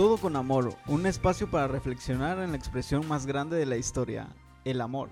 Todo 0.00 0.16
con 0.16 0.34
amor, 0.34 0.74
un 0.86 1.04
espacio 1.04 1.50
para 1.50 1.68
reflexionar 1.68 2.38
en 2.38 2.52
la 2.52 2.56
expresión 2.56 3.06
más 3.06 3.26
grande 3.26 3.58
de 3.58 3.66
la 3.66 3.76
historia, 3.76 4.28
el 4.64 4.80
amor. 4.80 5.10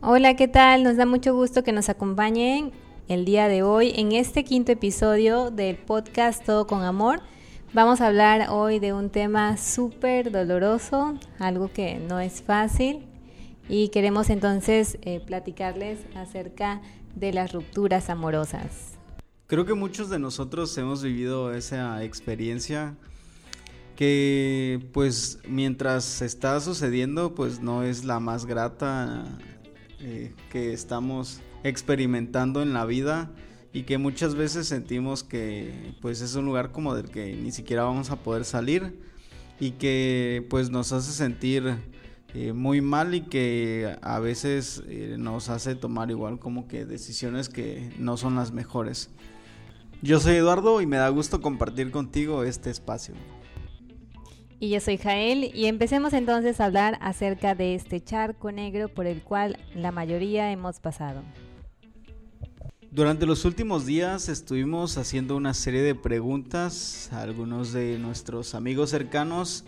Hola, 0.00 0.36
¿qué 0.36 0.46
tal? 0.46 0.84
Nos 0.84 0.96
da 0.96 1.04
mucho 1.04 1.34
gusto 1.34 1.64
que 1.64 1.72
nos 1.72 1.88
acompañen 1.88 2.70
el 3.08 3.24
día 3.24 3.48
de 3.48 3.64
hoy 3.64 3.92
en 3.96 4.12
este 4.12 4.44
quinto 4.44 4.70
episodio 4.70 5.50
del 5.50 5.76
podcast 5.78 6.44
Todo 6.44 6.68
con 6.68 6.84
Amor. 6.84 7.22
Vamos 7.72 8.00
a 8.02 8.06
hablar 8.06 8.50
hoy 8.50 8.78
de 8.78 8.92
un 8.92 9.10
tema 9.10 9.56
súper 9.56 10.30
doloroso, 10.30 11.18
algo 11.40 11.72
que 11.72 11.96
no 11.96 12.20
es 12.20 12.40
fácil 12.40 13.04
y 13.68 13.88
queremos 13.88 14.30
entonces 14.30 14.96
eh, 15.02 15.18
platicarles 15.26 15.98
acerca 16.14 16.82
de 17.16 17.32
las 17.32 17.52
rupturas 17.52 18.10
amorosas. 18.10 18.97
Creo 19.48 19.64
que 19.64 19.72
muchos 19.72 20.10
de 20.10 20.18
nosotros 20.18 20.76
hemos 20.76 21.02
vivido 21.02 21.54
esa 21.54 22.04
experiencia 22.04 22.98
que 23.96 24.86
pues 24.92 25.38
mientras 25.48 26.20
está 26.20 26.60
sucediendo 26.60 27.34
pues 27.34 27.58
no 27.62 27.82
es 27.82 28.04
la 28.04 28.20
más 28.20 28.44
grata 28.44 29.24
eh, 30.00 30.34
que 30.50 30.74
estamos 30.74 31.40
experimentando 31.64 32.60
en 32.60 32.74
la 32.74 32.84
vida 32.84 33.30
y 33.72 33.84
que 33.84 33.96
muchas 33.96 34.34
veces 34.34 34.68
sentimos 34.68 35.24
que 35.24 35.94
pues 36.02 36.20
es 36.20 36.34
un 36.34 36.44
lugar 36.44 36.70
como 36.70 36.94
del 36.94 37.08
que 37.08 37.34
ni 37.34 37.50
siquiera 37.50 37.84
vamos 37.84 38.10
a 38.10 38.16
poder 38.16 38.44
salir 38.44 39.00
y 39.58 39.70
que 39.70 40.46
pues 40.50 40.68
nos 40.68 40.92
hace 40.92 41.12
sentir 41.12 41.74
eh, 42.34 42.52
muy 42.52 42.82
mal 42.82 43.14
y 43.14 43.22
que 43.22 43.96
a 44.02 44.18
veces 44.18 44.82
eh, 44.88 45.16
nos 45.18 45.48
hace 45.48 45.74
tomar 45.74 46.10
igual 46.10 46.38
como 46.38 46.68
que 46.68 46.84
decisiones 46.84 47.48
que 47.48 47.90
no 47.98 48.18
son 48.18 48.34
las 48.34 48.52
mejores. 48.52 49.08
Yo 50.00 50.20
soy 50.20 50.36
Eduardo 50.36 50.80
y 50.80 50.86
me 50.86 50.96
da 50.96 51.08
gusto 51.08 51.40
compartir 51.40 51.90
contigo 51.90 52.44
este 52.44 52.70
espacio. 52.70 53.14
Y 54.60 54.70
yo 54.70 54.80
soy 54.80 54.96
Jael 54.96 55.50
y 55.54 55.66
empecemos 55.66 56.12
entonces 56.12 56.60
a 56.60 56.66
hablar 56.66 56.98
acerca 57.00 57.54
de 57.54 57.74
este 57.74 58.00
charco 58.02 58.52
negro 58.52 58.88
por 58.88 59.06
el 59.06 59.22
cual 59.22 59.58
la 59.74 59.90
mayoría 59.90 60.52
hemos 60.52 60.78
pasado. 60.80 61.22
Durante 62.90 63.26
los 63.26 63.44
últimos 63.44 63.86
días 63.86 64.28
estuvimos 64.28 64.98
haciendo 64.98 65.36
una 65.36 65.52
serie 65.52 65.82
de 65.82 65.94
preguntas 65.94 67.10
a 67.12 67.22
algunos 67.22 67.72
de 67.72 67.98
nuestros 67.98 68.54
amigos 68.54 68.90
cercanos 68.90 69.64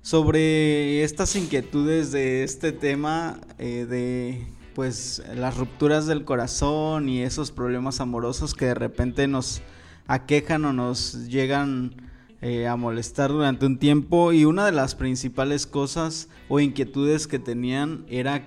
sobre 0.00 1.02
estas 1.02 1.34
inquietudes 1.34 2.12
de 2.12 2.44
este 2.44 2.72
tema 2.72 3.40
eh, 3.58 3.86
de 3.88 4.46
pues 4.74 5.22
las 5.34 5.56
rupturas 5.56 6.06
del 6.06 6.24
corazón 6.24 7.08
y 7.08 7.22
esos 7.22 7.50
problemas 7.50 8.00
amorosos 8.00 8.54
que 8.54 8.66
de 8.66 8.74
repente 8.74 9.26
nos 9.26 9.62
aquejan 10.06 10.64
o 10.64 10.72
nos 10.72 11.28
llegan 11.28 11.94
eh, 12.40 12.66
a 12.66 12.76
molestar 12.76 13.30
durante 13.30 13.66
un 13.66 13.78
tiempo. 13.78 14.32
Y 14.32 14.44
una 14.44 14.66
de 14.66 14.72
las 14.72 14.94
principales 14.94 15.66
cosas 15.66 16.28
o 16.48 16.60
inquietudes 16.60 17.26
que 17.26 17.38
tenían 17.38 18.04
era 18.08 18.46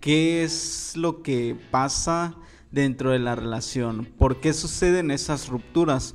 qué 0.00 0.42
es 0.44 0.94
lo 0.96 1.22
que 1.22 1.56
pasa 1.70 2.34
dentro 2.70 3.10
de 3.10 3.20
la 3.20 3.36
relación, 3.36 4.08
por 4.18 4.40
qué 4.40 4.52
suceden 4.52 5.10
esas 5.10 5.48
rupturas. 5.48 6.14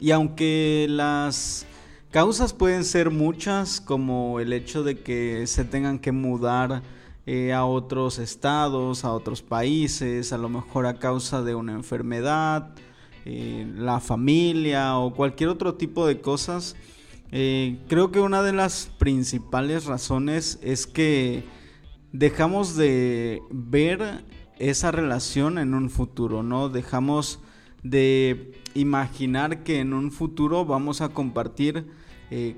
Y 0.00 0.12
aunque 0.12 0.86
las 0.88 1.66
causas 2.10 2.52
pueden 2.52 2.84
ser 2.84 3.10
muchas 3.10 3.80
como 3.80 4.40
el 4.40 4.52
hecho 4.52 4.82
de 4.82 5.00
que 5.00 5.46
se 5.46 5.64
tengan 5.64 5.98
que 5.98 6.12
mudar 6.12 6.82
eh, 7.30 7.52
a 7.52 7.66
otros 7.66 8.18
estados, 8.18 9.04
a 9.04 9.12
otros 9.12 9.42
países, 9.42 10.32
a 10.32 10.38
lo 10.38 10.48
mejor 10.48 10.86
a 10.86 10.98
causa 10.98 11.42
de 11.42 11.54
una 11.54 11.74
enfermedad, 11.74 12.70
eh, 13.26 13.70
la 13.76 14.00
familia 14.00 14.96
o 14.96 15.12
cualquier 15.12 15.50
otro 15.50 15.74
tipo 15.74 16.06
de 16.06 16.22
cosas. 16.22 16.74
Eh, 17.30 17.80
creo 17.86 18.10
que 18.12 18.20
una 18.20 18.42
de 18.42 18.54
las 18.54 18.90
principales 18.98 19.84
razones 19.84 20.58
es 20.62 20.86
que 20.86 21.44
dejamos 22.12 22.76
de 22.76 23.42
ver 23.50 24.24
esa 24.58 24.90
relación 24.90 25.58
en 25.58 25.74
un 25.74 25.90
futuro, 25.90 26.42
¿no? 26.42 26.70
Dejamos 26.70 27.40
de 27.82 28.58
imaginar 28.72 29.64
que 29.64 29.80
en 29.80 29.92
un 29.92 30.12
futuro 30.12 30.64
vamos 30.64 31.02
a 31.02 31.10
compartir 31.10 31.84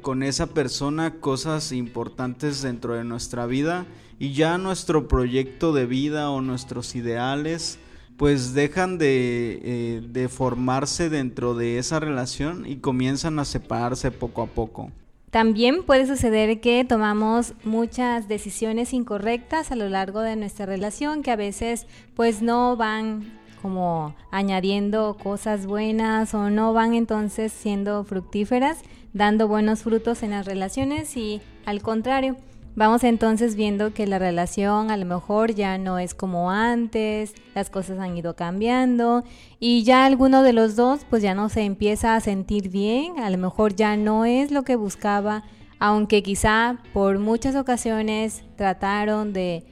con 0.02 0.24
esa 0.24 0.48
persona 0.48 1.20
cosas 1.20 1.70
importantes 1.70 2.60
dentro 2.62 2.94
de 2.94 3.04
nuestra 3.04 3.46
vida 3.46 3.86
y 4.20 4.34
ya 4.34 4.58
nuestro 4.58 5.08
proyecto 5.08 5.72
de 5.72 5.86
vida 5.86 6.30
o 6.30 6.42
nuestros 6.42 6.94
ideales 6.94 7.80
pues 8.18 8.52
dejan 8.52 8.98
de, 8.98 9.60
eh, 9.64 10.02
de, 10.06 10.28
formarse 10.28 11.08
dentro 11.08 11.54
de 11.54 11.78
esa 11.78 12.00
relación 12.00 12.66
y 12.66 12.76
comienzan 12.76 13.38
a 13.38 13.46
separarse 13.46 14.10
poco 14.10 14.42
a 14.42 14.46
poco. 14.46 14.92
También 15.30 15.84
puede 15.84 16.06
suceder 16.06 16.60
que 16.60 16.84
tomamos 16.84 17.54
muchas 17.64 18.28
decisiones 18.28 18.92
incorrectas 18.92 19.72
a 19.72 19.76
lo 19.76 19.88
largo 19.88 20.20
de 20.20 20.36
nuestra 20.36 20.66
relación 20.66 21.22
que 21.22 21.30
a 21.30 21.36
veces 21.36 21.86
pues 22.14 22.42
no 22.42 22.76
van 22.76 23.40
como 23.62 24.14
añadiendo 24.30 25.16
cosas 25.22 25.64
buenas 25.64 26.34
o 26.34 26.50
no 26.50 26.74
van 26.74 26.92
entonces 26.92 27.52
siendo 27.52 28.04
fructíferas, 28.04 28.82
dando 29.14 29.48
buenos 29.48 29.82
frutos 29.82 30.22
en 30.22 30.32
las 30.32 30.44
relaciones 30.44 31.16
y 31.16 31.40
al 31.64 31.80
contrario, 31.80 32.36
Vamos 32.76 33.02
entonces 33.02 33.56
viendo 33.56 33.92
que 33.92 34.06
la 34.06 34.20
relación 34.20 34.90
a 34.90 34.96
lo 34.96 35.04
mejor 35.04 35.54
ya 35.54 35.76
no 35.76 35.98
es 35.98 36.14
como 36.14 36.50
antes, 36.50 37.34
las 37.54 37.68
cosas 37.68 37.98
han 37.98 38.16
ido 38.16 38.36
cambiando 38.36 39.24
y 39.58 39.82
ya 39.82 40.06
alguno 40.06 40.42
de 40.44 40.52
los 40.52 40.76
dos 40.76 41.00
pues 41.10 41.22
ya 41.22 41.34
no 41.34 41.48
se 41.48 41.62
empieza 41.62 42.14
a 42.14 42.20
sentir 42.20 42.68
bien, 42.70 43.18
a 43.18 43.28
lo 43.28 43.38
mejor 43.38 43.74
ya 43.74 43.96
no 43.96 44.24
es 44.24 44.52
lo 44.52 44.62
que 44.62 44.76
buscaba, 44.76 45.42
aunque 45.80 46.22
quizá 46.22 46.78
por 46.92 47.18
muchas 47.18 47.56
ocasiones 47.56 48.44
trataron 48.56 49.32
de 49.32 49.64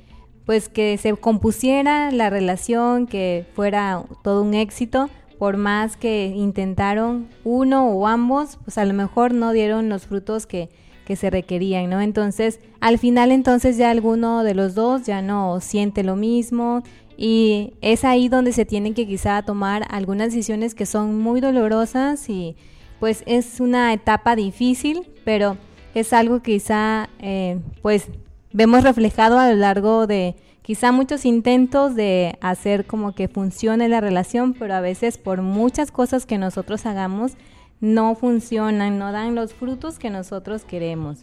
pues 0.45 0.69
que 0.69 0.99
se 0.99 1.15
compusiera 1.15 2.11
la 2.11 2.31
relación, 2.31 3.07
que 3.07 3.47
fuera 3.55 4.03
todo 4.25 4.43
un 4.43 4.55
éxito, 4.55 5.09
por 5.39 5.57
más 5.57 5.97
que 5.97 6.33
intentaron 6.35 7.29
uno 7.45 7.87
o 7.91 8.07
ambos, 8.09 8.59
pues 8.65 8.77
a 8.77 8.85
lo 8.85 8.93
mejor 8.93 9.33
no 9.33 9.53
dieron 9.53 9.89
los 9.89 10.07
frutos 10.07 10.47
que 10.47 10.69
que 11.09 11.17
se 11.17 11.31
requerían, 11.31 11.89
¿no? 11.89 12.03
Entonces, 12.03 12.61
al 12.81 12.99
final 12.99 13.33
entonces 13.33 13.79
ya 13.79 13.91
alguno 13.91 14.45
de 14.45 14.55
los 14.55 14.75
dos 14.75 15.05
ya 15.07 15.23
no 15.23 15.59
siente 15.63 16.03
lo 16.03 16.17
mismo 16.17 16.83
y 17.17 17.73
es 17.81 18.05
ahí 18.05 18.29
donde 18.29 18.53
se 18.53 18.67
tienen 18.67 18.93
que 18.93 19.07
quizá 19.07 19.41
tomar 19.41 19.87
algunas 19.89 20.27
decisiones 20.27 20.75
que 20.75 20.85
son 20.85 21.19
muy 21.19 21.41
dolorosas 21.41 22.29
y 22.29 22.57
pues 23.01 23.23
es 23.25 23.59
una 23.59 23.95
etapa 23.95 24.37
difícil, 24.37 25.09
pero 25.25 25.57
es 25.95 26.13
algo 26.13 26.43
que 26.43 26.53
quizá 26.53 27.09
eh, 27.21 27.59
pues 27.81 28.09
vemos 28.53 28.85
reflejado 28.85 29.39
a 29.39 29.49
lo 29.49 29.57
largo 29.57 30.07
de 30.07 30.37
quizá 30.61 30.93
muchos 30.93 31.25
intentos 31.25 31.95
de 31.95 32.37
hacer 32.43 32.85
como 32.85 33.15
que 33.15 33.29
funcione 33.29 33.89
la 33.89 34.03
relación, 34.03 34.53
pero 34.53 34.75
a 34.75 34.83
veces 34.83 35.17
por 35.17 35.41
muchas 35.41 35.91
cosas 35.91 36.27
que 36.27 36.37
nosotros 36.37 36.85
hagamos, 36.85 37.33
no 37.81 38.15
funcionan, 38.15 38.99
no 38.99 39.13
dan 39.13 39.35
los 39.35 39.55
frutos 39.55 39.99
que 39.99 40.11
nosotros 40.11 40.65
queremos. 40.65 41.19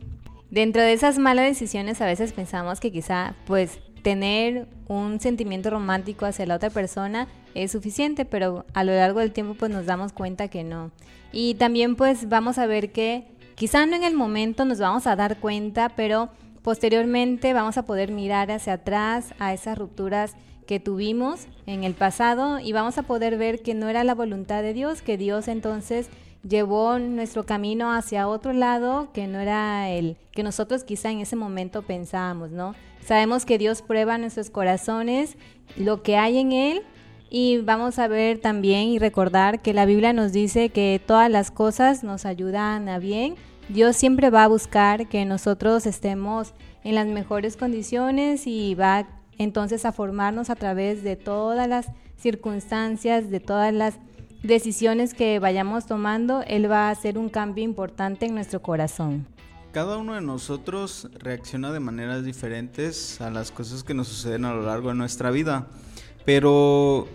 Dentro 0.50 0.82
de 0.82 0.94
esas 0.94 1.18
malas 1.18 1.46
decisiones 1.46 2.02
a 2.02 2.06
veces 2.06 2.34
pensamos 2.34 2.80
que 2.80 2.92
quizá 2.92 3.36
pues 3.46 3.80
tener 4.04 4.68
un 4.88 5.20
sentimiento 5.20 5.72
romántico 5.72 6.26
hacia 6.26 6.46
la 6.46 6.56
otra 6.56 6.70
persona 6.70 7.28
es 7.56 7.72
suficiente, 7.72 8.24
pero 8.24 8.66
a 8.74 8.84
lo 8.84 8.94
largo 8.94 9.20
del 9.20 9.32
tiempo 9.32 9.56
pues 9.56 9.72
nos 9.72 9.86
damos 9.86 10.14
cuenta 10.14 10.48
que 10.48 10.64
no. 10.64 10.92
Y 11.32 11.56
también 11.56 11.96
pues 11.96 12.30
vamos 12.30 12.58
a 12.58 12.68
ver 12.68 12.92
que 12.92 13.26
quizá 13.56 13.86
no 13.86 13.96
en 13.96 14.04
el 14.04 14.14
momento 14.14 14.64
nos 14.64 14.80
vamos 14.80 15.08
a 15.08 15.16
dar 15.16 15.40
cuenta, 15.40 15.90
pero 15.90 16.30
posteriormente 16.62 17.54
vamos 17.54 17.78
a 17.78 17.86
poder 17.86 18.12
mirar 18.12 18.52
hacia 18.52 18.74
atrás 18.74 19.34
a 19.40 19.54
esas 19.54 19.78
rupturas 19.78 20.36
que 20.68 20.80
tuvimos 20.80 21.48
en 21.66 21.84
el 21.84 21.94
pasado 21.94 22.60
y 22.60 22.72
vamos 22.72 22.98
a 22.98 23.04
poder 23.04 23.38
ver 23.38 23.62
que 23.62 23.74
no 23.74 23.90
era 23.90 24.04
la 24.04 24.16
voluntad 24.16 24.62
de 24.62 24.74
Dios, 24.74 25.02
que 25.02 25.18
Dios 25.18 25.48
entonces 25.48 26.10
llevó 26.48 27.00
nuestro 27.00 27.46
camino 27.46 27.92
hacia 27.92 28.28
otro 28.28 28.54
lado 28.54 29.10
que 29.14 29.28
no 29.28 29.40
era 29.40 29.90
el 29.90 30.18
que 30.32 30.44
nosotros 30.44 30.84
quizá 30.84 31.10
en 31.10 31.20
ese 31.20 31.36
momento 31.36 31.82
pensábamos, 31.82 32.52
¿no? 32.52 32.76
Sabemos 33.04 33.46
que 33.46 33.58
Dios 33.58 33.82
prueba 33.82 34.18
nuestros 34.18 34.50
corazones, 34.50 35.38
lo 35.76 36.04
que 36.04 36.18
hay 36.18 36.38
en 36.38 36.52
él 36.52 36.84
y 37.30 37.58
vamos 37.60 38.00
a 38.00 38.08
ver 38.08 38.40
también 38.40 38.90
y 38.90 39.00
recordar 39.00 39.62
que 39.62 39.74
la 39.74 39.86
Biblia 39.86 40.14
nos 40.14 40.32
dice 40.32 40.70
que 40.70 41.02
todas 41.06 41.30
las 41.30 41.52
cosas 41.52 42.04
nos 42.04 42.26
ayudan 42.26 42.90
a 42.90 43.00
bien. 43.00 43.36
Dios 43.70 43.96
siempre 43.96 44.30
va 44.30 44.44
a 44.44 44.48
buscar 44.48 45.08
que 45.08 45.26
nosotros 45.26 45.86
estemos 45.88 46.54
en 46.84 46.96
las 46.96 47.08
mejores 47.08 47.58
condiciones 47.58 48.46
y 48.46 48.76
va 48.76 49.08
entonces 49.38 49.86
a 49.86 49.92
formarnos 49.92 50.50
a 50.50 50.56
través 50.56 51.04
de 51.04 51.16
todas 51.16 51.68
las 51.68 51.88
circunstancias, 52.18 53.30
de 53.32 53.40
todas 53.40 53.74
las 53.74 54.00
decisiones 54.48 55.14
que 55.14 55.40
vayamos 55.40 55.86
tomando, 55.86 56.44
Él 56.48 56.70
va 56.70 56.88
a 56.88 56.92
hacer 56.92 57.18
un 57.18 57.30
cambio 57.30 57.64
importante 57.64 58.26
en 58.26 58.36
nuestro 58.36 58.62
corazón. 58.62 59.26
Cada 59.72 59.98
uno 59.98 60.14
de 60.14 60.22
nosotros 60.22 61.10
reacciona 61.20 61.72
de 61.72 61.80
maneras 61.82 62.24
diferentes 62.24 63.20
a 63.20 63.30
las 63.30 63.52
cosas 63.52 63.84
que 63.84 63.94
nos 63.94 64.08
suceden 64.08 64.46
a 64.46 64.54
lo 64.54 64.62
largo 64.62 64.90
de 64.90 64.96
nuestra 64.96 65.32
vida, 65.32 65.68
pero 66.24 67.08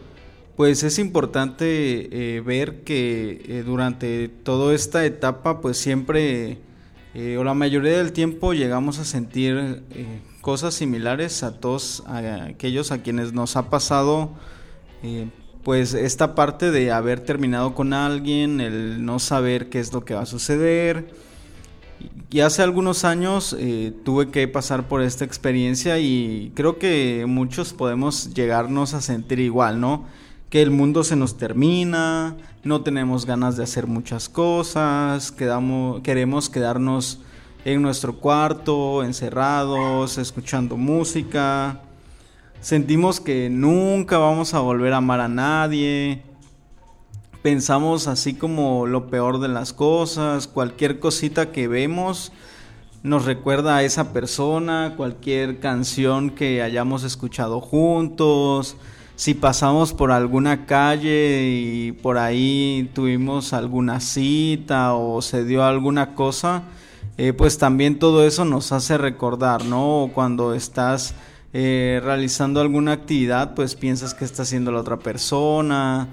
pues 0.56 0.82
es 0.82 0.98
importante 0.98 2.36
eh, 2.36 2.40
ver 2.42 2.84
que 2.84 3.42
eh, 3.46 3.62
durante 3.64 4.28
toda 4.28 4.74
esta 4.74 5.06
etapa 5.06 5.62
pues 5.62 5.78
siempre 5.78 6.58
eh, 7.14 7.38
o 7.38 7.44
la 7.44 7.54
mayoría 7.54 7.96
del 7.96 8.12
tiempo 8.12 8.52
llegamos 8.52 8.98
a 8.98 9.06
sentir 9.06 9.82
cosas 10.42 10.74
similares 10.74 11.42
a 11.42 11.58
todos 11.58 12.04
aquellos 12.06 12.92
a 12.92 13.02
quienes 13.02 13.32
nos 13.32 13.56
ha 13.56 13.70
pasado 13.70 14.32
pues 15.62 15.94
esta 15.94 16.34
parte 16.34 16.70
de 16.70 16.90
haber 16.92 17.20
terminado 17.20 17.74
con 17.74 17.92
alguien, 17.92 18.60
el 18.60 19.04
no 19.04 19.18
saber 19.18 19.68
qué 19.68 19.80
es 19.80 19.92
lo 19.92 20.04
que 20.04 20.14
va 20.14 20.22
a 20.22 20.26
suceder. 20.26 21.12
Y 22.30 22.40
hace 22.40 22.62
algunos 22.62 23.04
años 23.04 23.56
tuve 24.04 24.30
que 24.30 24.46
pasar 24.48 24.88
por 24.88 25.02
esta 25.02 25.24
experiencia 25.24 25.98
y 25.98 26.52
creo 26.54 26.78
que 26.78 27.24
muchos 27.26 27.72
podemos 27.72 28.32
llegarnos 28.32 28.94
a 28.94 29.00
sentir 29.00 29.40
igual, 29.40 29.80
¿no? 29.80 30.06
que 30.50 30.60
el 30.60 30.72
mundo 30.72 31.04
se 31.04 31.14
nos 31.14 31.38
termina, 31.38 32.36
no 32.64 32.82
tenemos 32.82 33.24
ganas 33.24 33.56
de 33.56 33.62
hacer 33.62 33.86
muchas 33.86 34.28
cosas, 34.28 35.30
quedamos, 35.30 36.02
queremos 36.02 36.50
quedarnos 36.50 37.20
en 37.64 37.80
nuestro 37.80 38.16
cuarto, 38.16 39.04
encerrados, 39.04 40.18
escuchando 40.18 40.76
música. 40.76 41.80
Sentimos 42.60 43.20
que 43.20 43.48
nunca 43.50 44.18
vamos 44.18 44.54
a 44.54 44.60
volver 44.60 44.92
a 44.92 44.98
amar 44.98 45.20
a 45.20 45.28
nadie. 45.28 46.22
Pensamos 47.42 48.06
así 48.06 48.34
como 48.34 48.86
lo 48.86 49.08
peor 49.08 49.40
de 49.40 49.48
las 49.48 49.72
cosas, 49.72 50.46
cualquier 50.46 51.00
cosita 51.00 51.52
que 51.52 51.68
vemos 51.68 52.32
nos 53.02 53.24
recuerda 53.24 53.76
a 53.76 53.82
esa 53.82 54.12
persona, 54.12 54.92
cualquier 54.96 55.58
canción 55.58 56.30
que 56.30 56.60
hayamos 56.60 57.02
escuchado 57.02 57.60
juntos, 57.60 58.76
si 59.16 59.32
pasamos 59.32 59.94
por 59.94 60.12
alguna 60.12 60.66
calle 60.66 61.48
y 61.48 61.92
por 61.92 62.18
ahí 62.18 62.90
tuvimos 62.94 63.54
alguna 63.54 64.00
cita 64.00 64.94
o 64.94 65.22
se 65.22 65.44
dio 65.44 65.64
alguna 65.64 66.14
cosa, 66.14 66.64
eh, 67.16 67.32
pues 67.32 67.56
también 67.56 67.98
todo 67.98 68.26
eso 68.26 68.44
nos 68.44 68.70
hace 68.72 68.98
recordar, 68.98 69.64
¿no? 69.64 70.10
Cuando 70.12 70.54
estás 70.54 71.14
eh, 71.52 72.00
realizando 72.02 72.60
alguna 72.60 72.92
actividad, 72.92 73.54
pues 73.54 73.74
piensas 73.74 74.14
que 74.14 74.24
está 74.24 74.42
haciendo 74.42 74.72
la 74.72 74.80
otra 74.80 74.98
persona. 74.98 76.08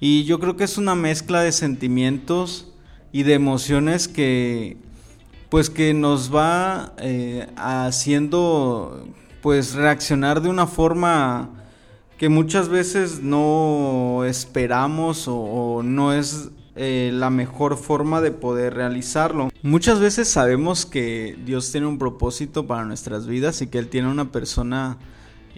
Y 0.00 0.24
yo 0.24 0.38
creo 0.38 0.56
que 0.56 0.64
es 0.64 0.78
una 0.78 0.94
mezcla 0.94 1.42
de 1.42 1.52
sentimientos 1.52 2.72
y 3.12 3.22
de 3.24 3.34
emociones 3.34 4.08
que, 4.08 4.76
pues 5.48 5.70
que 5.70 5.94
nos 5.94 6.34
va 6.34 6.94
eh, 6.98 7.48
haciendo, 7.56 9.06
pues 9.42 9.74
reaccionar 9.74 10.40
de 10.40 10.48
una 10.48 10.66
forma 10.66 11.50
que 12.18 12.28
muchas 12.28 12.68
veces 12.68 13.22
no 13.22 14.24
esperamos 14.26 15.26
o, 15.28 15.82
no 15.84 16.12
es 16.12 16.50
eh, 16.80 17.10
la 17.12 17.28
mejor 17.28 17.76
forma 17.76 18.20
de 18.20 18.30
poder 18.30 18.74
realizarlo. 18.74 19.50
Muchas 19.62 19.98
veces 19.98 20.28
sabemos 20.28 20.86
que 20.86 21.36
Dios 21.44 21.72
tiene 21.72 21.88
un 21.88 21.98
propósito 21.98 22.68
para 22.68 22.84
nuestras 22.84 23.26
vidas 23.26 23.60
y 23.62 23.66
que 23.66 23.78
Él 23.78 23.88
tiene 23.88 24.08
una 24.08 24.30
persona 24.30 24.96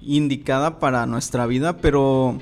indicada 0.01 0.79
para 0.79 1.05
nuestra 1.05 1.45
vida, 1.45 1.77
pero 1.77 2.39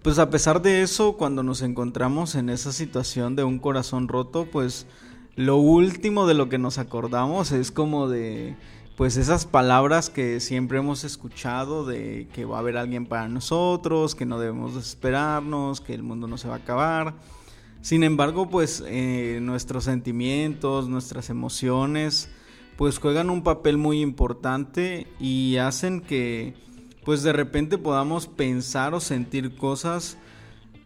pues 0.00 0.18
a 0.18 0.30
pesar 0.30 0.62
de 0.62 0.80
eso, 0.80 1.18
cuando 1.18 1.42
nos 1.42 1.60
encontramos 1.60 2.34
en 2.34 2.48
esa 2.48 2.72
situación 2.72 3.36
de 3.36 3.44
un 3.44 3.58
corazón 3.58 4.08
roto, 4.08 4.48
pues 4.50 4.86
lo 5.36 5.58
último 5.58 6.26
de 6.26 6.32
lo 6.32 6.48
que 6.48 6.56
nos 6.56 6.78
acordamos 6.78 7.52
es 7.52 7.70
como 7.70 8.08
de 8.08 8.56
pues 8.96 9.18
esas 9.18 9.44
palabras 9.44 10.08
que 10.08 10.40
siempre 10.40 10.78
hemos 10.78 11.04
escuchado 11.04 11.84
de 11.84 12.28
que 12.32 12.46
va 12.46 12.56
a 12.56 12.60
haber 12.60 12.78
alguien 12.78 13.04
para 13.04 13.28
nosotros, 13.28 14.14
que 14.14 14.24
no 14.24 14.38
debemos 14.38 14.74
desesperarnos, 14.74 15.82
que 15.82 15.92
el 15.92 16.02
mundo 16.02 16.26
no 16.28 16.38
se 16.38 16.48
va 16.48 16.54
a 16.54 16.58
acabar. 16.58 17.14
Sin 17.82 18.04
embargo, 18.04 18.48
pues 18.48 18.82
eh, 18.86 19.40
nuestros 19.42 19.84
sentimientos, 19.84 20.88
nuestras 20.88 21.30
emociones, 21.30 22.30
pues 22.76 22.98
juegan 22.98 23.28
un 23.28 23.42
papel 23.42 23.76
muy 23.76 24.00
importante 24.00 25.08
y 25.20 25.56
hacen 25.56 26.00
que 26.00 26.54
pues 27.04 27.22
de 27.24 27.32
repente 27.32 27.78
podamos 27.78 28.28
pensar 28.28 28.94
o 28.94 29.00
sentir 29.00 29.56
cosas 29.56 30.16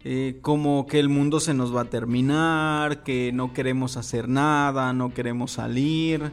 eh, 0.04 0.38
como 0.40 0.86
que 0.86 0.98
el 0.98 1.08
mundo 1.08 1.38
se 1.38 1.52
nos 1.52 1.74
va 1.74 1.82
a 1.82 1.90
terminar, 1.90 3.02
que 3.02 3.30
no 3.32 3.52
queremos 3.52 3.96
hacer 3.96 4.28
nada, 4.28 4.92
no 4.92 5.12
queremos 5.12 5.52
salir, 5.52 6.32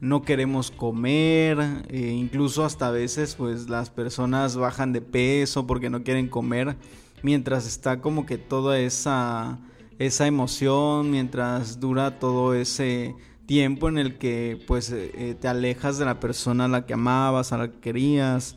no 0.00 0.22
queremos 0.22 0.72
comer, 0.72 1.84
e 1.88 2.08
incluso 2.08 2.64
hasta 2.64 2.88
a 2.88 2.90
veces 2.90 3.36
pues 3.36 3.70
las 3.70 3.90
personas 3.90 4.56
bajan 4.56 4.92
de 4.92 5.00
peso 5.00 5.66
porque 5.66 5.88
no 5.88 6.02
quieren 6.02 6.28
comer, 6.28 6.76
mientras 7.22 7.66
está 7.66 8.00
como 8.00 8.26
que 8.26 8.38
toda 8.38 8.80
esa, 8.80 9.60
esa 9.98 10.26
emoción, 10.26 11.10
mientras 11.10 11.80
dura 11.80 12.18
todo 12.18 12.54
ese 12.54 13.14
tiempo 13.46 13.88
en 13.88 13.98
el 13.98 14.18
que 14.18 14.62
pues 14.66 14.90
eh, 14.90 15.10
eh, 15.14 15.34
te 15.38 15.48
alejas 15.48 15.98
de 15.98 16.04
la 16.04 16.20
persona 16.20 16.66
a 16.66 16.68
la 16.68 16.86
que 16.86 16.94
amabas, 16.94 17.52
a 17.52 17.58
la 17.58 17.70
que 17.70 17.80
querías. 17.80 18.56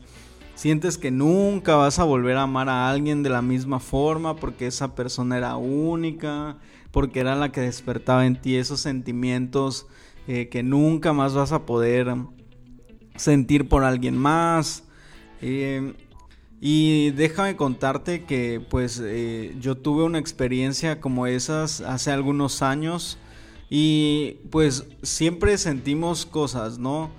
Sientes 0.54 0.96
que 0.96 1.10
nunca 1.10 1.76
vas 1.76 1.98
a 1.98 2.04
volver 2.04 2.36
a 2.38 2.44
amar 2.44 2.70
a 2.70 2.88
alguien 2.88 3.22
de 3.22 3.28
la 3.28 3.42
misma 3.42 3.78
forma 3.78 4.36
porque 4.36 4.66
esa 4.66 4.94
persona 4.94 5.36
era 5.36 5.56
única, 5.56 6.56
porque 6.92 7.20
era 7.20 7.34
la 7.34 7.52
que 7.52 7.60
despertaba 7.60 8.24
en 8.24 8.40
ti 8.40 8.56
esos 8.56 8.80
sentimientos 8.80 9.86
eh, 10.28 10.48
que 10.48 10.62
nunca 10.62 11.12
más 11.12 11.34
vas 11.34 11.52
a 11.52 11.66
poder 11.66 12.14
sentir 13.16 13.68
por 13.68 13.84
alguien 13.84 14.16
más. 14.16 14.84
Eh, 15.42 15.92
y 16.60 17.10
déjame 17.10 17.56
contarte 17.56 18.24
que 18.24 18.60
pues 18.70 19.00
eh, 19.04 19.54
yo 19.60 19.76
tuve 19.76 20.04
una 20.04 20.18
experiencia 20.18 21.00
como 21.00 21.26
esas 21.26 21.80
hace 21.80 22.10
algunos 22.10 22.62
años 22.62 23.18
y 23.68 24.38
pues 24.50 24.86
siempre 25.02 25.58
sentimos 25.58 26.26
cosas, 26.26 26.78
¿no? 26.78 27.10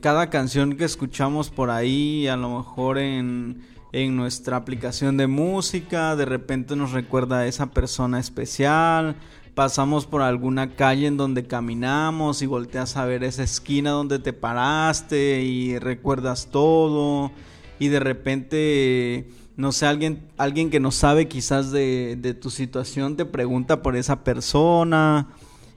cada 0.00 0.30
canción 0.30 0.76
que 0.76 0.84
escuchamos 0.84 1.50
por 1.50 1.68
ahí, 1.68 2.26
a 2.28 2.36
lo 2.36 2.56
mejor 2.56 2.96
en, 2.96 3.62
en 3.92 4.16
nuestra 4.16 4.56
aplicación 4.56 5.16
de 5.16 5.26
música, 5.26 6.16
de 6.16 6.24
repente 6.24 6.74
nos 6.74 6.92
recuerda 6.92 7.40
a 7.40 7.46
esa 7.46 7.70
persona 7.70 8.18
especial, 8.18 9.14
pasamos 9.54 10.04
por 10.04 10.22
alguna 10.22 10.74
calle 10.74 11.06
en 11.06 11.16
donde 11.16 11.46
caminamos 11.46 12.42
y 12.42 12.46
volteas 12.46 12.96
a 12.96 13.04
ver 13.04 13.22
esa 13.22 13.44
esquina 13.44 13.90
donde 13.90 14.18
te 14.18 14.32
paraste 14.32 15.42
y 15.42 15.78
recuerdas 15.78 16.48
todo 16.50 17.30
y 17.78 17.88
de 17.88 18.00
repente 18.00 19.28
no 19.56 19.72
sé 19.72 19.86
alguien 19.86 20.28
alguien 20.36 20.70
que 20.70 20.80
no 20.80 20.90
sabe 20.90 21.28
quizás 21.28 21.70
de, 21.70 22.36
tu 22.40 22.50
situación 22.50 23.16
te 23.16 23.24
pregunta 23.24 23.82
por 23.82 23.96
esa 23.96 24.24
persona 24.24 25.28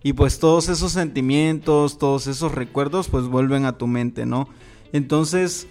y 0.04 0.14
pues 0.14 0.40
todos 0.40 0.70
esos 0.70 0.92
sentimientos 0.92 1.98
todos 1.98 2.28
esos 2.28 2.54
recuerdos 2.54 3.08
pues 3.08 3.26
vuelven 3.26 3.66
a 3.66 3.78
tu 3.78 3.88
mente 3.88 4.26
no 4.26 4.48
entonces 4.94 5.68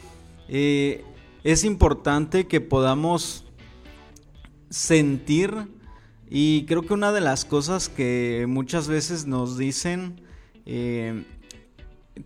eh, 0.48 1.04
es 1.44 1.64
importante 1.64 2.46
que 2.46 2.60
podamos 2.60 3.44
sentir 4.70 5.68
y 6.28 6.64
creo 6.66 6.82
que 6.82 6.94
una 6.94 7.12
de 7.12 7.20
las 7.20 7.44
cosas 7.44 7.88
que 7.88 8.46
muchas 8.48 8.88
veces 8.88 9.26
nos 9.26 9.56
dicen, 9.56 10.20
eh, 10.64 11.24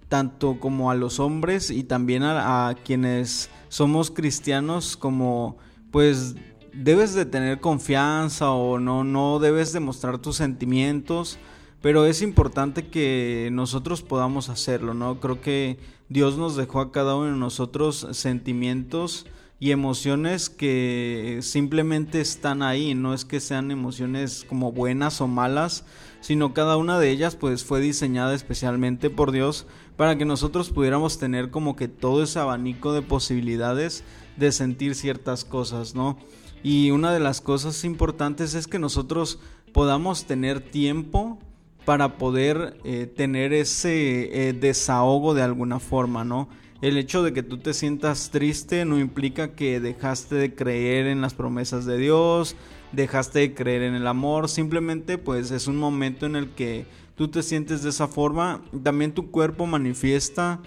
tanto 0.09 0.59
como 0.59 0.91
a 0.91 0.95
los 0.95 1.21
hombres 1.21 1.71
y 1.71 1.85
también 1.85 2.23
a, 2.23 2.75
quienes 2.85 3.51
somos 3.71 4.11
cristianos, 4.11 4.99
como 4.99 5.57
pues 5.91 6.35
debes 6.75 7.15
de 7.15 7.25
tener 7.25 7.61
confianza 7.61 8.51
o 8.51 8.79
no, 8.79 9.05
no 9.05 9.39
debes 9.39 9.73
demostrar 9.73 10.19
tus 10.19 10.37
sentimientos, 10.37 11.39
pero 11.81 12.05
es 12.05 12.21
importante 12.21 12.89
que 12.89 13.49
nosotros 13.53 14.03
podamos 14.03 14.51
hacerlo, 14.51 14.93
¿no? 14.93 15.19
Creo 15.21 15.41
que 15.41 15.79
Dios 16.11 16.37
nos 16.37 16.57
dejó 16.57 16.81
a 16.81 16.93
cada 16.93 17.17
uno 17.17 17.33
de 17.33 17.39
nosotros 17.39 18.07
sentimientos 18.11 19.27
y 19.61 19.73
emociones 19.73 20.49
que 20.49 21.39
simplemente 21.43 22.23
están 22.23 22.63
ahí, 22.63 22.95
no 22.95 23.13
es 23.13 23.27
que 23.27 23.41
sean 23.41 23.71
emociones 23.71 24.47
como 24.49 24.73
buenas 24.73 25.21
o 25.21 25.29
malas, 25.29 25.85
sino 26.23 26.55
cada 26.55 26.79
una 26.79 26.99
de 26.99 27.11
ellas 27.11 27.37
pues 27.37 27.63
fue 27.63 27.83
diseñada 27.83 28.35
especialmente 28.35 29.11
por 29.11 29.33
Dios 29.33 29.67
para 29.97 30.17
que 30.17 30.25
nosotros 30.25 30.71
pudiéramos 30.71 31.19
tener 31.19 31.51
como 31.51 31.77
que 31.77 31.89
todo 31.89 32.23
ese 32.23 32.39
abanico 32.39 32.95
de 32.95 33.03
posibilidades 33.03 34.03
de 34.39 34.51
sentir 34.51 34.95
ciertas 34.95 35.45
cosas, 35.45 35.95
¿no? 35.95 36.19
Y 36.63 36.91
una 36.91 37.13
de 37.13 37.21
las 37.21 37.43
cosas 37.43 37.85
importantes 37.85 38.55
es 38.55 38.67
que 38.67 38.79
nosotros 38.79 39.41
podamos 39.75 40.25
tener 40.25 40.61
tiempo 40.61 41.39
para 41.85 42.17
poder 42.17 42.79
eh, 42.85 43.07
tener 43.07 43.53
ese 43.53 44.49
eh, 44.49 44.53
desahogo 44.55 45.35
de 45.35 45.43
alguna 45.43 45.81
forma, 45.81 46.25
¿no? 46.25 46.49
El 46.81 46.97
hecho 46.97 47.23
de 47.23 47.35
que 47.35 47.43
tú 47.43 47.59
te 47.59 47.75
sientas 47.75 48.31
triste 48.31 48.87
no 48.87 48.99
implica 48.99 49.55
que 49.55 49.81
dejaste 49.81 50.35
de 50.37 50.55
creer 50.55 51.07
en 51.07 51.21
las 51.21 51.35
promesas 51.35 51.85
de 51.85 51.99
Dios, 51.99 52.57
dejaste 52.93 53.41
de 53.41 53.55
creer 53.55 53.83
en 53.83 53.95
el 53.95 54.07
amor, 54.07 54.49
simplemente 54.49 55.19
pues 55.19 55.51
es 55.51 55.67
un 55.67 55.77
momento 55.77 56.25
en 56.25 56.37
el 56.37 56.51
que 56.51 56.87
tú 57.17 57.29
te 57.29 57.43
sientes 57.43 57.83
de 57.83 57.91
esa 57.91 58.09
forma, 58.09 58.63
también 58.83 59.13
tu 59.13 59.31
cuerpo 59.31 59.67
manifiesta 59.67 60.61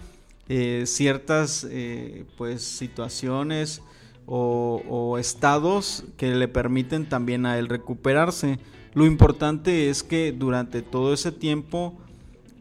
eh, 0.49 0.83
ciertas 0.85 1.65
eh, 1.69 2.25
pues 2.37 2.61
situaciones 2.61 3.81
o, 4.25 5.17
estados 5.19 6.05
que 6.17 6.35
le 6.35 6.47
permiten 6.47 7.07
también 7.07 7.45
a 7.45 7.57
él 7.57 7.67
recuperarse. 7.69 8.59
Lo 8.93 9.05
importante 9.05 9.89
es 9.89 10.03
que 10.03 10.31
durante 10.31 10.81
todo 10.81 11.13
ese 11.13 11.31
tiempo 11.31 11.97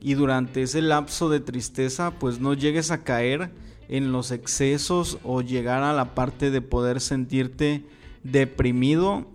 y 0.03 0.15
durante 0.15 0.63
ese 0.63 0.83
lapso 0.83 1.29
de 1.29 1.41
tristeza 1.41 2.19
pues 2.19 2.41
no 2.41 2.55
llegues 2.55 2.91
a 2.91 3.05
caer 3.05 3.53
en 3.89 4.13
los 4.13 4.31
excesos 4.31 5.19
o 5.23 5.43
llegar 5.43 5.83
a 5.83 5.93
la 5.93 6.15
parte 6.15 6.51
de 6.51 6.61
poder 6.61 7.01
sentirte 7.01 7.85
deprimido 8.23 9.27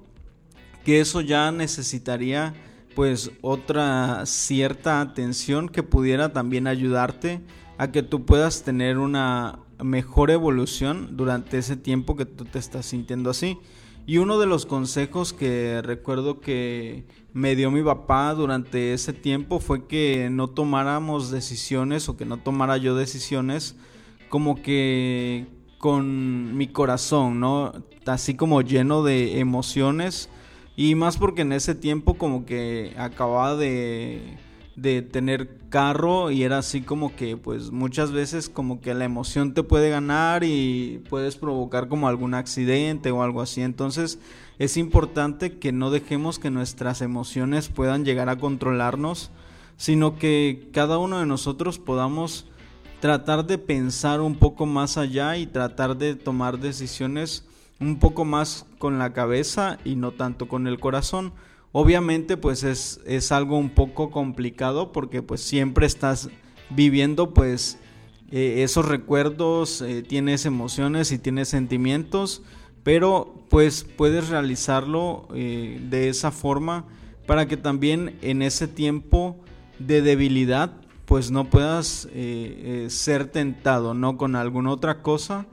que 0.84 1.00
eso 1.00 1.22
ya 1.22 1.52
necesitaría 1.52 2.54
pues 2.96 3.32
otra 3.42 4.26
cierta 4.26 5.02
atención 5.02 5.70
que 5.70 5.84
pudiera 5.84 6.34
también 6.34 6.68
ayudarte 6.68 7.42
a 7.78 7.92
que 7.92 8.04
tú 8.04 8.26
puedas 8.26 8.64
tener 8.64 8.98
una 8.98 9.60
mejor 9.84 10.32
evolución 10.32 11.16
durante 11.16 11.60
ese 11.60 11.78
tiempo 11.78 12.16
que 12.16 12.26
tú 12.26 12.46
te 12.46 12.58
estás 12.58 12.88
sintiendo 12.88 13.30
así. 13.30 13.60
Y 14.08 14.18
uno 14.18 14.40
de 14.40 14.48
los 14.48 14.66
consejos 14.66 15.34
que 15.34 15.82
recuerdo 15.84 16.40
que 16.40 17.06
me 17.38 17.56
dio 17.56 17.70
mi 17.70 17.84
papá 17.84 18.34
durante 18.34 18.94
ese 18.94 19.14
tiempo 19.14 19.60
fue 19.60 19.86
que 19.86 20.28
no 20.32 20.48
tomáramos 20.48 21.30
decisiones 21.30 22.10
o 22.10 22.18
que 22.18 22.26
no 22.26 22.38
tomara 22.38 22.78
yo 22.78 22.96
decisiones 22.96 23.76
como 24.28 24.60
que 24.60 25.46
con 25.78 26.58
mi 26.58 26.66
corazón, 26.68 27.40
¿no? 27.40 27.74
Así 28.08 28.34
como 28.34 28.64
lleno 28.64 29.04
de 29.04 29.40
emociones 29.40 30.32
y 30.76 30.96
más 30.96 31.18
porque 31.18 31.44
en 31.44 31.54
ese 31.54 31.76
tiempo 31.76 32.16
como 32.16 32.44
que 32.44 32.96
acababa 32.98 33.56
de 33.56 34.40
de 34.76 35.02
tener 35.02 35.58
carro 35.70 36.30
y 36.30 36.44
era 36.44 36.60
así 36.60 36.82
como 36.82 37.16
que 37.16 37.36
pues 37.36 37.72
muchas 37.72 38.12
veces 38.12 38.48
como 38.48 38.80
que 38.80 38.94
la 38.94 39.06
emoción 39.06 39.56
te 39.56 39.64
puede 39.64 39.90
ganar 39.90 40.44
y 40.44 41.04
puedes 41.10 41.36
provocar 41.36 41.88
como 41.88 42.08
algún 42.08 42.36
accidente 42.36 43.10
o 43.10 43.24
algo 43.24 43.42
así. 43.42 43.62
Entonces 43.62 44.20
es 44.60 44.78
importante 44.78 45.58
que 45.60 45.72
no 45.72 45.92
dejemos 45.92 46.40
que 46.40 46.50
nuestras 46.50 47.02
emociones 47.02 47.70
puedan 47.70 48.06
llegar 48.06 48.30
a 48.30 48.38
controlarnos, 48.38 49.32
sino 49.78 50.18
que 50.18 50.70
cada 50.74 50.98
uno 50.98 51.20
de 51.20 51.26
nosotros 51.26 51.78
podamos 51.78 52.48
tratar 53.00 53.46
de 53.46 53.60
pensar 53.60 54.22
un 54.22 54.36
poco 54.36 54.66
más 54.66 54.98
allá 54.98 55.38
y 55.38 55.46
tratar 55.46 55.98
de 55.98 56.16
tomar 56.16 56.60
decisiones 56.60 57.46
un 57.80 58.00
poco 58.00 58.26
más 58.26 58.66
con 58.80 58.98
la 58.98 59.14
cabeza 59.14 59.78
y 59.86 59.96
no 59.96 60.12
tanto 60.12 60.48
con 60.48 60.68
el 60.68 60.80
corazón. 60.80 61.34
Obviamente 61.72 62.38
pues 62.38 62.64
es, 62.64 63.00
es 63.06 63.32
algo 63.32 63.58
un 63.58 63.70
poco 63.70 64.10
complicado 64.10 64.92
porque 64.92 65.22
pues 65.22 65.42
siempre 65.42 65.86
estás 65.86 66.30
viviendo 66.72 67.34
pues 67.36 67.78
eh, 68.32 68.64
esos 68.64 68.86
recuerdos, 68.86 69.82
eh, 69.82 70.02
tienes 70.02 70.46
emociones 70.46 71.12
y 71.12 71.20
tienes 71.20 71.50
sentimientos, 71.50 72.42
pero 72.88 73.36
pues 73.50 73.84
puedes 73.84 74.30
realizarlo 74.30 75.28
eh, 75.36 75.78
de 75.90 76.08
esa 76.08 76.32
forma 76.32 76.86
para 77.26 77.46
que 77.46 77.58
también 77.58 78.18
en 78.22 78.42
ese 78.42 78.66
tiempo 78.66 79.36
de 79.78 80.02
debilidad 80.02 80.72
pues 81.04 81.30
no 81.30 81.50
puedas 81.50 82.08
ser 82.88 83.26
tentado 83.26 83.94
no 83.94 84.16
con 84.16 84.38
alguna 84.38 84.72
otra 84.72 85.02
cosa 85.02 85.48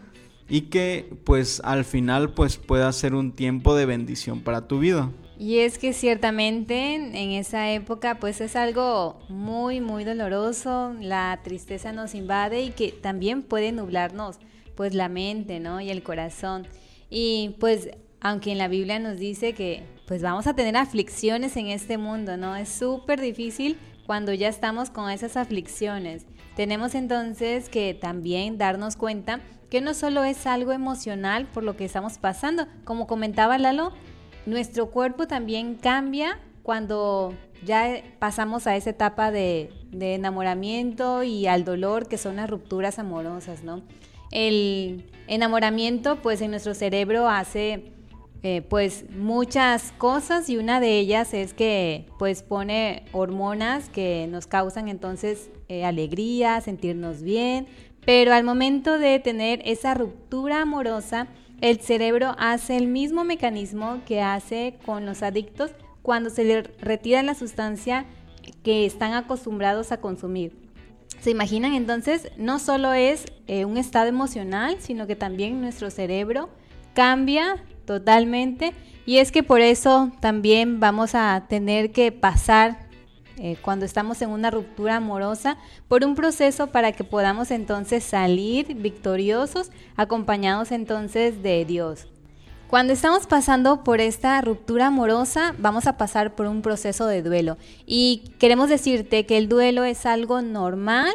y 0.49 0.62
que 0.62 1.12
pues 1.25 1.61
al 1.64 1.85
final 1.85 2.35
pues 2.35 2.57
pueda 2.57 2.93
ser 2.93 3.17
un 3.17 3.33
tiempo 3.33 3.75
de 3.75 3.87
bendición 3.87 4.41
para 4.41 4.69
tu 4.69 4.79
vida. 4.79 5.11
Y 5.37 5.59
es 5.59 5.76
que 5.76 5.93
ciertamente 5.93 6.95
en 6.95 7.33
esa 7.33 7.73
época 7.73 8.21
pues 8.21 8.41
es 8.41 8.55
algo 8.55 9.19
muy 9.29 9.81
muy 9.81 10.05
doloroso, 10.05 10.95
la 11.00 11.41
tristeza 11.43 11.91
nos 11.91 12.14
invade 12.14 12.62
y 12.62 12.71
que 12.71 12.93
también 12.93 13.43
puede 13.43 13.73
nublarnos 13.73 14.38
pues 14.76 14.95
la 14.95 15.09
mente, 15.09 15.59
¿no? 15.59 15.81
y 15.81 15.91
el 15.91 16.05
corazón. 16.05 16.69
Y 17.16 17.54
pues 17.61 17.90
aunque 18.21 18.50
en 18.50 18.59
la 18.59 18.66
Biblia 18.66 18.99
nos 18.99 19.18
dice 19.18 19.52
que 19.52 19.85
pues 20.09 20.21
vamos 20.21 20.49
a 20.49 20.54
tener 20.54 20.76
aflicciones 20.76 21.56
en 21.56 21.68
este 21.68 21.97
mundo, 21.97 22.37
¿no? 22.37 22.56
Es 22.56 22.68
súper 22.68 23.21
difícil 23.21 23.78
cuando 24.04 24.35
ya 24.35 24.49
estamos 24.49 24.90
con 24.90 25.09
esas 25.09 25.37
aflicciones. 25.37 26.26
Tenemos 26.56 26.97
entonces 26.97 27.68
que 27.68 27.94
también 27.94 28.59
darnos 28.59 28.97
cuenta 28.97 29.40
que 29.71 29.80
no 29.80 29.94
solo 29.94 30.25
es 30.25 30.44
algo 30.49 30.73
emocional 30.73 31.47
por 31.47 31.62
lo 31.62 31.76
que 31.76 31.85
estamos 31.85 32.18
pasando, 32.18 32.66
como 32.83 33.06
comentaba 33.06 33.59
Lalo, 33.59 33.92
nuestro 34.44 34.90
cuerpo 34.90 35.28
también 35.28 35.76
cambia 35.76 36.40
cuando 36.64 37.33
ya 37.64 38.02
pasamos 38.18 38.66
a 38.66 38.75
esa 38.75 38.90
etapa 38.90 39.30
de, 39.30 39.71
enamoramiento 39.92 41.23
y 41.23 41.47
al 41.47 41.64
dolor 41.64 42.09
que 42.09 42.18
son 42.18 42.37
las 42.37 42.50
rupturas 42.50 42.99
amorosas, 42.99 43.62
¿no? 43.62 43.83
El 44.33 45.04
enamoramiento, 45.26 46.16
pues 46.23 46.40
en 46.40 46.50
nuestro 46.50 46.75
cerebro 46.75 47.28
hace 47.28 47.93
eh, 48.43 48.61
pues 48.61 49.07
muchas 49.11 49.93
cosas 49.93 50.50
y 50.50 50.59
una 50.59 50.78
de 50.78 50.99
ellas 50.99 51.33
es 51.33 51.54
que 51.54 52.07
pues 52.19 52.43
pone 52.43 53.07
hormonas 53.12 53.88
que 53.88 54.26
nos 54.31 54.47
causan 54.47 54.88
entonces 54.88 55.50
eh, 55.69 55.87
alegría, 55.87 56.61
sentirnos 56.61 57.23
bien, 57.23 57.66
pero 58.04 58.35
al 58.35 58.45
momento 58.45 58.99
de 58.99 59.19
tener 59.19 59.62
esa 59.64 59.95
ruptura 59.95 60.61
amorosa, 60.61 61.28
el 61.62 61.81
cerebro 61.81 62.35
hace 62.38 62.76
el 62.76 62.87
mismo 62.87 63.25
mecanismo 63.25 64.02
que 64.07 64.21
hace 64.21 64.76
con 64.85 65.07
los 65.07 65.23
adictos 65.23 65.71
cuando 66.02 66.28
se 66.28 66.45
le 66.45 66.62
retira 66.62 67.23
la 67.23 67.35
sustancia 67.35 68.04
que 68.62 68.85
están 68.85 69.14
acostumbrados 69.14 69.90
a 69.90 70.02
consumir. 70.02 70.63
¿Se 71.25 71.31
imaginan 71.31 71.73
entonces? 71.73 72.28
No 72.37 72.59
solo 72.59 72.93
es 72.93 73.25
eh, 73.47 73.64
un 73.64 73.78
estado 73.78 74.09
emocional, 74.09 74.76
sino 74.81 75.07
que 75.07 75.16
también 75.16 75.59
nuestro 75.62 75.90
cerebro 75.90 76.50
cambia 76.93 77.64
totalmente 77.87 78.75
y 79.07 79.16
es 79.16 79.33
que 79.33 79.43
por 79.43 79.62
eso 79.62 80.12
también 80.21 80.81
vamos 80.81 81.14
a 81.14 81.47
tener 81.49 81.93
que 81.93 82.12
pasar 82.12 82.90
eh, 83.38 83.57
cuando 83.62 83.87
estamos 83.87 84.21
en 84.21 84.28
una 84.28 84.50
ruptura 84.50 84.97
amorosa, 84.97 85.57
por 85.88 86.04
un 86.04 86.14
proceso 86.14 86.66
para 86.66 86.93
que 86.93 87.04
podamos 87.04 87.50
entonces 87.50 88.04
salir 88.04 88.75
victoriosos, 88.75 89.71
acompañados 89.97 90.73
entonces 90.73 91.43
de 91.43 91.64
Dios. 91.64 92.07
Cuando 92.75 92.93
estamos 92.93 93.28
pasando 93.28 93.85
por 93.85 94.00
esta 94.00 94.40
ruptura 94.40 94.88
amorosa, 94.88 95.54
vamos 95.59 95.87
a 95.87 95.97
pasar 95.97 96.35
por 96.35 96.49
un 96.49 96.61
proceso 96.61 97.07
de 97.07 97.23
duelo. 97.23 97.57
Y 97.87 98.33
queremos 98.40 98.69
decirte 98.69 99.26
que 99.26 99.38
el 99.38 99.49
duelo 99.49 99.85
es 99.85 100.07
algo 100.07 100.43
normal 100.43 101.14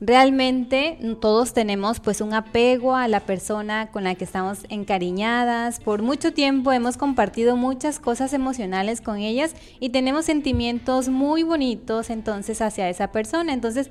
Realmente 0.00 0.98
todos 1.20 1.52
tenemos 1.52 1.98
pues 1.98 2.20
un 2.20 2.32
apego 2.32 2.94
a 2.94 3.08
la 3.08 3.18
persona 3.18 3.90
con 3.90 4.04
la 4.04 4.14
que 4.14 4.22
estamos 4.22 4.60
encariñadas. 4.68 5.80
Por 5.80 6.02
mucho 6.02 6.32
tiempo 6.32 6.70
hemos 6.70 6.96
compartido 6.96 7.56
muchas 7.56 7.98
cosas 7.98 8.32
emocionales 8.32 9.00
con 9.00 9.18
ellas 9.18 9.56
y 9.80 9.90
tenemos 9.90 10.26
sentimientos 10.26 11.08
muy 11.08 11.42
bonitos 11.42 12.08
entonces 12.08 12.62
hacia 12.62 12.88
esa 12.88 13.10
persona. 13.10 13.52
Entonces, 13.52 13.90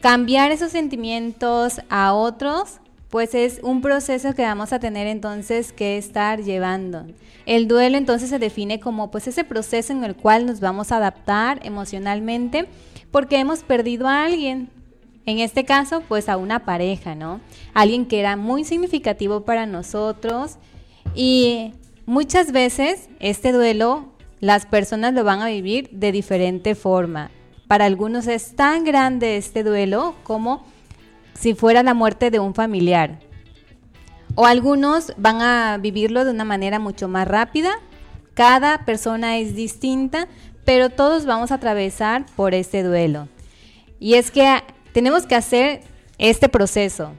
cambiar 0.00 0.52
esos 0.52 0.70
sentimientos 0.70 1.80
a 1.88 2.14
otros 2.14 2.80
pues 3.14 3.32
es 3.36 3.60
un 3.62 3.80
proceso 3.80 4.34
que 4.34 4.42
vamos 4.42 4.72
a 4.72 4.80
tener 4.80 5.06
entonces 5.06 5.72
que 5.72 5.96
estar 5.98 6.42
llevando. 6.42 7.06
El 7.46 7.68
duelo 7.68 7.96
entonces 7.96 8.28
se 8.28 8.40
define 8.40 8.80
como 8.80 9.12
pues 9.12 9.28
ese 9.28 9.44
proceso 9.44 9.92
en 9.92 10.02
el 10.02 10.16
cual 10.16 10.46
nos 10.46 10.58
vamos 10.58 10.90
a 10.90 10.96
adaptar 10.96 11.60
emocionalmente 11.62 12.66
porque 13.12 13.38
hemos 13.38 13.62
perdido 13.62 14.08
a 14.08 14.24
alguien, 14.24 14.68
en 15.26 15.38
este 15.38 15.64
caso, 15.64 16.02
pues 16.08 16.28
a 16.28 16.36
una 16.36 16.64
pareja, 16.64 17.14
¿no? 17.14 17.40
Alguien 17.72 18.06
que 18.06 18.18
era 18.18 18.34
muy 18.34 18.64
significativo 18.64 19.42
para 19.42 19.64
nosotros 19.64 20.56
y 21.14 21.72
muchas 22.06 22.50
veces 22.50 23.08
este 23.20 23.52
duelo 23.52 24.06
las 24.40 24.66
personas 24.66 25.14
lo 25.14 25.22
van 25.22 25.40
a 25.40 25.46
vivir 25.46 25.88
de 25.92 26.10
diferente 26.10 26.74
forma. 26.74 27.30
Para 27.68 27.84
algunos 27.84 28.26
es 28.26 28.56
tan 28.56 28.82
grande 28.82 29.36
este 29.36 29.62
duelo 29.62 30.16
como 30.24 30.73
si 31.34 31.54
fuera 31.54 31.82
la 31.82 31.94
muerte 31.94 32.30
de 32.30 32.40
un 32.40 32.54
familiar. 32.54 33.20
O 34.34 34.46
algunos 34.46 35.12
van 35.16 35.42
a 35.42 35.78
vivirlo 35.78 36.24
de 36.24 36.30
una 36.30 36.44
manera 36.44 36.78
mucho 36.78 37.08
más 37.08 37.28
rápida. 37.28 37.72
Cada 38.34 38.84
persona 38.84 39.38
es 39.38 39.54
distinta, 39.54 40.28
pero 40.64 40.90
todos 40.90 41.26
vamos 41.26 41.52
a 41.52 41.56
atravesar 41.56 42.26
por 42.34 42.54
este 42.54 42.82
duelo. 42.82 43.28
Y 44.00 44.14
es 44.14 44.30
que 44.30 44.62
tenemos 44.92 45.26
que 45.26 45.36
hacer 45.36 45.82
este 46.18 46.48
proceso 46.48 47.12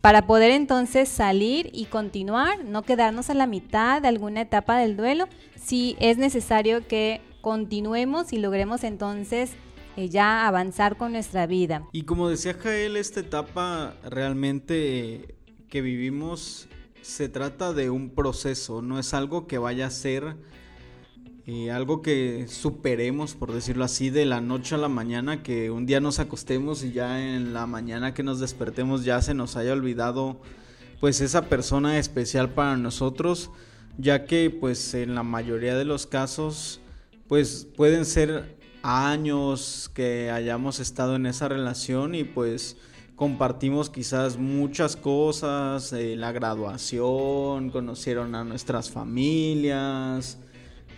para 0.00 0.26
poder 0.26 0.52
entonces 0.52 1.08
salir 1.08 1.70
y 1.72 1.86
continuar, 1.86 2.64
no 2.64 2.82
quedarnos 2.82 3.28
a 3.28 3.34
la 3.34 3.48
mitad 3.48 4.00
de 4.00 4.06
alguna 4.06 4.42
etapa 4.42 4.78
del 4.78 4.96
duelo, 4.96 5.26
si 5.56 5.96
es 5.98 6.16
necesario 6.16 6.86
que 6.86 7.20
continuemos 7.40 8.32
y 8.32 8.38
logremos 8.38 8.84
entonces 8.84 9.50
eh, 9.96 10.08
ya 10.08 10.46
avanzar 10.46 10.96
con 10.96 11.12
nuestra 11.12 11.46
vida. 11.46 11.86
Y 11.92 12.02
como 12.02 12.28
decía 12.28 12.54
Jael, 12.54 12.96
esta 12.96 13.20
etapa 13.20 13.94
realmente 14.04 15.36
que 15.68 15.80
vivimos 15.80 16.68
se 17.02 17.28
trata 17.28 17.72
de 17.72 17.90
un 17.90 18.10
proceso, 18.10 18.82
no 18.82 18.98
es 18.98 19.14
algo 19.14 19.46
que 19.46 19.58
vaya 19.58 19.86
a 19.86 19.90
ser 19.90 20.36
algo 21.72 22.02
que 22.02 22.46
superemos, 22.48 23.34
por 23.34 23.52
decirlo 23.52 23.84
así, 23.84 24.10
de 24.10 24.26
la 24.26 24.40
noche 24.40 24.74
a 24.74 24.78
la 24.78 24.88
mañana, 24.88 25.44
que 25.44 25.70
un 25.70 25.86
día 25.86 26.00
nos 26.00 26.18
acostemos 26.18 26.82
y 26.82 26.90
ya 26.90 27.20
en 27.20 27.54
la 27.54 27.66
mañana 27.66 28.14
que 28.14 28.24
nos 28.24 28.40
despertemos 28.40 29.04
ya 29.04 29.22
se 29.22 29.32
nos 29.32 29.54
haya 29.54 29.72
olvidado 29.72 30.40
pues 30.98 31.20
esa 31.20 31.42
persona 31.42 31.98
especial 31.98 32.50
para 32.50 32.76
nosotros, 32.76 33.50
ya 33.96 34.24
que 34.24 34.50
pues 34.50 34.92
en 34.94 35.14
la 35.14 35.22
mayoría 35.22 35.76
de 35.76 35.84
los 35.84 36.08
casos 36.08 36.80
pues 37.28 37.68
pueden 37.76 38.06
ser 38.06 38.56
años 38.86 39.90
que 39.94 40.30
hayamos 40.30 40.78
estado 40.78 41.16
en 41.16 41.26
esa 41.26 41.48
relación 41.48 42.14
y 42.14 42.22
pues 42.22 42.76
compartimos 43.16 43.90
quizás 43.90 44.38
muchas 44.38 44.94
cosas, 44.94 45.92
eh, 45.92 46.14
la 46.14 46.30
graduación, 46.30 47.70
conocieron 47.70 48.36
a 48.36 48.44
nuestras 48.44 48.90
familias, 48.90 50.38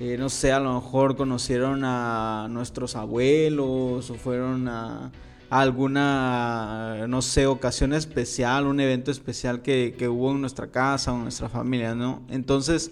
eh, 0.00 0.16
no 0.18 0.28
sé, 0.28 0.52
a 0.52 0.60
lo 0.60 0.74
mejor 0.74 1.16
conocieron 1.16 1.82
a 1.82 2.46
nuestros 2.50 2.94
abuelos 2.94 4.10
o 4.10 4.14
fueron 4.16 4.68
a, 4.68 5.10
alguna, 5.48 7.06
no 7.08 7.22
sé, 7.22 7.46
ocasión 7.46 7.94
especial, 7.94 8.66
un 8.66 8.80
evento 8.80 9.10
especial 9.10 9.62
que, 9.62 9.94
que 9.96 10.08
hubo 10.08 10.32
en 10.32 10.42
nuestra 10.42 10.66
casa 10.70 11.10
o 11.12 11.16
en 11.16 11.22
nuestra 11.22 11.48
familia, 11.48 11.94
¿no? 11.94 12.22
Entonces, 12.28 12.90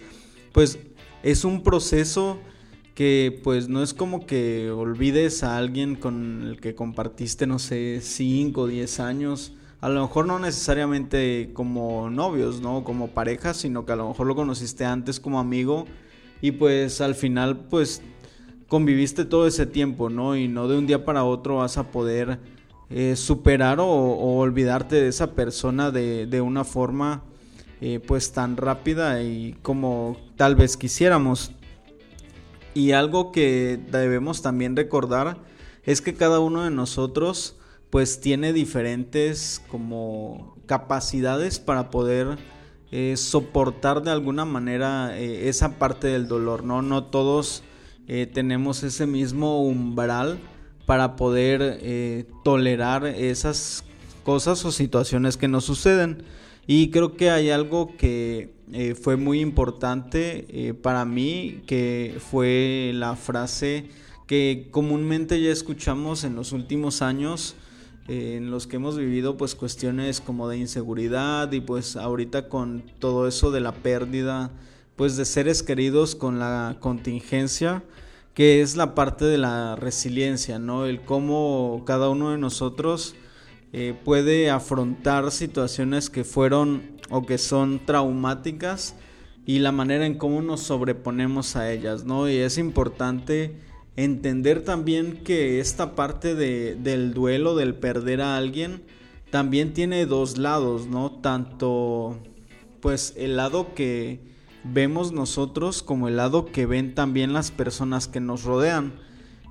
pues 0.53 0.79
es 1.21 1.45
un 1.45 1.61
proceso 1.61 2.39
que 2.97 3.39
pues 3.43 3.69
no 3.69 3.83
es 3.83 3.93
como 3.93 4.25
que 4.25 4.71
olvides 4.71 5.43
a 5.43 5.55
alguien 5.55 5.93
con 5.93 6.41
el 6.47 6.59
que 6.59 6.73
compartiste, 6.73 7.45
no 7.45 7.59
sé, 7.59 7.99
5 8.01 8.59
o 8.59 8.65
10 8.65 8.99
años. 8.99 9.53
A 9.81 9.89
lo 9.89 10.01
mejor 10.01 10.25
no 10.25 10.39
necesariamente 10.39 11.51
como 11.53 12.09
novios, 12.09 12.59
¿no? 12.59 12.83
Como 12.83 13.09
pareja, 13.09 13.53
sino 13.53 13.85
que 13.85 13.91
a 13.91 13.97
lo 13.97 14.07
mejor 14.07 14.25
lo 14.25 14.35
conociste 14.35 14.83
antes 14.83 15.19
como 15.19 15.39
amigo 15.39 15.85
y 16.41 16.53
pues 16.53 16.99
al 16.99 17.13
final 17.13 17.67
pues 17.69 18.01
conviviste 18.67 19.25
todo 19.25 19.45
ese 19.45 19.67
tiempo, 19.67 20.09
¿no? 20.09 20.35
Y 20.35 20.47
no 20.47 20.67
de 20.67 20.79
un 20.79 20.87
día 20.87 21.05
para 21.05 21.23
otro 21.23 21.57
vas 21.57 21.77
a 21.77 21.91
poder 21.91 22.39
eh, 22.89 23.15
superar 23.15 23.79
o, 23.79 23.85
olvidarte 23.85 24.95
de 24.95 25.09
esa 25.09 25.35
persona 25.35 25.91
de, 25.91 26.25
de 26.25 26.41
una 26.41 26.63
forma 26.63 27.21
eh, 27.79 27.99
pues 27.99 28.31
tan 28.31 28.57
rápida 28.57 29.21
y 29.21 29.55
como 29.61 30.17
tal 30.35 30.55
vez 30.55 30.77
quisiéramos. 30.77 31.51
Y 32.77 32.91
algo 32.91 33.31
que 33.31 33.79
debemos 33.89 34.43
también 34.43 34.75
recordar 34.75 35.39
es 35.83 35.99
que 35.99 36.13
cada 36.13 36.39
uno 36.39 36.63
de 36.63 36.69
nosotros 36.69 37.55
pues 37.89 38.21
tiene 38.21 38.53
diferentes 38.53 39.63
como 39.67 40.55
capacidades 40.67 41.57
para 41.57 41.89
poder 41.89 42.37
eh, 42.91 43.15
soportar 43.17 44.03
de 44.03 44.11
alguna 44.11 44.45
manera 44.45 45.17
eh, 45.17 45.49
esa 45.49 45.79
parte 45.79 46.05
del 46.05 46.27
dolor, 46.27 46.63
¿no? 46.63 46.83
No 46.83 47.05
todos 47.05 47.63
eh, 48.07 48.27
tenemos 48.31 48.83
ese 48.83 49.07
mismo 49.07 49.63
umbral 49.63 50.37
para 50.85 51.15
poder 51.15 52.27
tolerar 52.43 53.07
esas 53.07 53.85
cosas 54.23 54.63
o 54.65 54.71
situaciones 54.71 55.35
que 55.35 55.47
nos 55.47 55.65
suceden. 55.65 56.25
Y 56.67 56.91
creo 56.91 57.15
que 57.15 57.31
hay 57.31 57.49
algo 57.49 57.97
que 57.97 58.53
eh, 58.73 58.95
fue 58.95 59.15
muy 59.15 59.39
importante 59.39 60.45
eh, 60.49 60.73
para 60.73 61.05
mí, 61.05 61.61
que 61.67 62.17
fue 62.19 62.91
la 62.93 63.15
frase 63.15 63.89
que 64.25 64.67
comúnmente 64.71 65.41
ya 65.41 65.51
escuchamos 65.51 66.25
en 66.25 66.35
los 66.35 66.51
últimos 66.51 67.01
años, 67.01 67.55
eh, 68.09 68.35
en 68.35 68.51
los 68.51 68.67
que 68.67 68.75
hemos 68.75 68.97
vivido 68.97 69.37
pues 69.37 69.55
cuestiones 69.55 70.19
como 70.19 70.49
de 70.49 70.57
inseguridad 70.57 71.49
y 71.53 71.61
pues 71.61 71.95
ahorita 71.95 72.49
con 72.49 72.83
todo 72.99 73.25
eso 73.29 73.51
de 73.51 73.61
la 73.61 73.71
pérdida 73.71 74.51
pues 74.97 75.15
de 75.15 75.23
seres 75.23 75.63
queridos 75.63 76.15
con 76.15 76.37
la 76.39 76.75
contingencia, 76.81 77.83
que 78.33 78.61
es 78.61 78.75
la 78.75 78.95
parte 78.95 79.23
de 79.23 79.37
la 79.37 79.77
resiliencia, 79.77 80.59
¿no? 80.59 80.85
El 80.85 81.01
cómo 81.01 81.83
cada 81.85 82.09
uno 82.09 82.31
de 82.31 82.37
nosotros 82.37 83.15
puede 84.03 84.49
afrontar 84.49 85.29
situaciones 85.29 86.09
que 86.09 86.23
fueron 86.23 86.96
o 87.09 87.25
que 87.25 87.37
son 87.37 87.79
traumáticas 87.85 88.95
y 89.45 89.59
la 89.59 89.71
manera 89.71 90.05
en 90.05 90.17
cómo 90.17 90.41
nos 90.41 90.61
sobreponemos 90.61 91.55
a 91.55 91.71
ellas, 91.71 92.03
¿no? 92.03 92.29
Y 92.29 92.35
es 92.35 92.57
importante 92.57 93.55
entender 93.95 94.63
también 94.63 95.23
que 95.23 95.59
esta 95.59 95.95
parte 95.95 96.35
de, 96.35 96.75
del 96.75 97.13
duelo, 97.13 97.55
del 97.55 97.73
perder 97.73 98.21
a 98.21 98.37
alguien, 98.37 98.83
también 99.31 99.73
tiene 99.73 100.05
dos 100.05 100.37
lados, 100.37 100.87
¿no? 100.87 101.11
Tanto 101.11 102.17
pues 102.81 103.13
el 103.17 103.37
lado 103.37 103.73
que 103.73 104.19
vemos 104.63 105.11
nosotros 105.11 105.83
como 105.83 106.07
el 106.07 106.17
lado 106.17 106.45
que 106.45 106.65
ven 106.65 106.93
también 106.93 107.33
las 107.33 107.51
personas 107.51 108.07
que 108.07 108.19
nos 108.19 108.43
rodean. 108.43 108.93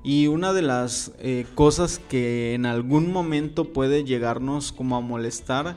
Y 0.05 0.29
una 0.29 0.53
de 0.53 0.62
las 0.62 1.12
eh, 1.19 1.47
cosas 1.55 2.01
que 2.09 2.55
en 2.55 2.64
algún 2.64 3.12
momento 3.12 3.73
puede 3.73 4.05
llegarnos 4.05 4.73
como 4.73 4.97
a 4.97 5.01
molestar 5.01 5.77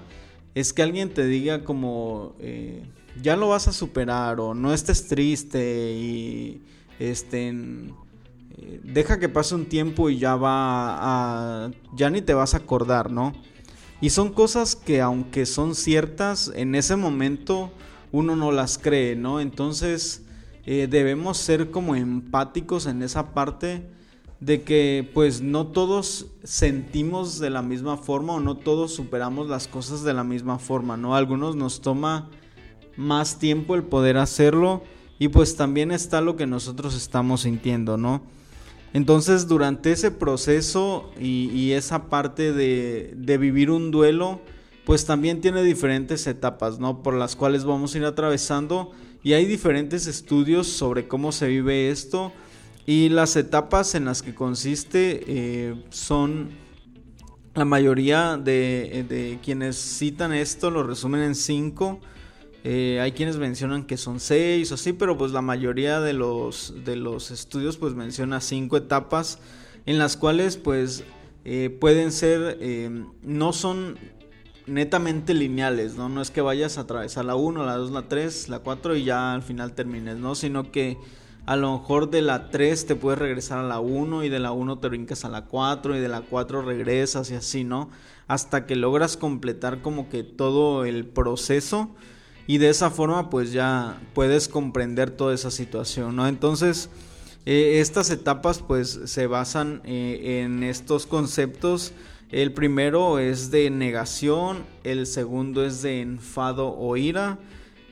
es 0.56 0.74
que 0.74 0.82
alguien 0.82 1.14
te 1.14 1.26
diga 1.26 1.64
como 1.64 2.36
eh, 2.40 2.84
ya 3.22 3.36
lo 3.36 3.50
vas 3.50 3.68
a 3.68 3.74
superar 3.74 4.40
o 4.40 4.54
no 4.54 4.74
estés 4.74 5.08
triste 5.08 5.94
y 5.94 6.62
este 7.00 7.50
eh, 7.50 8.82
deja 8.84 9.20
que 9.20 9.30
pase 9.30 9.56
un 9.56 9.66
tiempo 9.66 10.10
y 10.10 10.18
ya 10.18 10.36
va 10.36 11.66
a 11.66 11.72
ya 11.96 12.10
ni 12.10 12.22
te 12.22 12.34
vas 12.34 12.54
a 12.54 12.58
acordar, 12.58 13.12
¿no? 13.12 13.34
Y 14.02 14.12
son 14.12 14.32
cosas 14.32 14.76
que 14.76 15.02
aunque 15.02 15.46
son 15.46 15.76
ciertas 15.76 16.52
en 16.56 16.76
ese 16.76 16.96
momento 16.96 17.72
uno 18.12 18.36
no 18.36 18.52
las 18.52 18.78
cree, 18.78 19.16
¿no? 19.16 19.40
Entonces 19.40 20.24
debemos 20.66 21.38
ser 21.38 21.72
como 21.72 21.96
empáticos 21.96 22.86
en 22.86 23.02
esa 23.02 23.34
parte 23.34 23.90
de 24.39 24.62
que 24.62 25.10
pues 25.13 25.41
no 25.41 25.67
todos 25.67 26.28
sentimos 26.43 27.39
de 27.39 27.49
la 27.49 27.62
misma 27.62 27.97
forma 27.97 28.34
o 28.34 28.39
no 28.39 28.56
todos 28.56 28.93
superamos 28.93 29.49
las 29.49 29.67
cosas 29.67 30.04
de 30.04 30.13
la 30.13 30.23
misma 30.23 30.60
forma, 30.60 30.95
¿no? 30.95 31.15
algunos 31.15 31.56
nos 31.56 31.82
toma 31.82 32.30
más 32.95 33.39
tiempo 33.39 33.75
el 33.75 33.84
poder 33.84 34.17
hacerlo 34.17 34.84
y 35.19 35.28
pues 35.28 35.56
también 35.56 35.91
está 35.91 36.21
lo 36.21 36.38
que 36.38 36.47
nosotros 36.47 36.95
estamos 36.95 37.41
sintiendo, 37.41 37.97
¿no? 37.97 38.21
Entonces 38.93 39.47
durante 39.47 39.91
ese 39.91 40.12
proceso 40.12 41.12
y, 41.19 41.71
esa 41.73 42.10
parte 42.10 42.54
de, 42.54 43.13
de 43.15 43.38
vivir 43.38 43.69
un 43.69 43.91
duelo, 43.91 44.41
pues 44.86 45.06
también 45.06 45.41
tiene 45.41 45.62
diferentes 45.62 46.25
etapas, 46.25 46.80
¿no? 46.80 47.04
Por 47.04 47.13
las 47.13 47.36
cuales 47.36 47.65
vamos 47.65 47.93
a 47.93 47.97
ir 47.99 48.06
atravesando 48.06 48.91
y 49.21 49.34
hay 49.34 49.45
diferentes 49.45 50.08
estudios 50.08 50.67
sobre 50.67 51.08
cómo 51.08 51.32
se 51.32 51.47
vive 51.47 51.91
esto 51.91 52.32
y 52.89 53.10
las 53.10 53.36
etapas 53.36 53.93
en 53.93 54.06
las 54.06 54.23
que 54.23 54.34
consiste 54.34 55.23
eh, 55.28 55.75
son 55.91 56.49
la 57.54 57.63
mayoría 57.63 58.36
de, 58.36 59.38
quienes 59.43 59.75
citan 59.78 60.34
esto 60.34 60.71
lo 60.71 60.82
resumen 60.82 61.21
en 61.21 61.36
cinco. 61.36 61.99
Eh, 62.63 62.99
hay 62.99 63.12
quienes 63.12 63.38
mencionan 63.38 63.84
que 63.84 63.95
son 63.95 64.19
seis 64.19 64.71
o 64.71 64.73
así, 64.73 64.93
pero 64.93 65.19
pues 65.19 65.32
la 65.32 65.43
mayoría 65.43 65.99
de 65.99 66.13
los, 66.13 66.73
de 66.84 66.95
los 66.95 67.30
estudios 67.30 67.78
pues 67.78 67.93
menciona 67.93 68.41
cinco 68.41 68.78
etapas 68.78 69.38
en 69.86 69.99
las 69.99 70.17
cuales 70.17 70.58
pues 70.58 71.04
eh, 71.45 71.69
pueden 71.69 72.12
ser, 72.12 72.58
no 73.21 73.54
son 73.54 73.99
netamente 74.65 75.36
lineales, 75.36 75.93
¿no? 75.95 76.10
No 76.10 76.23
es 76.23 76.32
que 76.32 76.41
vayas 76.41 76.80
a 76.80 76.82
atravesar 76.82 77.25
la 77.25 77.36
1, 77.36 77.67
la 77.67 77.75
2, 77.75 77.91
la 77.91 78.08
3, 78.08 78.49
la 78.49 78.60
4 78.60 78.95
y 78.95 79.04
ya 79.04 79.36
al 79.36 79.43
final 79.43 79.75
termines, 79.75 80.17
¿no? 80.17 80.34
Sino 80.34 80.71
que 80.71 80.97
a 81.50 81.56
lo 81.56 81.80
mejor 81.80 82.12
de 82.12 82.22
la 82.22 82.52
3 82.52 82.86
te 82.86 82.94
puedes 82.94 83.18
regresar 83.18 83.58
a 83.58 83.64
la 83.64 83.80
1 83.80 84.24
y 84.24 84.30
de 84.30 84.38
la 84.38 84.52
1 84.52 84.78
te 84.78 84.88
brincas 84.88 85.26
a 85.26 85.30
la 85.30 85.46
4 85.46 85.98
y 85.98 86.00
de 86.00 86.08
la 86.08 86.22
4 86.22 86.62
regresas 86.62 87.32
y 87.32 87.34
así, 87.34 87.64
¿no? 87.64 87.90
Hasta 88.28 88.68
que 88.68 88.76
logras 88.76 89.18
completar 89.18 89.82
como 89.82 90.10
que 90.10 90.22
todo 90.22 90.86
el 90.86 91.08
proceso 91.08 91.90
y 92.46 92.60
de 92.60 92.70
esa 92.70 92.92
forma 92.92 93.32
pues 93.32 93.52
ya 93.52 94.00
puedes 94.14 94.48
comprender 94.48 95.10
toda 95.10 95.34
esa 95.34 95.50
situación, 95.50 96.16
¿no? 96.16 96.28
Entonces 96.28 96.92
eh, 97.48 97.80
estas 97.80 98.12
etapas 98.12 98.60
pues 98.60 99.00
se 99.06 99.26
basan 99.26 99.82
eh, 99.86 100.44
en 100.44 100.62
estos 100.62 101.08
conceptos. 101.08 101.94
El 102.30 102.54
primero 102.54 103.18
es 103.18 103.50
de 103.50 103.72
negación, 103.72 104.66
el 104.84 105.08
segundo 105.08 105.66
es 105.66 105.82
de 105.82 106.02
enfado 106.02 106.78
o 106.78 106.96
ira, 106.96 107.40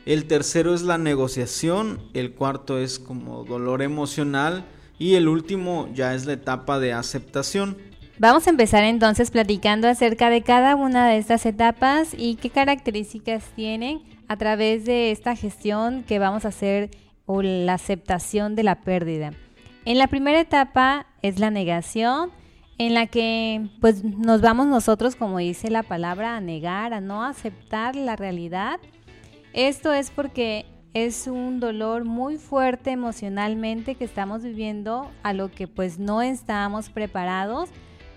el 0.07 0.25
tercero 0.25 0.73
es 0.73 0.83
la 0.83 0.97
negociación, 0.97 1.99
el 2.13 2.31
cuarto 2.31 2.79
es 2.79 2.97
como 2.97 3.43
dolor 3.43 3.81
emocional 3.81 4.63
y 4.97 5.15
el 5.15 5.27
último 5.27 5.89
ya 5.93 6.15
es 6.15 6.25
la 6.25 6.31
etapa 6.31 6.79
de 6.79 6.93
aceptación. 6.93 7.77
Vamos 8.17 8.47
a 8.47 8.51
empezar 8.51 8.85
entonces 8.85 9.31
platicando 9.31 9.89
acerca 9.89 10.29
de 10.29 10.43
cada 10.43 10.77
una 10.77 11.09
de 11.09 11.17
estas 11.17 11.45
etapas 11.45 12.15
y 12.17 12.35
qué 12.35 12.49
características 12.49 13.43
tienen 13.53 14.01
a 14.29 14.37
través 14.37 14.85
de 14.85 15.11
esta 15.11 15.35
gestión 15.35 16.03
que 16.03 16.19
vamos 16.19 16.45
a 16.45 16.49
hacer 16.49 16.89
o 17.25 17.41
la 17.41 17.73
aceptación 17.73 18.55
de 18.55 18.63
la 18.63 18.75
pérdida. 18.83 19.33
En 19.83 19.97
la 19.97 20.07
primera 20.07 20.39
etapa 20.39 21.07
es 21.21 21.37
la 21.37 21.51
negación, 21.51 22.31
en 22.77 22.93
la 22.93 23.07
que 23.07 23.67
pues 23.81 24.05
nos 24.05 24.39
vamos 24.39 24.67
nosotros, 24.67 25.17
como 25.17 25.39
dice 25.39 25.69
la 25.69 25.83
palabra, 25.83 26.37
a 26.37 26.39
negar, 26.39 26.93
a 26.93 27.01
no 27.01 27.25
aceptar 27.25 27.97
la 27.97 28.15
realidad 28.15 28.79
esto 29.57 29.91
es 29.91 30.11
porque 30.11 30.67
es 30.93 31.25
un 31.25 31.59
dolor 31.59 32.05
muy 32.05 32.37
fuerte 32.37 32.91
emocionalmente 32.91 33.95
que 33.95 34.05
estamos 34.05 34.43
viviendo 34.43 35.09
a 35.23 35.33
lo 35.33 35.49
que 35.49 35.67
pues 35.67 35.97
no 35.97 36.21
estábamos 36.21 36.91
preparados 36.91 37.69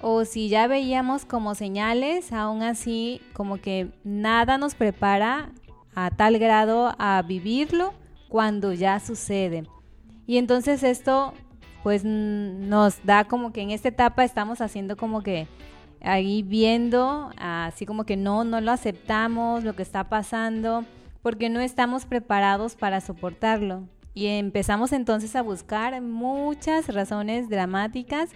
o 0.03 0.27
si 0.27 0.51
ya 0.51 0.67
veíamos 0.67 1.25
como 1.25 1.55
señales, 1.55 2.35
aún 2.35 2.63
así 2.63 3.23
como 3.33 3.57
que 3.57 3.91
nada 4.05 4.59
nos 4.59 4.75
prepara 4.75 5.51
a 5.95 6.11
tal 6.11 6.39
grado 6.39 6.95
a 6.99 7.23
vivirlo 7.23 7.95
cuando 8.29 8.75
ya 8.75 9.01
sucede. 9.01 9.65
Y 10.27 10.37
entonces 10.37 10.83
esto 10.83 11.33
pues 11.83 12.05
nos 12.05 13.03
da 13.07 13.25
como 13.25 13.51
que 13.51 13.63
en 13.63 13.71
esta 13.71 13.89
etapa 13.89 14.25
estamos 14.25 14.61
haciendo 14.61 14.95
como 14.99 15.23
que 15.23 15.49
ahí 16.03 16.43
viendo, 16.43 17.31
así 17.39 17.87
como 17.87 18.05
que 18.05 18.19
no, 18.19 18.45
no 18.45 18.61
lo 18.61 18.73
aceptamos, 18.73 19.65
lo 19.65 19.75
que 19.75 19.83
está 19.83 20.05
pasando, 20.05 20.85
porque 21.23 21.49
no 21.49 21.61
estamos 21.61 22.07
preparados 22.07 22.75
para 22.75 23.01
soportarlo. 23.01 23.89
Y 24.15 24.27
empezamos 24.27 24.93
entonces 24.93 25.37
a 25.37 25.43
buscar 25.43 26.01
muchas 26.01 26.89
razones 26.89 27.49
dramáticas. 27.49 28.31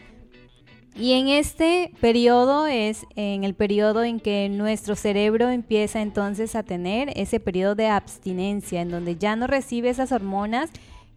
Y 0.97 1.12
en 1.14 1.27
este 1.27 1.92
periodo 2.01 2.68
es 2.68 3.05
en 3.16 3.42
el 3.42 3.55
periodo 3.55 4.05
en 4.05 4.20
que 4.20 4.49
nuestro 4.49 4.94
cerebro 4.94 5.49
empieza 5.49 6.01
entonces 6.01 6.55
a 6.55 6.62
tener 6.62 7.11
ese 7.16 7.40
periodo 7.40 7.75
de 7.75 7.88
abstinencia, 7.88 8.81
en 8.81 8.90
donde 8.90 9.16
ya 9.16 9.35
no 9.35 9.49
recibe 9.49 9.90
esas 9.90 10.12
hormonas 10.12 10.70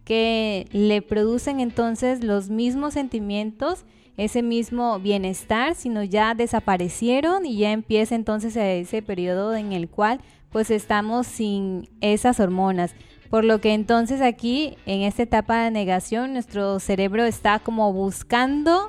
que 0.04 0.66
le 0.72 1.00
producen 1.02 1.60
entonces 1.60 2.24
los 2.24 2.50
mismos 2.50 2.94
sentimientos, 2.94 3.84
ese 4.16 4.42
mismo 4.42 4.98
bienestar, 4.98 5.76
sino 5.76 6.02
ya 6.02 6.34
desaparecieron 6.34 7.46
y 7.46 7.58
ya 7.58 7.70
empieza 7.70 8.16
entonces 8.16 8.56
ese 8.56 9.00
periodo 9.02 9.54
en 9.54 9.72
el 9.72 9.88
cual 9.88 10.20
pues 10.50 10.70
estamos 10.70 11.26
sin 11.26 11.88
esas 12.00 12.40
hormonas. 12.40 12.94
Por 13.30 13.44
lo 13.44 13.60
que 13.60 13.74
entonces 13.74 14.20
aquí, 14.20 14.76
en 14.86 15.02
esta 15.02 15.22
etapa 15.22 15.62
de 15.62 15.70
negación, 15.70 16.32
nuestro 16.32 16.80
cerebro 16.80 17.24
está 17.24 17.58
como 17.58 17.92
buscando, 17.92 18.88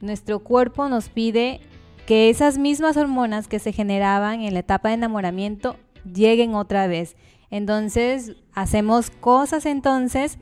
nuestro 0.00 0.38
cuerpo 0.40 0.88
nos 0.88 1.08
pide 1.08 1.60
que 2.06 2.30
esas 2.30 2.58
mismas 2.58 2.96
hormonas 2.96 3.48
que 3.48 3.58
se 3.58 3.72
generaban 3.72 4.40
en 4.40 4.54
la 4.54 4.60
etapa 4.60 4.88
de 4.88 4.94
enamoramiento 4.94 5.76
lleguen 6.10 6.54
otra 6.54 6.86
vez. 6.86 7.16
Entonces 7.50 8.36
hacemos 8.54 9.10
cosas 9.10 9.66
entonces 9.66 10.38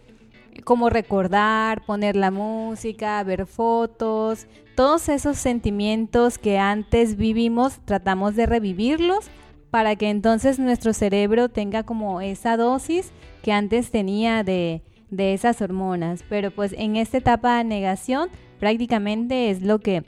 como 0.64 0.90
recordar, 0.90 1.84
poner 1.84 2.14
la 2.14 2.30
música, 2.30 3.22
ver 3.24 3.46
fotos, 3.46 4.46
todos 4.76 5.08
esos 5.08 5.38
sentimientos 5.38 6.38
que 6.38 6.58
antes 6.58 7.16
vivimos, 7.16 7.80
tratamos 7.84 8.36
de 8.36 8.46
revivirlos 8.46 9.30
para 9.72 9.96
que 9.96 10.10
entonces 10.10 10.58
nuestro 10.58 10.92
cerebro 10.92 11.48
tenga 11.48 11.82
como 11.82 12.20
esa 12.20 12.58
dosis 12.58 13.10
que 13.42 13.52
antes 13.52 13.90
tenía 13.90 14.44
de, 14.44 14.82
de 15.08 15.32
esas 15.32 15.62
hormonas. 15.62 16.22
Pero 16.28 16.50
pues 16.50 16.74
en 16.76 16.96
esta 16.96 17.16
etapa 17.16 17.56
de 17.56 17.64
negación 17.64 18.28
prácticamente 18.60 19.48
es 19.48 19.62
lo 19.62 19.78
que 19.78 20.04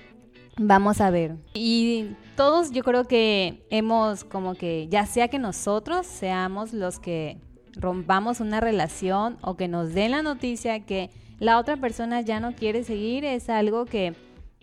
vamos 0.59 1.00
a 1.00 1.09
ver. 1.09 1.37
Y 1.55 2.11
todos 2.37 2.72
yo 2.72 2.85
creo 2.85 3.05
que 3.05 3.64
hemos 3.70 4.24
como 4.24 4.55
que, 4.55 4.87
ya 4.90 5.07
sea 5.07 5.29
que 5.29 5.38
nosotros 5.38 6.07
seamos 6.07 6.74
los 6.74 6.98
que 6.98 7.38
rompamos 7.74 8.40
una 8.40 8.61
relación 8.61 9.38
o 9.40 9.57
que 9.57 9.66
nos 9.66 9.94
den 9.94 10.11
la 10.11 10.20
noticia 10.20 10.81
que 10.81 11.09
la 11.38 11.59
otra 11.59 11.79
persona 11.79 12.20
ya 12.20 12.38
no 12.38 12.55
quiere 12.55 12.85
seguir, 12.85 13.24
es 13.24 13.48
algo 13.48 13.87
que 13.87 14.12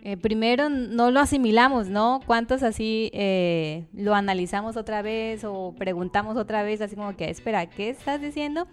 eh, 0.03 0.17
primero 0.17 0.69
no 0.69 1.11
lo 1.11 1.19
asimilamos, 1.19 1.87
¿no? 1.87 2.21
¿Cuántos 2.25 2.63
así 2.63 3.11
eh, 3.13 3.85
lo 3.93 4.15
analizamos 4.15 4.75
otra 4.75 5.03
vez 5.03 5.43
o 5.43 5.75
preguntamos 5.77 6.37
otra 6.37 6.63
vez, 6.63 6.81
así 6.81 6.95
como 6.95 7.15
que, 7.15 7.29
espera, 7.29 7.67
¿qué 7.67 7.89
estás 7.89 8.19
diciendo? 8.19 8.67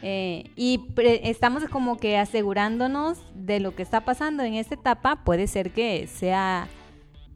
Eh, 0.00 0.50
y 0.56 0.80
estamos 0.96 1.64
como 1.66 1.98
que 1.98 2.16
asegurándonos 2.16 3.22
de 3.34 3.60
lo 3.60 3.76
que 3.76 3.82
está 3.82 4.00
pasando 4.06 4.42
en 4.42 4.54
esta 4.54 4.74
etapa. 4.74 5.24
Puede 5.24 5.46
ser 5.46 5.72
que 5.72 6.06
sea 6.06 6.68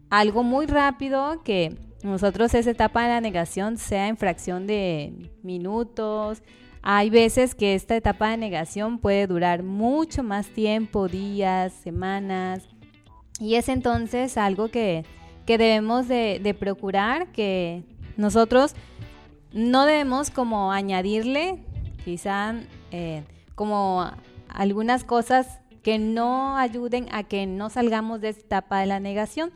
algo 0.08 0.42
muy 0.42 0.64
rápido, 0.64 1.42
que 1.44 1.76
nosotros 2.02 2.54
esa 2.54 2.70
etapa 2.70 3.02
de 3.02 3.08
la 3.08 3.20
negación 3.20 3.76
sea 3.76 4.08
en 4.08 4.16
fracción 4.16 4.66
de 4.66 5.30
minutos. 5.42 6.42
Hay 6.80 7.10
veces 7.10 7.54
que 7.54 7.74
esta 7.74 7.96
etapa 7.96 8.30
de 8.30 8.36
negación 8.38 8.98
puede 8.98 9.26
durar 9.26 9.62
mucho 9.62 10.22
más 10.22 10.46
tiempo, 10.48 11.06
días, 11.06 11.72
semanas. 11.72 12.66
Y 13.38 13.56
es 13.56 13.68
entonces 13.68 14.38
algo 14.38 14.68
que, 14.68 15.04
debemos 15.46 16.08
de, 16.08 16.56
procurar, 16.58 17.28
que 17.32 17.84
nosotros 18.16 18.74
no 19.52 19.84
debemos 19.84 20.30
como 20.30 20.72
añadirle 20.72 21.62
quizá 22.04 22.54
eh, 22.90 23.24
como 23.54 24.10
algunas 24.48 25.04
cosas 25.04 25.60
que 25.82 25.98
no 25.98 26.56
ayuden 26.56 27.06
a 27.12 27.22
que 27.24 27.46
no 27.46 27.70
salgamos 27.70 28.20
de 28.20 28.30
esta 28.30 28.42
etapa 28.42 28.80
de 28.80 28.86
la 28.86 29.00
negación. 29.00 29.52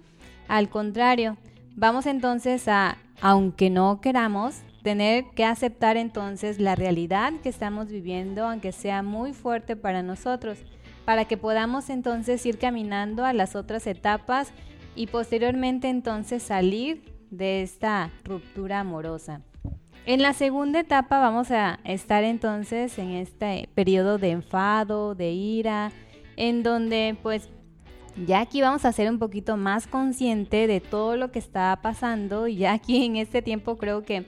Al 0.47 0.69
contrario, 0.69 1.37
vamos 1.75 2.07
entonces 2.07 2.69
a, 2.69 2.99
aunque 3.21 3.71
no 3.71 4.01
queramos, 4.01 4.63
tener 4.83 5.25
que 5.35 5.45
aceptar 5.45 5.97
entonces 5.97 6.59
la 6.59 6.75
realidad 6.75 7.33
que 7.43 7.49
estamos 7.49 7.89
viviendo, 7.89 8.47
aunque 8.47 8.73
sea 8.73 9.03
muy 9.03 9.33
fuerte 9.33 9.77
para 9.77 10.03
nosotros 10.03 10.59
para 11.11 11.25
que 11.25 11.37
podamos 11.37 11.91
entonces 11.91 12.47
ir 12.47 12.57
caminando 12.57 13.25
a 13.25 13.33
las 13.33 13.57
otras 13.57 13.85
etapas 13.89 14.53
y 14.95 15.09
posteriormente 15.09 15.89
entonces 15.89 16.41
salir 16.41 17.03
de 17.33 17.63
esta 17.63 18.13
ruptura 18.23 18.79
amorosa. 18.79 19.41
En 20.07 20.23
la 20.23 20.35
segunda 20.35 20.79
etapa 20.79 21.19
vamos 21.19 21.51
a 21.51 21.81
estar 21.83 22.23
entonces 22.23 22.97
en 23.01 23.11
este 23.11 23.69
periodo 23.75 24.19
de 24.19 24.31
enfado, 24.31 25.17
de 25.17 25.33
ira, 25.33 25.91
en 26.37 26.63
donde 26.63 27.17
pues 27.21 27.51
ya 28.25 28.43
aquí 28.43 28.63
vamos 28.63 28.85
a 28.85 28.93
ser 28.93 29.11
un 29.11 29.19
poquito 29.19 29.57
más 29.57 29.89
consciente 29.89 30.69
de 30.69 30.79
todo 30.79 31.17
lo 31.17 31.33
que 31.33 31.41
está 31.41 31.77
pasando 31.83 32.47
y 32.47 32.59
ya 32.59 32.75
aquí 32.75 33.05
en 33.05 33.17
este 33.17 33.43
tiempo 33.43 33.79
creo 33.79 34.05
que 34.05 34.27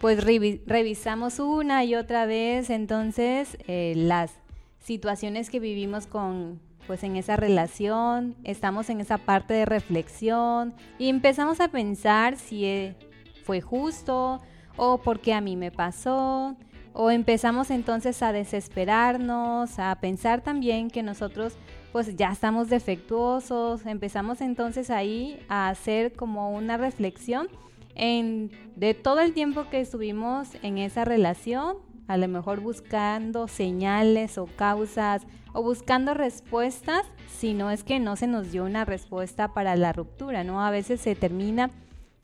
pues 0.00 0.24
revisamos 0.24 1.40
una 1.40 1.84
y 1.84 1.94
otra 1.94 2.24
vez 2.24 2.70
entonces 2.70 3.58
eh, 3.68 3.92
las 3.96 4.41
situaciones 4.82 5.50
que 5.50 5.60
vivimos 5.60 6.06
con 6.06 6.60
pues 6.86 7.04
en 7.04 7.16
esa 7.16 7.36
relación, 7.36 8.34
estamos 8.42 8.90
en 8.90 9.00
esa 9.00 9.18
parte 9.18 9.54
de 9.54 9.64
reflexión 9.64 10.74
y 10.98 11.08
empezamos 11.08 11.60
a 11.60 11.68
pensar 11.68 12.36
si 12.36 12.64
eh, 12.64 12.96
fue 13.44 13.60
justo 13.60 14.40
o 14.76 14.98
por 14.98 15.20
qué 15.20 15.32
a 15.32 15.40
mí 15.40 15.56
me 15.56 15.70
pasó 15.70 16.56
o 16.92 17.10
empezamos 17.10 17.70
entonces 17.70 18.22
a 18.22 18.32
desesperarnos, 18.32 19.78
a 19.78 19.94
pensar 20.00 20.42
también 20.42 20.90
que 20.90 21.02
nosotros 21.02 21.56
pues 21.92 22.16
ya 22.16 22.32
estamos 22.32 22.68
defectuosos, 22.68 23.86
empezamos 23.86 24.40
entonces 24.40 24.90
ahí 24.90 25.38
a 25.48 25.68
hacer 25.68 26.14
como 26.14 26.50
una 26.50 26.78
reflexión 26.78 27.48
en, 27.94 28.50
de 28.76 28.94
todo 28.94 29.20
el 29.20 29.34
tiempo 29.34 29.66
que 29.70 29.80
estuvimos 29.80 30.48
en 30.62 30.78
esa 30.78 31.04
relación 31.04 31.76
a 32.12 32.18
lo 32.18 32.28
mejor 32.28 32.60
buscando 32.60 33.48
señales 33.48 34.36
o 34.36 34.44
causas 34.44 35.22
o 35.54 35.62
buscando 35.62 36.12
respuestas, 36.12 37.06
si 37.26 37.54
no 37.54 37.70
es 37.70 37.84
que 37.84 38.00
no 38.00 38.16
se 38.16 38.26
nos 38.26 38.52
dio 38.52 38.64
una 38.64 38.84
respuesta 38.84 39.54
para 39.54 39.76
la 39.76 39.94
ruptura, 39.94 40.44
¿no? 40.44 40.62
A 40.62 40.70
veces 40.70 41.00
se 41.00 41.14
termina 41.14 41.70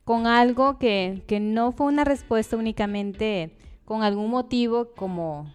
con 0.04 0.26
algo 0.26 0.78
que, 0.78 1.22
que 1.26 1.40
no 1.40 1.72
fue 1.72 1.86
una 1.86 2.04
respuesta 2.04 2.58
únicamente 2.58 3.56
con 3.86 4.02
algún 4.02 4.30
motivo 4.30 4.90
como 4.94 5.50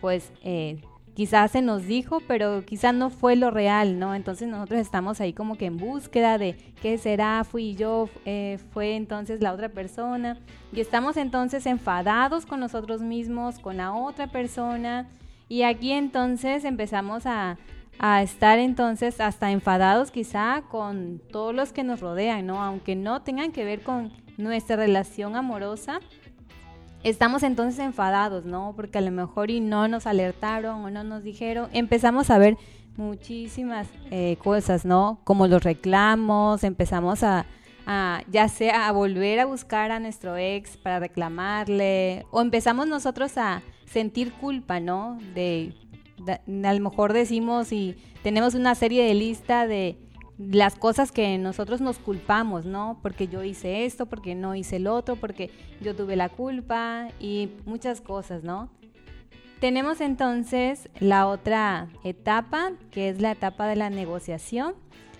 pues 0.00 0.32
eh, 0.42 0.80
quizás 1.16 1.52
se 1.52 1.62
nos 1.62 1.86
dijo, 1.86 2.20
pero 2.28 2.62
quizás 2.66 2.94
no 2.94 3.08
fue 3.08 3.36
lo 3.36 3.50
real, 3.50 3.98
¿no? 3.98 4.14
Entonces 4.14 4.48
nosotros 4.48 4.78
estamos 4.80 5.18
ahí 5.18 5.32
como 5.32 5.56
que 5.56 5.64
en 5.64 5.78
búsqueda 5.78 6.36
de 6.36 6.56
qué 6.82 6.98
será, 6.98 7.42
fui 7.42 7.74
yo, 7.74 8.10
eh, 8.26 8.58
fue 8.72 8.96
entonces 8.96 9.40
la 9.40 9.54
otra 9.54 9.70
persona, 9.70 10.38
y 10.74 10.80
estamos 10.80 11.16
entonces 11.16 11.64
enfadados 11.64 12.44
con 12.44 12.60
nosotros 12.60 13.00
mismos, 13.00 13.58
con 13.58 13.78
la 13.78 13.94
otra 13.94 14.26
persona, 14.26 15.08
y 15.48 15.62
aquí 15.62 15.92
entonces 15.92 16.66
empezamos 16.66 17.24
a, 17.24 17.56
a 17.98 18.22
estar 18.22 18.58
entonces 18.58 19.18
hasta 19.18 19.50
enfadados 19.50 20.10
quizá 20.10 20.64
con 20.68 21.22
todos 21.32 21.54
los 21.54 21.72
que 21.72 21.82
nos 21.82 22.00
rodean, 22.00 22.44
¿no? 22.44 22.62
Aunque 22.62 22.94
no 22.94 23.22
tengan 23.22 23.52
que 23.52 23.64
ver 23.64 23.80
con 23.82 24.12
nuestra 24.36 24.76
relación 24.76 25.34
amorosa, 25.34 26.00
estamos 27.10 27.44
entonces 27.44 27.78
enfadados, 27.78 28.44
¿no? 28.44 28.72
Porque 28.74 28.98
a 28.98 29.00
lo 29.00 29.12
mejor 29.12 29.50
y 29.50 29.60
no 29.60 29.86
nos 29.86 30.06
alertaron 30.06 30.84
o 30.84 30.90
no 30.90 31.04
nos 31.04 31.22
dijeron. 31.22 31.68
Empezamos 31.72 32.30
a 32.30 32.38
ver 32.38 32.56
muchísimas 32.96 33.86
eh, 34.10 34.36
cosas, 34.42 34.84
¿no? 34.84 35.20
Como 35.22 35.46
los 35.46 35.62
reclamos, 35.62 36.64
empezamos 36.64 37.22
a, 37.22 37.46
ya 38.28 38.48
sea 38.48 38.88
a 38.88 38.92
volver 38.92 39.38
a 39.38 39.44
buscar 39.44 39.92
a 39.92 40.00
nuestro 40.00 40.36
ex 40.36 40.76
para 40.76 40.98
reclamarle, 40.98 42.26
o 42.32 42.40
empezamos 42.40 42.88
nosotros 42.88 43.38
a 43.38 43.62
sentir 43.84 44.32
culpa, 44.32 44.80
¿no? 44.80 45.18
De, 45.34 45.74
de 46.24 46.68
a 46.68 46.74
lo 46.74 46.80
mejor 46.80 47.12
decimos 47.12 47.70
y 47.70 47.94
tenemos 48.24 48.54
una 48.56 48.74
serie 48.74 49.04
de 49.04 49.14
lista 49.14 49.68
de 49.68 49.96
las 50.38 50.74
cosas 50.74 51.12
que 51.12 51.38
nosotros 51.38 51.80
nos 51.80 51.98
culpamos, 51.98 52.66
¿no? 52.66 52.98
Porque 53.02 53.28
yo 53.28 53.42
hice 53.42 53.86
esto, 53.86 54.06
porque 54.06 54.34
no 54.34 54.54
hice 54.54 54.76
el 54.76 54.86
otro, 54.86 55.16
porque 55.16 55.50
yo 55.80 55.96
tuve 55.96 56.16
la 56.16 56.28
culpa 56.28 57.08
y 57.18 57.50
muchas 57.64 58.00
cosas, 58.00 58.42
¿no? 58.44 58.68
Tenemos 59.60 60.02
entonces 60.02 60.90
la 61.00 61.26
otra 61.26 61.88
etapa, 62.04 62.72
que 62.90 63.08
es 63.08 63.22
la 63.22 63.32
etapa 63.32 63.66
de 63.66 63.76
la 63.76 63.88
negociación, 63.88 64.74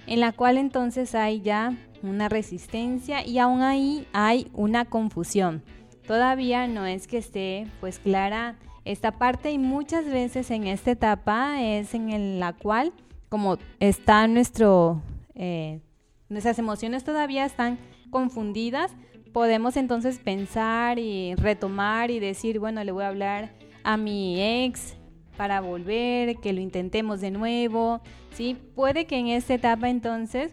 en 0.07 0.21
la 0.21 0.33
cual 0.33 0.59
entonces 0.59 1.15
hay 1.15 1.41
ya 1.41 1.75
una 2.03 2.29
resistencia 2.29 3.27
y 3.27 3.39
aún 3.39 3.63
ahí 3.63 4.07
hay 4.13 4.51
una 4.53 4.85
confusión. 4.85 5.63
todavía 6.07 6.69
no 6.69 6.87
es 6.87 7.09
que 7.09 7.19
esté 7.19 7.67
pues 7.81 7.99
clara 7.99 8.55
esta 8.85 9.19
parte 9.19 9.51
y 9.51 9.59
muchas 9.59 10.05
veces 10.05 10.53
en 10.53 10.69
esta 10.69 10.93
etapa 10.93 11.61
es 11.61 11.95
en 11.95 12.39
la 12.39 12.53
cual 12.53 12.93
como 13.29 13.59
está 13.81 14.27
nuestro, 14.29 15.03
eh, 15.35 15.81
nuestras 16.29 16.59
emociones 16.59 17.05
todavía 17.05 17.45
están 17.45 17.79
confundidas, 18.11 18.93
podemos 19.33 19.77
entonces 19.77 20.19
pensar 20.19 20.99
y 20.99 21.35
retomar 21.35 22.11
y 22.11 22.21
decir, 22.21 22.59
bueno, 22.59 22.83
le 22.85 22.93
voy 22.93 23.05
a 23.05 23.09
hablar 23.09 23.53
a 23.85 23.97
mi 23.97 24.65
ex 24.65 24.97
para 25.37 25.61
volver, 25.61 26.37
que 26.37 26.53
lo 26.53 26.61
intentemos 26.61 27.21
de 27.21 27.31
nuevo, 27.31 28.01
¿sí? 28.33 28.57
Puede 28.75 29.07
que 29.07 29.19
en 29.19 29.29
esta 29.29 29.55
etapa 29.55 29.91
entonces, 29.91 30.53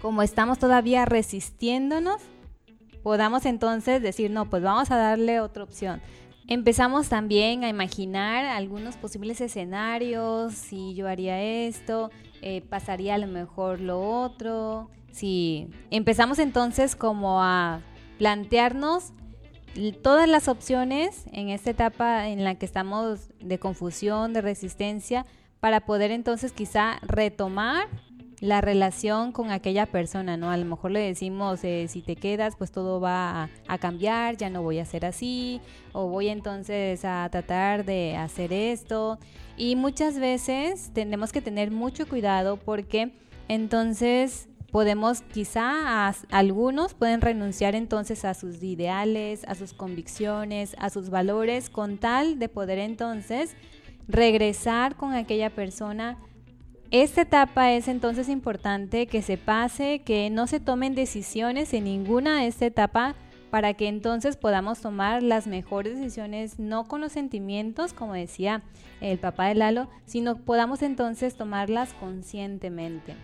como 0.00 0.22
estamos 0.22 0.58
todavía 0.58 1.04
resistiéndonos, 1.04 2.20
podamos 3.02 3.46
entonces 3.46 4.02
decir, 4.02 4.30
no, 4.30 4.50
pues 4.50 4.62
vamos 4.62 4.90
a 4.90 4.96
darle 4.96 5.40
otra 5.40 5.62
opción. 5.62 6.00
Empezamos 6.52 7.08
también 7.08 7.64
a 7.64 7.70
imaginar 7.70 8.44
algunos 8.44 8.98
posibles 8.98 9.40
escenarios, 9.40 10.52
si 10.52 10.92
yo 10.92 11.08
haría 11.08 11.40
esto, 11.40 12.10
eh, 12.42 12.60
pasaría 12.60 13.14
a 13.14 13.18
lo 13.18 13.26
mejor 13.26 13.80
lo 13.80 13.98
otro, 13.98 14.90
si 15.12 15.68
empezamos 15.90 16.38
entonces 16.38 16.94
como 16.94 17.42
a 17.42 17.80
plantearnos 18.18 19.14
todas 20.02 20.28
las 20.28 20.46
opciones 20.46 21.24
en 21.32 21.48
esta 21.48 21.70
etapa 21.70 22.28
en 22.28 22.44
la 22.44 22.56
que 22.56 22.66
estamos 22.66 23.30
de 23.40 23.58
confusión, 23.58 24.34
de 24.34 24.42
resistencia, 24.42 25.24
para 25.58 25.80
poder 25.80 26.10
entonces 26.10 26.52
quizá 26.52 26.98
retomar 27.00 27.88
la 28.42 28.60
relación 28.60 29.30
con 29.30 29.52
aquella 29.52 29.86
persona, 29.86 30.36
¿no? 30.36 30.50
A 30.50 30.56
lo 30.56 30.64
mejor 30.64 30.90
le 30.90 30.98
decimos, 30.98 31.62
eh, 31.62 31.86
si 31.86 32.02
te 32.02 32.16
quedas, 32.16 32.56
pues 32.56 32.72
todo 32.72 33.00
va 33.00 33.48
a, 33.68 33.78
cambiar, 33.78 34.36
ya 34.36 34.50
no 34.50 34.64
voy 34.64 34.80
a 34.80 34.84
ser 34.84 35.06
así, 35.06 35.60
o 35.92 36.08
voy 36.08 36.26
entonces 36.26 37.04
a 37.04 37.28
tratar 37.30 37.84
de 37.84 38.16
hacer 38.16 38.52
esto. 38.52 39.20
Y 39.56 39.76
muchas 39.76 40.18
veces 40.18 40.90
tenemos 40.92 41.30
que 41.30 41.40
tener 41.40 41.70
mucho 41.70 42.08
cuidado 42.08 42.56
porque 42.56 43.12
entonces 43.46 44.48
podemos 44.72 45.22
quizá 45.22 46.08
algunos 46.32 46.94
pueden 46.94 47.20
renunciar 47.20 47.76
entonces 47.76 48.24
a 48.24 48.34
sus 48.34 48.60
ideales, 48.60 49.44
a 49.46 49.54
sus 49.54 49.72
convicciones, 49.72 50.74
a 50.80 50.90
sus 50.90 51.10
valores 51.10 51.70
con 51.70 51.96
tal 51.96 52.40
de 52.40 52.48
poder 52.48 52.80
entonces 52.80 53.54
regresar 54.08 54.96
con 54.96 55.12
aquella 55.12 55.50
persona 55.50 56.18
esta 56.92 57.22
etapa 57.22 57.72
es 57.72 57.88
entonces 57.88 58.28
importante 58.28 59.06
que 59.06 59.22
se 59.22 59.38
pase, 59.38 60.00
que 60.00 60.28
no 60.28 60.46
se 60.46 60.60
tomen 60.60 60.94
decisiones 60.94 61.72
en 61.72 61.84
ninguna 61.84 62.40
de 62.40 62.48
esta 62.48 62.66
etapa 62.66 63.14
para 63.50 63.72
que 63.72 63.88
entonces 63.88 64.36
podamos 64.36 64.82
tomar 64.82 65.22
las 65.22 65.46
mejores 65.46 65.96
decisiones, 65.96 66.58
no 66.58 66.84
con 66.84 67.00
los 67.00 67.12
sentimientos, 67.12 67.94
como 67.94 68.12
decía 68.12 68.62
el 69.00 69.18
papá 69.18 69.46
de 69.46 69.54
Lalo, 69.54 69.88
sino 70.04 70.36
podamos 70.36 70.82
entonces 70.82 71.34
tomarlas 71.34 71.94
conscientemente. 71.94 73.14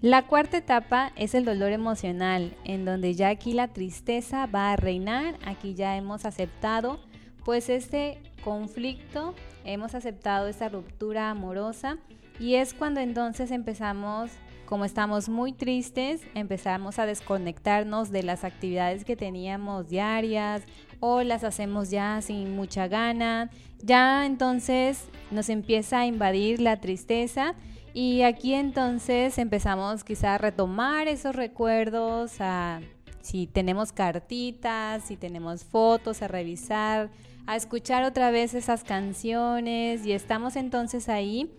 La 0.00 0.26
cuarta 0.26 0.56
etapa 0.56 1.12
es 1.14 1.36
el 1.36 1.44
dolor 1.44 1.70
emocional, 1.70 2.56
en 2.64 2.84
donde 2.84 3.14
ya 3.14 3.28
aquí 3.28 3.52
la 3.52 3.68
tristeza 3.68 4.46
va 4.46 4.72
a 4.72 4.76
reinar, 4.76 5.36
aquí 5.46 5.74
ya 5.74 5.96
hemos 5.96 6.24
aceptado 6.24 6.98
pues 7.44 7.68
este 7.68 8.18
conflicto, 8.42 9.36
hemos 9.64 9.94
aceptado 9.94 10.48
esta 10.48 10.68
ruptura 10.68 11.30
amorosa 11.30 11.98
y 12.38 12.54
es 12.54 12.74
cuando 12.74 13.00
entonces 13.00 13.50
empezamos, 13.50 14.30
como 14.66 14.84
estamos 14.84 15.28
muy 15.28 15.52
tristes, 15.52 16.22
empezamos 16.34 16.98
a 16.98 17.06
desconectarnos 17.06 18.10
de 18.10 18.22
las 18.22 18.44
actividades 18.44 19.04
que 19.04 19.16
teníamos 19.16 19.88
diarias 19.88 20.62
o 21.00 21.22
las 21.22 21.44
hacemos 21.44 21.90
ya 21.90 22.20
sin 22.22 22.54
mucha 22.54 22.86
gana. 22.86 23.50
Ya 23.82 24.26
entonces 24.26 25.04
nos 25.30 25.48
empieza 25.48 26.00
a 26.00 26.06
invadir 26.06 26.60
la 26.60 26.80
tristeza 26.80 27.54
y 27.92 28.22
aquí 28.22 28.54
entonces 28.54 29.38
empezamos 29.38 30.04
quizá 30.04 30.34
a 30.34 30.38
retomar 30.38 31.08
esos 31.08 31.34
recuerdos, 31.34 32.40
a 32.40 32.80
si 33.20 33.46
tenemos 33.46 33.92
cartitas, 33.92 35.02
si 35.04 35.16
tenemos 35.16 35.64
fotos, 35.64 36.22
a 36.22 36.28
revisar, 36.28 37.10
a 37.46 37.56
escuchar 37.56 38.04
otra 38.04 38.30
vez 38.30 38.54
esas 38.54 38.84
canciones 38.84 40.06
y 40.06 40.12
estamos 40.12 40.54
entonces 40.56 41.08
ahí 41.08 41.50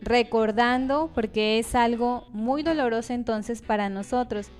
recordando 0.00 1.10
porque 1.14 1.58
es 1.58 1.74
algo 1.74 2.26
muy 2.32 2.62
doloroso 2.62 3.12
entonces 3.12 3.62
para 3.62 3.88
nosotros. 3.88 4.50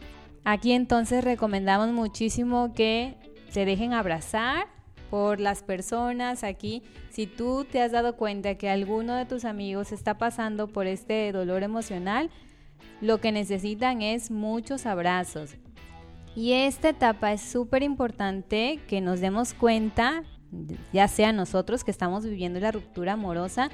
Aquí 0.45 0.73
entonces 0.73 1.25
recomendamos 1.25 1.89
muchísimo 1.91 2.73
que 2.75 3.17
se 3.51 3.65
dejen 3.65 3.93
abrazar 3.93 4.67
por 5.11 5.41
las 5.41 5.63
personas 5.63 6.45
aquí. 6.45 6.83
Si 7.11 7.27
tú 7.27 7.67
te 7.71 7.83
has 7.83 7.93
dado 7.93 8.17
cuenta 8.17 8.55
que 8.55 8.71
alguno 8.71 9.15
de 9.17 9.27
tus 9.27 9.45
amigos 9.45 9.93
está 9.93 10.17
pasando 10.17 10.69
por 10.69 10.87
este 10.87 11.33
dolor 11.33 11.63
emocional, 11.63 12.31
lo 13.01 13.21
que 13.21 13.33
necesitan 13.33 14.03
es 14.03 14.31
muchos 14.31 14.87
abrazos. 14.87 15.57
Y 16.37 16.53
esta 16.53 16.91
etapa 16.91 17.33
es 17.33 17.41
súper 17.41 17.83
importante 17.83 18.79
que 18.87 19.01
nos 19.01 19.21
demos 19.21 19.53
cuenta, 19.53 20.23
ya 20.93 21.09
sea 21.09 21.33
nosotros 21.33 21.83
que 21.83 21.91
estamos 21.91 22.25
viviendo 22.25 22.61
la 22.61 22.71
ruptura 22.71 23.15
amorosa 23.15 23.71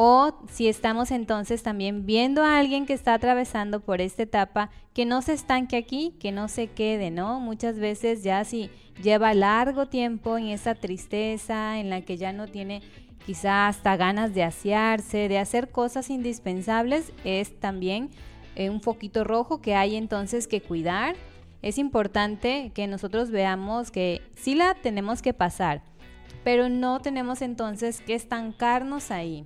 o 0.00 0.32
si 0.48 0.68
estamos 0.68 1.10
entonces 1.10 1.64
también 1.64 2.06
viendo 2.06 2.44
a 2.44 2.60
alguien 2.60 2.86
que 2.86 2.92
está 2.92 3.14
atravesando 3.14 3.80
por 3.80 4.00
esta 4.00 4.22
etapa, 4.22 4.70
que 4.94 5.04
no 5.04 5.22
se 5.22 5.32
estanque 5.32 5.76
aquí, 5.76 6.14
que 6.20 6.30
no 6.30 6.46
se 6.46 6.68
quede, 6.68 7.10
¿no? 7.10 7.40
Muchas 7.40 7.80
veces 7.80 8.22
ya 8.22 8.44
si 8.44 8.70
lleva 9.02 9.34
largo 9.34 9.86
tiempo 9.86 10.38
en 10.38 10.50
esa 10.50 10.76
tristeza, 10.76 11.80
en 11.80 11.90
la 11.90 12.02
que 12.02 12.16
ya 12.16 12.32
no 12.32 12.46
tiene 12.46 12.80
quizá 13.26 13.66
hasta 13.66 13.96
ganas 13.96 14.34
de 14.34 14.44
asearse, 14.44 15.28
de 15.28 15.38
hacer 15.40 15.68
cosas 15.68 16.10
indispensables, 16.10 17.12
es 17.24 17.58
también 17.58 18.10
eh, 18.54 18.70
un 18.70 18.80
foquito 18.80 19.24
rojo 19.24 19.60
que 19.60 19.74
hay 19.74 19.96
entonces 19.96 20.46
que 20.46 20.60
cuidar. 20.60 21.16
Es 21.60 21.76
importante 21.76 22.70
que 22.72 22.86
nosotros 22.86 23.32
veamos 23.32 23.90
que 23.90 24.22
sí 24.36 24.54
la 24.54 24.74
tenemos 24.74 25.22
que 25.22 25.34
pasar, 25.34 25.82
pero 26.44 26.68
no 26.68 27.00
tenemos 27.00 27.42
entonces 27.42 28.00
que 28.00 28.14
estancarnos 28.14 29.10
ahí. 29.10 29.44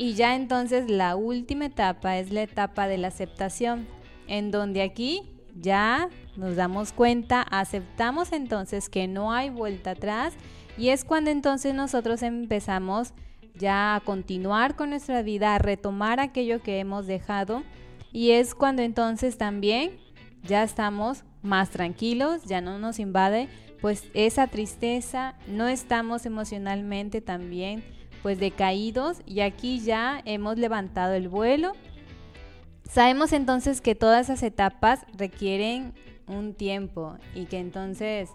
Y 0.00 0.14
ya 0.14 0.34
entonces 0.34 0.88
la 0.90 1.14
última 1.14 1.66
etapa 1.66 2.16
es 2.16 2.32
la 2.32 2.40
etapa 2.40 2.88
de 2.88 2.96
la 2.96 3.08
aceptación, 3.08 3.86
en 4.28 4.50
donde 4.50 4.80
aquí 4.80 5.28
ya 5.54 6.08
nos 6.38 6.56
damos 6.56 6.94
cuenta, 6.94 7.42
aceptamos 7.42 8.32
entonces 8.32 8.88
que 8.88 9.06
no 9.06 9.30
hay 9.30 9.50
vuelta 9.50 9.90
atrás 9.90 10.32
y 10.78 10.88
es 10.88 11.04
cuando 11.04 11.30
entonces 11.30 11.74
nosotros 11.74 12.22
empezamos 12.22 13.12
ya 13.54 13.94
a 13.94 14.00
continuar 14.00 14.74
con 14.74 14.88
nuestra 14.88 15.20
vida, 15.20 15.54
a 15.54 15.58
retomar 15.58 16.18
aquello 16.18 16.62
que 16.62 16.78
hemos 16.78 17.06
dejado 17.06 17.62
y 18.10 18.30
es 18.30 18.54
cuando 18.54 18.80
entonces 18.80 19.36
también 19.36 19.98
ya 20.42 20.62
estamos 20.62 21.24
más 21.42 21.68
tranquilos, 21.68 22.44
ya 22.44 22.62
no 22.62 22.78
nos 22.78 23.00
invade 23.00 23.50
pues 23.82 24.04
esa 24.14 24.46
tristeza, 24.46 25.34
no 25.46 25.68
estamos 25.68 26.24
emocionalmente 26.24 27.20
también 27.20 27.99
pues 28.22 28.38
decaídos 28.38 29.18
y 29.26 29.40
aquí 29.40 29.80
ya 29.80 30.20
hemos 30.24 30.58
levantado 30.58 31.14
el 31.14 31.28
vuelo. 31.28 31.72
Sabemos 32.88 33.32
entonces 33.32 33.80
que 33.80 33.94
todas 33.94 34.28
esas 34.28 34.42
etapas 34.42 35.00
requieren 35.16 35.94
un 36.26 36.54
tiempo 36.54 37.16
y 37.34 37.46
que 37.46 37.58
entonces 37.58 38.30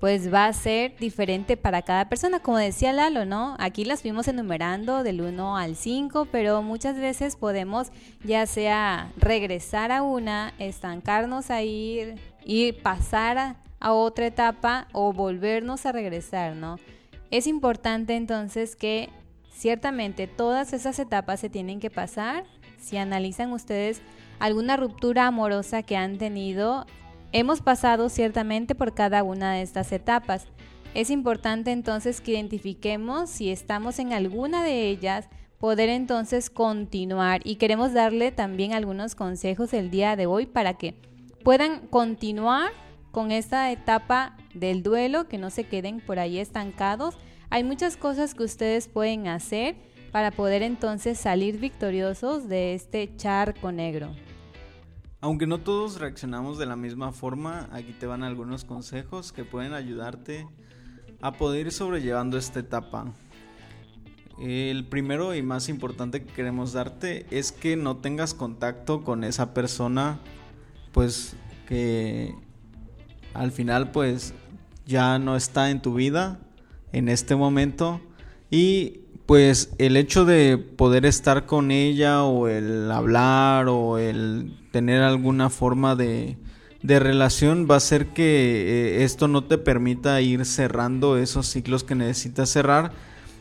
pues 0.00 0.32
va 0.32 0.46
a 0.46 0.52
ser 0.52 0.96
diferente 0.96 1.56
para 1.56 1.82
cada 1.82 2.08
persona, 2.08 2.38
como 2.40 2.58
decía 2.58 2.92
Lalo, 2.92 3.24
¿no? 3.24 3.56
Aquí 3.58 3.84
las 3.84 4.02
fuimos 4.02 4.28
enumerando 4.28 5.02
del 5.02 5.20
1 5.20 5.56
al 5.56 5.74
5, 5.74 6.28
pero 6.30 6.62
muchas 6.62 6.96
veces 6.96 7.34
podemos 7.34 7.88
ya 8.22 8.46
sea 8.46 9.10
regresar 9.16 9.90
a 9.90 10.02
una, 10.02 10.54
estancarnos 10.58 11.50
a 11.50 11.62
ir 11.62 12.14
y 12.44 12.72
pasar 12.72 13.56
a 13.80 13.92
otra 13.92 14.26
etapa 14.26 14.86
o 14.92 15.12
volvernos 15.12 15.84
a 15.84 15.92
regresar, 15.92 16.54
¿no? 16.54 16.76
Es 17.30 17.46
importante 17.46 18.16
entonces 18.16 18.76
que 18.76 19.10
Ciertamente 19.58 20.28
todas 20.28 20.72
esas 20.72 21.00
etapas 21.00 21.40
se 21.40 21.50
tienen 21.50 21.80
que 21.80 21.90
pasar. 21.90 22.44
Si 22.78 22.96
analizan 22.96 23.52
ustedes 23.52 24.00
alguna 24.38 24.76
ruptura 24.76 25.26
amorosa 25.26 25.82
que 25.82 25.96
han 25.96 26.16
tenido, 26.16 26.86
hemos 27.32 27.60
pasado 27.60 28.08
ciertamente 28.08 28.76
por 28.76 28.94
cada 28.94 29.24
una 29.24 29.54
de 29.54 29.62
estas 29.62 29.90
etapas. 29.90 30.46
Es 30.94 31.10
importante 31.10 31.72
entonces 31.72 32.20
que 32.20 32.34
identifiquemos 32.34 33.30
si 33.30 33.50
estamos 33.50 33.98
en 33.98 34.12
alguna 34.12 34.62
de 34.62 34.90
ellas, 34.90 35.28
poder 35.58 35.88
entonces 35.88 36.50
continuar 36.50 37.40
y 37.42 37.56
queremos 37.56 37.92
darle 37.92 38.30
también 38.30 38.74
algunos 38.74 39.16
consejos 39.16 39.74
el 39.74 39.90
día 39.90 40.14
de 40.14 40.26
hoy 40.26 40.46
para 40.46 40.74
que 40.74 40.94
puedan 41.42 41.88
continuar 41.88 42.70
con 43.18 43.32
esta 43.32 43.72
etapa 43.72 44.36
del 44.54 44.84
duelo, 44.84 45.26
que 45.26 45.38
no 45.38 45.50
se 45.50 45.64
queden 45.64 45.98
por 45.98 46.20
ahí 46.20 46.38
estancados 46.38 47.18
hay 47.50 47.64
muchas 47.64 47.96
cosas 47.96 48.32
que 48.32 48.44
ustedes 48.44 48.86
pueden 48.86 49.26
hacer 49.26 49.74
para 50.12 50.30
poder 50.30 50.62
entonces 50.62 51.18
salir 51.18 51.58
victoriosos 51.58 52.48
de 52.48 52.74
este 52.74 53.16
charco 53.16 53.72
negro. 53.72 54.14
Aunque 55.20 55.48
no 55.48 55.58
todos 55.58 55.98
reaccionamos 55.98 56.58
de 56.58 56.66
la 56.66 56.76
misma 56.76 57.10
forma, 57.10 57.68
aquí 57.72 57.92
te 57.92 58.06
van 58.06 58.22
algunos 58.22 58.64
consejos 58.64 59.32
que 59.32 59.42
pueden 59.44 59.72
ayudarte 59.72 60.46
a 61.20 61.32
poder 61.32 61.66
ir 61.66 61.72
sobrellevando 61.72 62.38
esta 62.38 62.60
etapa. 62.60 63.12
El 64.38 64.86
primero 64.86 65.34
y 65.34 65.42
más 65.42 65.68
importante 65.68 66.22
que 66.22 66.32
queremos 66.32 66.72
darte 66.72 67.26
es 67.36 67.50
que 67.50 67.74
no 67.74 67.96
tengas 67.96 68.32
contacto 68.32 69.02
con 69.02 69.24
esa 69.24 69.54
persona, 69.54 70.20
pues 70.92 71.34
que 71.66 72.36
al 73.34 73.52
final 73.52 73.90
pues 73.90 74.34
ya 74.86 75.18
no 75.18 75.36
está 75.36 75.70
en 75.70 75.80
tu 75.82 75.94
vida 75.94 76.38
en 76.92 77.08
este 77.08 77.36
momento 77.36 78.00
y 78.50 79.00
pues 79.26 79.74
el 79.78 79.96
hecho 79.96 80.24
de 80.24 80.56
poder 80.56 81.04
estar 81.04 81.44
con 81.46 81.70
ella 81.70 82.22
o 82.24 82.48
el 82.48 82.90
hablar 82.90 83.68
o 83.68 83.98
el 83.98 84.56
tener 84.70 85.02
alguna 85.02 85.50
forma 85.50 85.96
de, 85.96 86.38
de 86.82 86.98
relación 86.98 87.66
va 87.70 87.74
a 87.74 87.78
hacer 87.78 88.08
que 88.08 88.96
eh, 88.96 89.04
esto 89.04 89.28
no 89.28 89.44
te 89.44 89.58
permita 89.58 90.20
ir 90.20 90.44
cerrando 90.46 91.18
esos 91.18 91.46
ciclos 91.46 91.84
que 91.84 91.94
necesitas 91.94 92.48
cerrar 92.48 92.92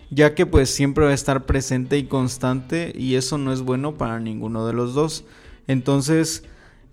ya 0.10 0.36
que 0.36 0.46
pues 0.46 0.70
siempre 0.70 1.06
va 1.06 1.12
a 1.12 1.16
estar 1.16 1.46
presente 1.46 1.98
y 1.98 2.06
constante 2.06 2.94
y 2.96 3.16
eso 3.16 3.38
no 3.38 3.52
es 3.52 3.62
bueno 3.62 3.98
para 3.98 4.20
ninguno 4.20 4.66
de 4.66 4.74
los 4.74 4.94
dos. 4.94 5.26
Entonces, 5.68 6.44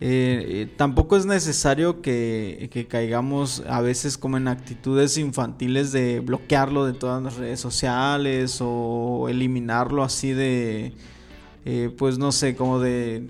eh, 0.00 0.44
eh, 0.48 0.74
tampoco 0.76 1.16
es 1.16 1.24
necesario 1.24 2.02
que, 2.02 2.68
que, 2.72 2.86
caigamos 2.86 3.62
a 3.68 3.80
veces 3.80 4.18
como 4.18 4.36
en 4.36 4.48
actitudes 4.48 5.16
infantiles 5.18 5.92
de 5.92 6.20
bloquearlo 6.20 6.84
de 6.84 6.92
todas 6.92 7.22
las 7.22 7.36
redes 7.36 7.60
sociales 7.60 8.58
o 8.60 9.28
eliminarlo 9.28 10.02
así 10.02 10.32
de, 10.32 10.94
eh, 11.64 11.94
pues 11.96 12.18
no 12.18 12.32
sé, 12.32 12.56
como 12.56 12.80
de 12.80 13.28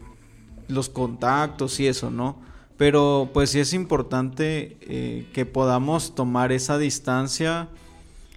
los 0.69 0.89
contactos 0.89 1.79
y 1.81 1.87
eso, 1.87 2.11
¿no? 2.11 2.41
Pero 2.77 3.31
pues 3.33 3.51
sí 3.51 3.61
es 3.61 3.73
importante 3.73 4.77
que 5.33 5.47
podamos 5.47 6.15
tomar 6.17 6.51
esa 6.51 6.77
distancia 6.77 7.69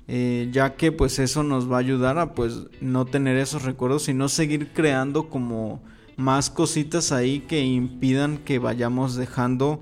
eh, 0.10 0.48
ya 0.54 0.76
que 0.76 0.94
pues 0.94 1.20
eso 1.20 1.44
nos 1.44 1.70
va 1.70 1.78
a 1.78 1.80
ayudar 1.80 2.18
a 2.18 2.34
pues 2.34 2.62
no 2.80 3.06
tener 3.06 3.36
esos 3.36 3.64
recuerdos 3.64 4.08
y 4.08 4.14
no 4.14 4.30
seguir 4.30 4.72
creando 4.72 5.30
como 5.30 5.82
más 6.18 6.50
cositas 6.50 7.12
ahí 7.12 7.40
que 7.40 7.64
impidan 7.64 8.40
que 8.40 8.60
vayamos 8.60 9.16
dejando 9.16 9.82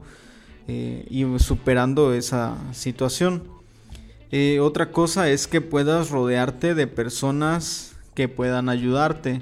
eh, 0.67 1.07
y 1.09 1.25
superando 1.39 2.13
esa 2.13 2.57
situación. 2.73 3.43
Eh, 4.31 4.59
otra 4.59 4.91
cosa 4.91 5.29
es 5.29 5.47
que 5.47 5.61
puedas 5.61 6.11
rodearte 6.11 6.75
de 6.75 6.87
personas 6.87 7.95
que 8.13 8.27
puedan 8.27 8.69
ayudarte. 8.69 9.41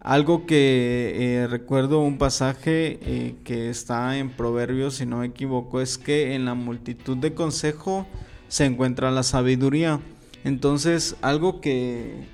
Algo 0.00 0.46
que 0.46 1.46
recuerdo 1.48 2.00
un 2.00 2.18
pasaje 2.18 3.36
que 3.44 3.70
está 3.70 4.18
en 4.18 4.30
Proverbios, 4.30 4.96
si 4.96 5.06
no 5.06 5.18
me 5.18 5.26
equivoco, 5.26 5.80
es 5.80 5.96
que 5.96 6.34
en 6.34 6.44
la 6.44 6.54
multitud 6.54 7.16
de 7.16 7.34
consejo 7.34 8.06
se 8.48 8.66
encuentra 8.66 9.10
la 9.10 9.22
sabiduría. 9.22 10.00
Entonces, 10.44 11.16
algo 11.22 11.60
que, 11.60 12.26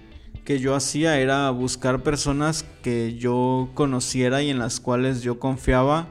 que 0.49 0.61
yo 0.61 0.75
hacía 0.75 1.21
era 1.21 1.51
buscar 1.51 2.03
personas 2.03 2.65
que 2.81 3.19
yo 3.19 3.69
conociera 3.75 4.43
y 4.43 4.49
en 4.49 4.59
las 4.59 4.81
cuales 4.81 5.21
yo 5.21 5.39
confiaba 5.39 6.07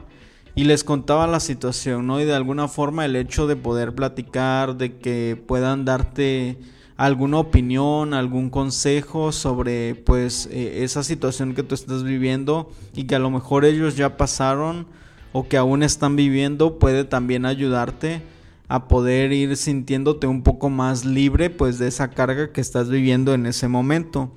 y 0.54 0.62
les 0.62 0.84
contaba 0.84 1.26
la 1.26 1.40
situación, 1.40 2.06
¿no? 2.06 2.20
Y 2.20 2.24
de 2.24 2.36
alguna 2.36 2.68
forma 2.68 3.04
el 3.04 3.16
hecho 3.16 3.48
de 3.48 3.56
poder 3.56 3.96
platicar, 3.96 4.76
de 4.76 4.96
que 4.96 5.36
puedan 5.48 5.84
darte 5.84 6.56
alguna 6.96 7.40
opinión, 7.40 8.14
algún 8.14 8.48
consejo 8.48 9.32
sobre 9.32 9.96
pues 9.96 10.48
eh, 10.52 10.84
esa 10.84 11.02
situación 11.02 11.56
que 11.56 11.64
tú 11.64 11.74
estás 11.74 12.04
viviendo 12.04 12.70
y 12.94 13.08
que 13.08 13.16
a 13.16 13.18
lo 13.18 13.30
mejor 13.30 13.64
ellos 13.64 13.96
ya 13.96 14.16
pasaron 14.16 14.86
o 15.32 15.48
que 15.48 15.56
aún 15.56 15.82
están 15.82 16.14
viviendo 16.14 16.78
puede 16.78 17.02
también 17.02 17.44
ayudarte 17.44 18.22
a 18.68 18.86
poder 18.86 19.32
ir 19.32 19.56
sintiéndote 19.56 20.26
un 20.26 20.42
poco 20.42 20.68
más 20.68 21.04
libre 21.04 21.48
pues 21.50 21.78
de 21.78 21.88
esa 21.88 22.10
carga 22.10 22.52
que 22.52 22.60
estás 22.60 22.90
viviendo 22.90 23.32
en 23.34 23.46
ese 23.46 23.66
momento. 23.66 24.30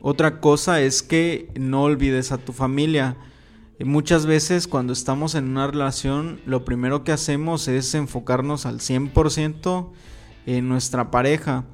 Otra 0.00 0.40
cosa 0.40 0.80
es 0.80 1.02
que 1.02 1.50
no 1.58 1.82
olvides 1.82 2.32
a 2.32 2.38
tu 2.38 2.52
familia. 2.52 3.16
Muchas 3.80 4.26
veces 4.26 4.68
cuando 4.68 4.92
estamos 4.92 5.34
en 5.34 5.48
una 5.48 5.66
relación 5.66 6.40
lo 6.46 6.64
primero 6.64 7.02
que 7.02 7.10
hacemos 7.10 7.66
es 7.66 7.94
enfocarnos 7.94 8.66
al 8.66 8.78
100% 8.78 9.90
en 10.46 10.68
nuestra 10.68 11.10
pareja 11.10 11.64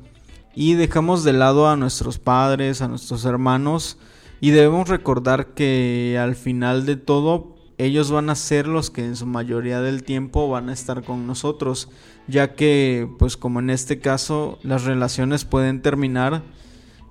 y 0.55 0.75
dejamos 0.75 1.25
de 1.25 1.35
lado 1.35 1.69
a 1.69 1.77
nuestros 1.77 2.19
padres, 2.19 2.81
a 2.81 2.89
nuestros 2.89 3.27
hermanos 3.27 3.99
y 4.41 4.51
debemos 4.51 4.89
recordar 4.89 5.49
que 5.49 6.19
al 6.19 6.35
final 6.37 6.87
de 6.87 6.97
todo 6.97 7.58
ellos 7.79 8.11
van 8.11 8.29
a 8.29 8.35
ser 8.35 8.67
los 8.67 8.91
que 8.91 9.05
en 9.05 9.17
su 9.17 9.25
mayoría 9.25 9.81
del 9.81 10.03
tiempo 10.03 10.49
van 10.49 10.69
a 10.69 10.73
estar 10.73 11.05
con 11.05 11.27
nosotros, 11.27 11.89
ya 12.27 12.55
que 12.55 13.09
pues 13.19 13.37
como 13.37 13.61
en 13.61 13.71
este 13.71 14.01
caso 14.01 14.59
las 14.63 14.85
relaciones 14.85 15.45
pueden 15.45 15.81
terminar 15.81 16.43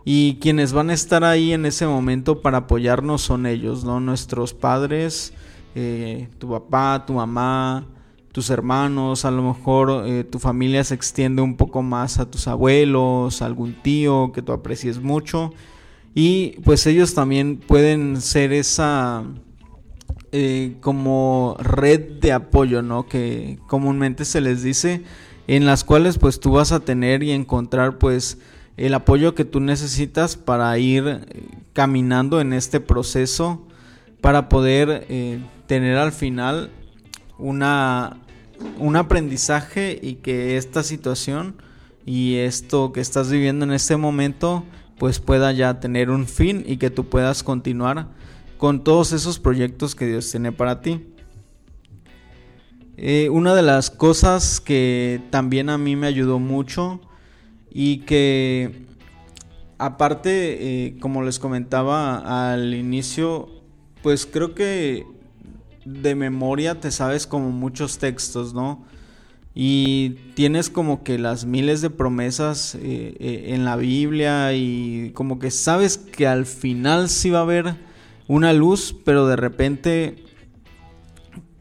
y 0.03 0.35
quienes 0.35 0.73
van 0.73 0.89
a 0.89 0.93
estar 0.93 1.23
ahí 1.23 1.53
en 1.53 1.65
ese 1.65 1.87
momento 1.87 2.41
para 2.41 2.59
apoyarnos 2.59 3.21
son 3.21 3.45
ellos, 3.45 3.83
¿no? 3.83 3.99
Nuestros 3.99 4.53
padres, 4.53 5.33
eh, 5.73 6.27
tu 6.37 6.49
papá, 6.49 7.05
tu 7.07 7.13
mamá, 7.13 7.85
tus 8.33 8.49
hermanos, 8.49 9.25
a 9.25 9.31
lo 9.31 9.41
mejor 9.41 10.03
eh, 10.05 10.23
tu 10.25 10.37
familia 10.37 10.83
se 10.83 10.95
extiende 10.95 11.41
un 11.41 11.55
poco 11.57 11.81
más 11.81 12.19
a 12.19 12.29
tus 12.29 12.47
abuelos, 12.47 13.41
algún 13.41 13.73
tío 13.81 14.31
que 14.33 14.41
tú 14.41 14.51
aprecies 14.51 14.99
mucho 14.99 15.53
y 16.13 16.59
pues 16.63 16.85
ellos 16.87 17.13
también 17.13 17.57
pueden 17.57 18.21
ser 18.21 18.51
esa 18.51 19.23
eh, 20.39 20.75
como 20.81 21.57
red 21.59 22.19
de 22.19 22.31
apoyo, 22.31 22.83
¿no? 22.83 23.07
Que 23.07 23.57
comúnmente 23.65 24.23
se 24.23 24.39
les 24.39 24.61
dice, 24.61 25.01
en 25.47 25.65
las 25.65 25.83
cuales 25.83 26.19
pues 26.19 26.39
tú 26.39 26.51
vas 26.51 26.71
a 26.71 26.81
tener 26.81 27.23
y 27.23 27.31
encontrar 27.31 27.97
pues 27.97 28.37
el 28.77 28.93
apoyo 28.93 29.33
que 29.33 29.45
tú 29.45 29.61
necesitas 29.61 30.35
para 30.37 30.77
ir 30.77 31.07
eh, 31.07 31.43
caminando 31.73 32.39
en 32.39 32.53
este 32.53 32.79
proceso, 32.79 33.65
para 34.21 34.47
poder 34.47 35.07
eh, 35.09 35.39
tener 35.65 35.97
al 35.97 36.11
final 36.11 36.69
una, 37.39 38.17
un 38.77 38.95
aprendizaje 38.95 39.97
y 39.99 40.17
que 40.17 40.55
esta 40.55 40.83
situación 40.83 41.55
y 42.05 42.35
esto 42.35 42.91
que 42.91 43.01
estás 43.01 43.31
viviendo 43.31 43.65
en 43.65 43.71
este 43.71 43.97
momento 43.97 44.65
pues 44.99 45.19
pueda 45.19 45.51
ya 45.51 45.79
tener 45.79 46.11
un 46.11 46.27
fin 46.27 46.63
y 46.67 46.77
que 46.77 46.91
tú 46.91 47.09
puedas 47.09 47.41
continuar 47.41 48.09
con 48.57 48.83
todos 48.83 49.13
esos 49.13 49.39
proyectos 49.39 49.95
que 49.95 50.07
Dios 50.07 50.29
tiene 50.29 50.51
para 50.51 50.81
ti. 50.81 51.05
Eh, 52.97 53.29
una 53.29 53.53
de 53.53 53.61
las 53.61 53.91
cosas 53.91 54.59
que 54.59 55.21
también 55.29 55.69
a 55.69 55.77
mí 55.77 55.95
me 55.95 56.07
ayudó 56.07 56.39
mucho 56.39 56.99
y 57.69 57.99
que 57.99 58.87
aparte, 59.77 60.87
eh, 60.87 60.97
como 60.99 61.21
les 61.21 61.37
comentaba 61.37 62.51
al 62.51 62.73
inicio, 62.73 63.49
pues 64.01 64.25
creo 64.25 64.55
que 64.55 65.05
de 65.85 66.15
memoria 66.15 66.79
te 66.79 66.89
sabes 66.89 67.27
como 67.27 67.51
muchos 67.51 67.99
textos, 67.99 68.55
¿no? 68.55 68.83
Y 69.53 70.15
tienes 70.33 70.71
como 70.71 71.03
que 71.03 71.19
las 71.19 71.45
miles 71.45 71.81
de 71.81 71.91
promesas 71.91 72.75
eh, 72.81 73.45
en 73.49 73.63
la 73.63 73.75
Biblia 73.75 74.53
y 74.53 75.11
como 75.13 75.37
que 75.37 75.51
sabes 75.51 75.97
que 75.97 76.25
al 76.27 76.47
final 76.47 77.09
sí 77.09 77.29
va 77.29 77.39
a 77.39 77.43
haber 77.43 77.86
una 78.27 78.53
luz, 78.53 78.95
pero 79.05 79.27
de 79.27 79.35
repente, 79.35 80.23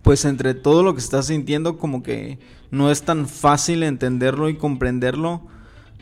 pues 0.02 0.24
entre 0.24 0.54
todo 0.54 0.82
lo 0.82 0.94
que 0.94 1.00
estás 1.00 1.26
sintiendo, 1.26 1.78
como 1.78 2.02
que 2.02 2.38
no 2.70 2.90
es 2.90 3.02
tan 3.02 3.28
fácil 3.28 3.82
entenderlo 3.82 4.48
y 4.48 4.56
comprenderlo. 4.56 5.42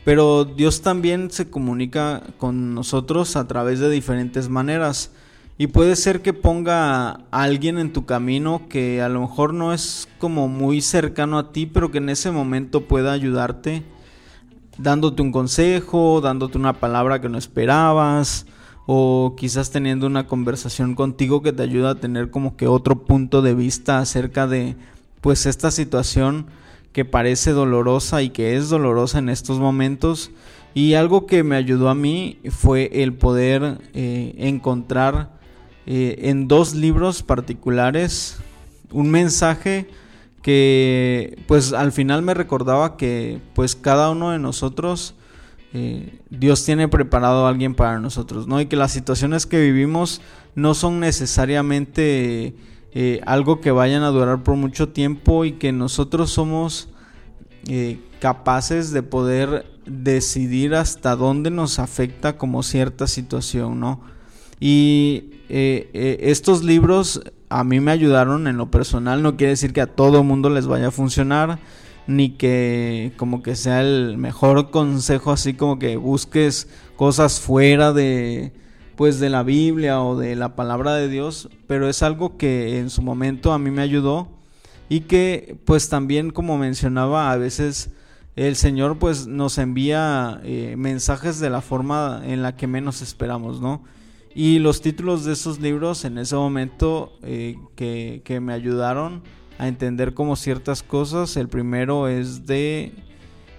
Pero 0.03 0.45
Dios 0.45 0.81
también 0.81 1.31
se 1.31 1.49
comunica 1.49 2.21
con 2.37 2.75
nosotros 2.75 3.35
a 3.35 3.47
través 3.47 3.79
de 3.79 3.89
diferentes 3.89 4.49
maneras. 4.49 5.11
Y 5.57 5.67
puede 5.67 5.95
ser 5.95 6.21
que 6.21 6.33
ponga 6.33 7.11
a 7.11 7.19
alguien 7.31 7.79
en 7.79 7.93
tu 7.93 8.05
camino 8.05 8.63
que 8.67 9.01
a 9.01 9.09
lo 9.09 9.21
mejor 9.21 9.53
no 9.53 9.73
es 9.73 10.07
como 10.19 10.47
muy 10.47 10.81
cercano 10.81 11.39
a 11.39 11.51
ti, 11.53 11.65
pero 11.65 11.91
que 11.91 11.99
en 11.99 12.09
ese 12.09 12.29
momento 12.29 12.81
pueda 12.81 13.13
ayudarte, 13.13 13.83
dándote 14.77 15.21
un 15.21 15.31
consejo, 15.31 16.19
dándote 16.19 16.57
una 16.57 16.73
palabra 16.73 17.21
que 17.21 17.29
no 17.29 17.37
esperabas, 17.37 18.45
o 18.85 19.35
quizás 19.37 19.71
teniendo 19.71 20.07
una 20.07 20.27
conversación 20.27 20.95
contigo 20.95 21.41
que 21.41 21.53
te 21.53 21.63
ayuda 21.63 21.91
a 21.91 21.95
tener 21.95 22.29
como 22.29 22.55
que 22.55 22.67
otro 22.67 23.03
punto 23.03 23.41
de 23.41 23.55
vista 23.55 23.99
acerca 23.99 24.47
de 24.47 24.75
pues 25.21 25.45
esta 25.45 25.71
situación 25.71 26.45
que 26.93 27.03
parece 27.03 27.51
dolorosa 27.51 28.21
y 28.21 28.29
que 28.29 28.55
es 28.55 28.69
dolorosa 28.69 29.19
en 29.19 29.29
estos 29.29 29.59
momentos. 29.59 30.31
Y 30.73 30.93
algo 30.93 31.25
que 31.25 31.43
me 31.43 31.55
ayudó 31.55 31.89
a 31.89 31.95
mí 31.95 32.37
fue 32.51 32.89
el 32.93 33.13
poder 33.13 33.79
eh, 33.93 34.35
encontrar 34.37 35.31
eh, 35.87 36.29
en 36.29 36.47
dos 36.47 36.73
libros 36.75 37.23
particulares 37.23 38.39
un 38.91 39.09
mensaje 39.09 39.87
que 40.41 41.37
pues 41.47 41.73
al 41.73 41.91
final 41.91 42.21
me 42.21 42.33
recordaba 42.33 42.97
que 42.97 43.41
pues 43.53 43.75
cada 43.75 44.09
uno 44.09 44.31
de 44.31 44.39
nosotros 44.39 45.15
eh, 45.77 46.21
Dios 46.29 46.63
tiene 46.63 46.87
preparado 46.87 47.45
a 47.45 47.49
alguien 47.49 47.75
para 47.75 47.99
nosotros, 47.99 48.47
¿no? 48.47 48.61
Y 48.61 48.67
que 48.67 48.77
las 48.77 48.93
situaciones 48.93 49.45
que 49.45 49.59
vivimos 49.59 50.21
no 50.55 50.73
son 50.73 51.01
necesariamente 51.01 52.55
eh, 52.93 53.19
algo 53.25 53.59
que 53.59 53.71
vayan 53.71 54.03
a 54.03 54.07
durar 54.07 54.41
por 54.41 54.55
mucho 54.55 54.87
tiempo 54.87 55.43
y 55.43 55.51
que 55.53 55.73
nosotros 55.73 56.31
somos 56.31 56.87
eh, 57.67 57.99
capaces 58.21 58.91
de 58.91 59.03
poder 59.03 59.65
decidir 59.85 60.75
hasta 60.75 61.17
dónde 61.17 61.51
nos 61.51 61.77
afecta 61.77 62.37
como 62.37 62.63
cierta 62.63 63.05
situación, 63.05 63.81
¿no? 63.81 63.99
Y 64.61 65.31
estos 65.49 66.63
libros 66.63 67.21
a 67.49 67.65
mí 67.65 67.81
me 67.81 67.91
ayudaron 67.91 68.47
en 68.47 68.55
lo 68.55 68.71
personal, 68.71 69.21
no 69.21 69.35
quiere 69.35 69.51
decir 69.51 69.73
que 69.73 69.81
a 69.81 69.93
todo 69.93 70.23
mundo 70.23 70.49
les 70.49 70.67
vaya 70.67 70.87
a 70.87 70.91
funcionar, 70.91 71.59
ni 72.07 72.31
que 72.31 73.13
como 73.17 73.41
que 73.41 73.55
sea 73.55 73.81
el 73.81 74.17
mejor 74.17 74.71
consejo 74.71 75.31
así 75.31 75.53
como 75.53 75.79
que 75.79 75.97
busques 75.97 76.67
cosas 76.95 77.39
fuera 77.39 77.93
de 77.93 78.53
pues 78.95 79.19
de 79.19 79.29
la 79.29 79.43
Biblia 79.43 80.01
o 80.01 80.15
de 80.17 80.35
la 80.35 80.55
palabra 80.55 80.95
de 80.95 81.09
Dios, 81.09 81.49
pero 81.67 81.89
es 81.89 82.01
algo 82.01 82.37
que 82.37 82.79
en 82.79 82.89
su 82.89 83.01
momento 83.01 83.51
a 83.51 83.59
mí 83.59 83.69
me 83.69 83.81
ayudó 83.81 84.29
y 84.87 85.01
que 85.01 85.57
pues 85.65 85.89
también 85.89 86.31
como 86.31 86.57
mencionaba 86.57 87.31
a 87.31 87.37
veces 87.37 87.91
el 88.35 88.55
Señor 88.55 88.97
pues 88.97 89.27
nos 89.27 89.57
envía 89.57 90.41
eh, 90.43 90.75
mensajes 90.77 91.39
de 91.39 91.49
la 91.49 91.61
forma 91.61 92.21
en 92.25 92.41
la 92.41 92.55
que 92.55 92.67
menos 92.67 93.01
esperamos, 93.01 93.61
¿no? 93.61 93.83
Y 94.33 94.59
los 94.59 94.81
títulos 94.81 95.23
de 95.23 95.31
esos 95.31 95.61
libros 95.61 96.03
en 96.03 96.17
ese 96.17 96.35
momento 96.35 97.17
eh, 97.23 97.57
que, 97.77 98.21
que, 98.25 98.41
me 98.41 98.51
ayudaron 98.51 99.23
a 99.57 99.67
entender 99.67 100.13
como 100.13 100.35
ciertas 100.35 100.83
cosas, 100.83 101.37
el 101.37 101.47
primero 101.47 102.07
es 102.07 102.45
de 102.45 102.91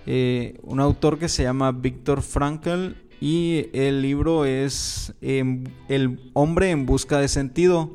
eh, 0.07 0.59
un 0.63 0.81
autor 0.81 1.19
que 1.19 1.29
se 1.29 1.43
llama 1.43 1.73
Víctor 1.73 2.23
Frankl 2.23 2.93
y 3.21 3.67
el 3.73 4.03
libro 4.03 4.45
es 4.45 5.15
em, 5.21 5.65
El 5.89 6.31
hombre 6.35 6.71
en 6.71 6.87
busca 6.87 7.19
de 7.19 7.29
sentido. 7.29 7.95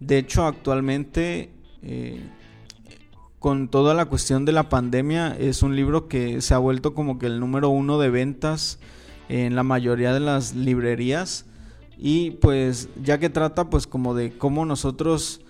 De 0.00 0.18
hecho, 0.18 0.44
actualmente, 0.44 1.50
eh, 1.82 2.20
con 3.38 3.68
toda 3.68 3.94
la 3.94 4.06
cuestión 4.06 4.44
de 4.44 4.52
la 4.52 4.68
pandemia, 4.68 5.36
es 5.38 5.62
un 5.62 5.76
libro 5.76 6.08
que 6.08 6.40
se 6.40 6.52
ha 6.52 6.58
vuelto 6.58 6.94
como 6.94 7.18
que 7.18 7.26
el 7.26 7.38
número 7.38 7.68
uno 7.68 7.98
de 7.98 8.10
ventas 8.10 8.80
en 9.28 9.54
la 9.54 9.62
mayoría 9.62 10.12
de 10.12 10.20
las 10.20 10.54
librerías. 10.54 11.46
Y 11.96 12.32
pues 12.32 12.90
ya 13.02 13.18
que 13.18 13.30
trata 13.30 13.70
pues 13.70 13.86
como 13.86 14.14
de 14.14 14.36
cómo 14.36 14.66
nosotros 14.66 15.40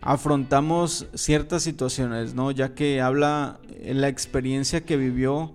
afrontamos 0.00 1.06
ciertas 1.14 1.62
situaciones, 1.62 2.34
¿no? 2.34 2.50
Ya 2.50 2.74
que 2.74 3.00
habla 3.00 3.60
la 3.84 4.08
experiencia 4.08 4.84
que 4.84 4.96
vivió 4.96 5.54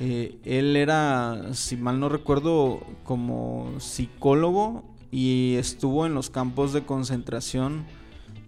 eh, 0.00 0.38
él 0.44 0.76
era, 0.76 1.54
si 1.54 1.76
mal 1.76 1.98
no 1.98 2.08
recuerdo, 2.08 2.80
como 3.02 3.72
psicólogo 3.80 4.84
y 5.10 5.56
estuvo 5.56 6.06
en 6.06 6.14
los 6.14 6.30
campos 6.30 6.72
de 6.72 6.84
concentración 6.84 7.84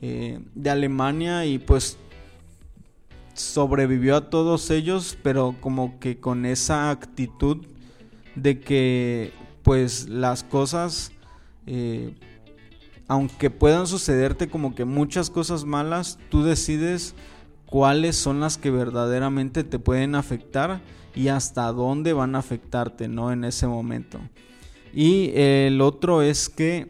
eh, 0.00 0.40
de 0.54 0.70
Alemania 0.70 1.46
y 1.46 1.58
pues 1.58 1.98
sobrevivió 3.34 4.16
a 4.16 4.30
todos 4.30 4.70
ellos, 4.70 5.18
pero 5.22 5.56
como 5.60 5.98
que 5.98 6.20
con 6.20 6.46
esa 6.46 6.90
actitud 6.90 7.66
de 8.36 8.60
que 8.60 9.32
pues 9.64 10.08
las 10.08 10.44
cosas, 10.44 11.10
eh, 11.66 12.14
aunque 13.10 13.50
puedan 13.50 13.88
sucederte 13.88 14.48
como 14.48 14.76
que 14.76 14.84
muchas 14.84 15.30
cosas 15.30 15.64
malas, 15.64 16.20
tú 16.28 16.44
decides 16.44 17.16
cuáles 17.66 18.14
son 18.14 18.38
las 18.38 18.56
que 18.56 18.70
verdaderamente 18.70 19.64
te 19.64 19.80
pueden 19.80 20.14
afectar 20.14 20.80
y 21.16 21.26
hasta 21.26 21.72
dónde 21.72 22.12
van 22.12 22.36
a 22.36 22.38
afectarte, 22.38 23.08
¿no? 23.08 23.32
En 23.32 23.42
ese 23.42 23.66
momento. 23.66 24.20
Y 24.94 25.32
el 25.34 25.80
otro 25.80 26.22
es 26.22 26.48
que 26.48 26.86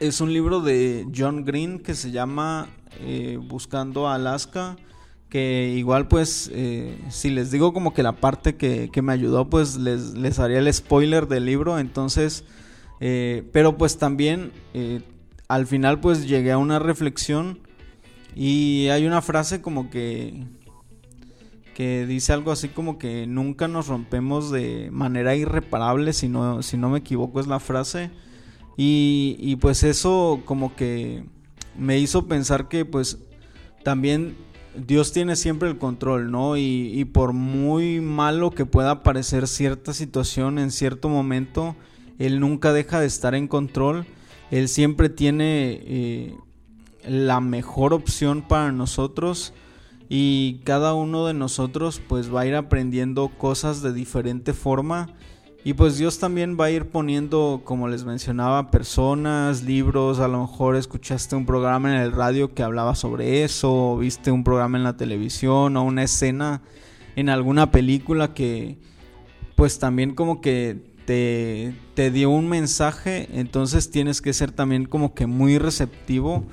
es 0.00 0.22
un 0.22 0.32
libro 0.32 0.62
de 0.62 1.06
John 1.14 1.44
Green 1.44 1.80
que 1.80 1.92
se 1.92 2.10
llama 2.10 2.68
eh, 3.00 3.38
Buscando 3.38 4.08
Alaska, 4.08 4.76
que 5.28 5.74
igual 5.76 6.08
pues 6.08 6.50
eh, 6.54 6.98
si 7.10 7.28
les 7.28 7.50
digo 7.50 7.74
como 7.74 7.92
que 7.92 8.02
la 8.02 8.12
parte 8.12 8.56
que, 8.56 8.90
me 9.02 9.12
ayudó 9.12 9.50
pues 9.50 9.76
les, 9.76 10.14
les, 10.14 10.38
haría 10.38 10.60
el 10.60 10.72
spoiler 10.72 11.28
del 11.28 11.44
libro, 11.44 11.78
entonces, 11.78 12.46
eh, 13.02 13.42
pero 13.52 13.76
pues 13.76 13.98
también 13.98 14.52
al 15.48 15.66
final 15.66 16.00
pues 16.00 16.26
llegué 16.26 16.52
a 16.52 16.58
una 16.58 16.78
reflexión 16.78 17.58
y 18.34 18.88
hay 18.88 19.06
una 19.06 19.20
frase 19.20 19.60
como 19.60 19.90
que 19.90 20.46
que 21.74 22.06
dice 22.06 22.32
algo 22.32 22.52
así 22.52 22.68
como 22.68 22.98
que 22.98 23.26
nunca 23.26 23.66
nos 23.66 23.88
rompemos 23.88 24.50
de 24.50 24.90
manera 24.92 25.34
irreparable, 25.34 26.12
si 26.12 26.28
no, 26.28 26.62
si 26.62 26.76
no 26.76 26.90
me 26.90 26.98
equivoco 26.98 27.40
es 27.40 27.46
la 27.46 27.60
frase. 27.60 28.10
Y, 28.76 29.36
y 29.38 29.56
pues 29.56 29.82
eso 29.82 30.42
como 30.44 30.76
que 30.76 31.24
me 31.76 31.98
hizo 31.98 32.26
pensar 32.26 32.68
que 32.68 32.84
pues 32.84 33.18
también 33.82 34.36
Dios 34.74 35.12
tiene 35.12 35.36
siempre 35.36 35.68
el 35.68 35.78
control, 35.78 36.30
¿no? 36.30 36.56
Y, 36.56 37.04
por 37.12 37.32
muy 37.32 38.00
malo 38.00 38.50
que 38.50 38.64
pueda 38.64 39.02
parecer 39.02 39.46
cierta 39.46 39.92
situación 39.92 40.58
en 40.58 40.70
cierto 40.70 41.08
momento, 41.08 41.76
Él 42.18 42.40
nunca 42.40 42.72
deja 42.72 43.00
de 43.00 43.06
estar 43.06 43.34
en 43.34 43.48
control. 43.48 44.06
Él 44.50 44.68
siempre 44.68 45.08
tiene 45.08 45.80
eh, 45.82 46.36
la 47.06 47.40
mejor 47.40 47.94
opción 47.94 48.42
para 48.42 48.72
nosotros 48.72 49.52
y 50.08 50.60
cada 50.64 50.94
uno 50.94 51.26
de 51.26 51.34
nosotros 51.34 52.00
pues 52.06 52.32
va 52.32 52.42
a 52.42 52.46
ir 52.46 52.54
aprendiendo 52.54 53.28
cosas 53.28 53.82
de 53.82 53.92
diferente 53.92 54.52
forma 54.52 55.08
y 55.64 55.74
pues 55.74 55.96
Dios 55.96 56.18
también 56.18 56.56
va 56.58 56.64
a 56.64 56.70
ir 56.72 56.86
poniendo, 56.86 57.60
como 57.64 57.86
les 57.86 58.04
mencionaba, 58.04 58.72
personas, 58.72 59.62
libros, 59.62 60.18
a 60.18 60.26
lo 60.26 60.40
mejor 60.40 60.74
escuchaste 60.74 61.36
un 61.36 61.46
programa 61.46 61.94
en 61.94 62.00
el 62.00 62.10
radio 62.10 62.52
que 62.52 62.64
hablaba 62.64 62.96
sobre 62.96 63.44
eso, 63.44 63.92
o 63.92 63.96
viste 63.96 64.32
un 64.32 64.42
programa 64.42 64.76
en 64.76 64.82
la 64.82 64.96
televisión 64.96 65.76
o 65.76 65.84
una 65.84 66.02
escena 66.02 66.62
en 67.14 67.28
alguna 67.28 67.70
película 67.70 68.34
que 68.34 68.78
pues 69.54 69.78
también 69.78 70.16
como 70.16 70.40
que 70.40 70.91
te, 71.04 71.74
te 71.94 72.10
dio 72.10 72.30
un 72.30 72.48
mensaje, 72.48 73.28
entonces 73.32 73.90
tienes 73.90 74.20
que 74.20 74.32
ser 74.32 74.52
también 74.52 74.86
como 74.86 75.14
que 75.14 75.26
muy 75.26 75.58
receptivo 75.58 76.44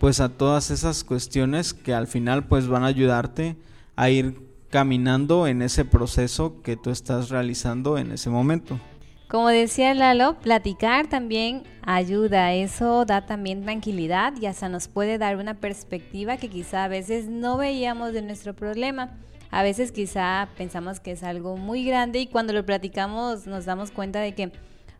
pues 0.00 0.20
a 0.20 0.30
todas 0.30 0.70
esas 0.70 1.04
cuestiones 1.04 1.74
que 1.74 1.92
al 1.92 2.06
final 2.06 2.46
pues 2.46 2.66
van 2.66 2.84
a 2.84 2.86
ayudarte 2.86 3.56
a 3.96 4.08
ir 4.08 4.40
caminando 4.70 5.46
en 5.46 5.60
ese 5.62 5.84
proceso 5.84 6.62
que 6.62 6.76
tú 6.76 6.90
estás 6.90 7.28
realizando 7.28 7.98
en 7.98 8.12
ese 8.12 8.30
momento. 8.30 8.80
Como 9.28 9.48
decía 9.48 9.94
Lalo, 9.94 10.40
platicar 10.40 11.08
también 11.08 11.62
ayuda, 11.82 12.52
eso 12.54 13.04
da 13.04 13.26
también 13.26 13.62
tranquilidad 13.62 14.32
y 14.40 14.46
hasta 14.46 14.68
nos 14.68 14.88
puede 14.88 15.18
dar 15.18 15.36
una 15.36 15.54
perspectiva 15.54 16.36
que 16.36 16.48
quizá 16.48 16.84
a 16.84 16.88
veces 16.88 17.28
no 17.28 17.56
veíamos 17.56 18.12
de 18.12 18.22
nuestro 18.22 18.54
problema. 18.54 19.10
A 19.50 19.62
veces 19.62 19.92
quizá 19.92 20.48
pensamos 20.56 21.00
que 21.00 21.12
es 21.12 21.22
algo 21.22 21.56
muy 21.56 21.84
grande 21.84 22.20
y 22.20 22.26
cuando 22.26 22.52
lo 22.52 22.64
platicamos 22.64 23.46
nos 23.46 23.64
damos 23.64 23.90
cuenta 23.90 24.20
de 24.20 24.34
que, 24.34 24.52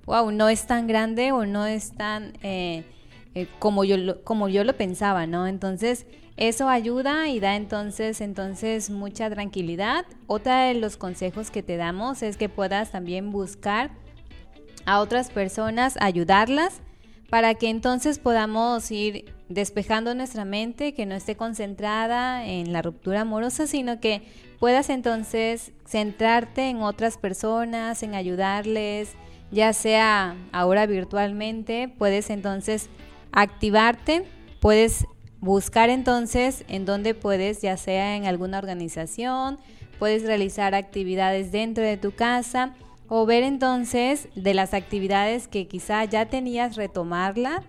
wow, 0.07 0.31
no 0.31 0.49
es 0.49 0.67
tan 0.67 0.87
grande 0.87 1.33
o 1.33 1.47
no 1.47 1.67
es 1.67 1.93
tan... 1.93 2.33
Eh, 2.43 2.85
eh, 3.35 3.47
como, 3.61 3.85
yo 3.85 3.97
lo, 3.97 4.25
como 4.25 4.49
yo 4.49 4.65
lo 4.65 4.77
pensaba, 4.77 5.27
¿no? 5.27 5.47
Entonces, 5.47 6.05
eso 6.37 6.69
ayuda 6.69 7.29
y 7.29 7.39
da 7.39 7.55
entonces, 7.55 8.21
entonces 8.21 8.91
mucha 8.91 9.31
tranquilidad. 9.31 10.05
Otra 10.27 10.65
de 10.65 10.75
los 10.75 10.97
consejos 10.97 11.51
que 11.53 11.63
te 11.63 11.77
damos 11.77 12.23
es 12.23 12.37
que 12.37 12.49
puedas 12.49 12.91
también 12.91 13.31
buscar 13.31 13.91
a 14.85 15.01
otras 15.01 15.31
personas, 15.31 15.97
ayudarlas, 16.01 16.81
para 17.29 17.55
que 17.55 17.71
entonces 17.71 18.19
podamos 18.19 18.91
ir 18.91 19.33
despejando 19.51 20.15
nuestra 20.15 20.45
mente, 20.45 20.95
que 20.95 21.05
no 21.05 21.15
esté 21.15 21.37
concentrada 21.37 22.47
en 22.47 22.73
la 22.73 22.83
ruptura 22.83 23.23
amorosa, 23.23 23.67
sino 23.67 24.01
que 24.01 24.23
puedas 24.61 24.89
entonces 24.89 25.73
centrarte 25.87 26.69
en 26.69 26.83
otras 26.83 27.19
personas, 27.19 28.03
en 28.05 28.15
ayudarles, 28.15 29.11
ya 29.51 29.73
sea 29.73 30.37
ahora 30.53 30.87
virtualmente, 30.87 31.93
puedes 31.99 32.31
entonces 32.31 32.89
activarte, 33.33 34.25
puedes 34.61 35.07
buscar 35.41 35.91
entonces 35.91 36.65
en 36.69 36.85
dónde 36.85 37.15
puedes, 37.15 37.61
ya 37.61 37.77
sea 37.77 38.17
en 38.17 38.27
alguna 38.27 38.59
organización, 38.59 39.59
puedes 39.99 40.23
realizar 40.23 40.77
actividades 40.77 41.51
dentro 41.51 41.83
de 41.83 41.97
tu 41.97 42.13
casa 42.13 42.75
o 43.09 43.27
ver 43.27 43.43
entonces 43.43 44.29
de 44.37 44.55
las 44.55 44.75
actividades 44.75 45.49
que 45.49 45.67
quizá 45.67 46.05
ya 46.05 46.27
tenías 46.27 46.77
retomarla, 46.77 47.65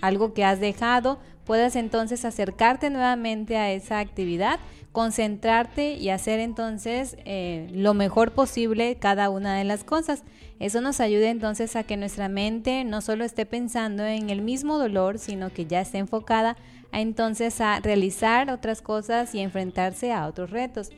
algo 0.00 0.34
que 0.34 0.44
has 0.44 0.60
dejado, 0.60 1.18
puedas 1.44 1.76
entonces 1.76 2.24
acercarte 2.24 2.90
nuevamente 2.90 3.56
a 3.56 3.72
esa 3.72 3.98
actividad, 3.98 4.58
concentrarte 4.92 5.94
y 5.94 6.10
hacer 6.10 6.40
entonces 6.40 7.16
eh, 7.24 7.68
lo 7.72 7.94
mejor 7.94 8.32
posible 8.32 8.96
cada 8.96 9.30
una 9.30 9.56
de 9.56 9.64
las 9.64 9.84
cosas. 9.84 10.24
Eso 10.60 10.80
nos 10.80 11.00
ayuda 11.00 11.28
entonces 11.30 11.74
a 11.76 11.82
que 11.82 11.96
nuestra 11.96 12.28
mente 12.28 12.84
no 12.84 13.00
solo 13.00 13.24
esté 13.24 13.44
pensando 13.44 14.04
en 14.04 14.30
el 14.30 14.40
mismo 14.40 14.78
dolor, 14.78 15.18
sino 15.18 15.50
que 15.50 15.66
ya 15.66 15.80
esté 15.80 15.98
enfocada 15.98 16.56
a 16.92 17.00
entonces 17.00 17.60
a 17.60 17.80
realizar 17.80 18.50
otras 18.50 18.80
cosas 18.80 19.34
y 19.34 19.40
enfrentarse 19.40 20.12
a 20.12 20.26
otros 20.26 20.50
retos. 20.50 20.90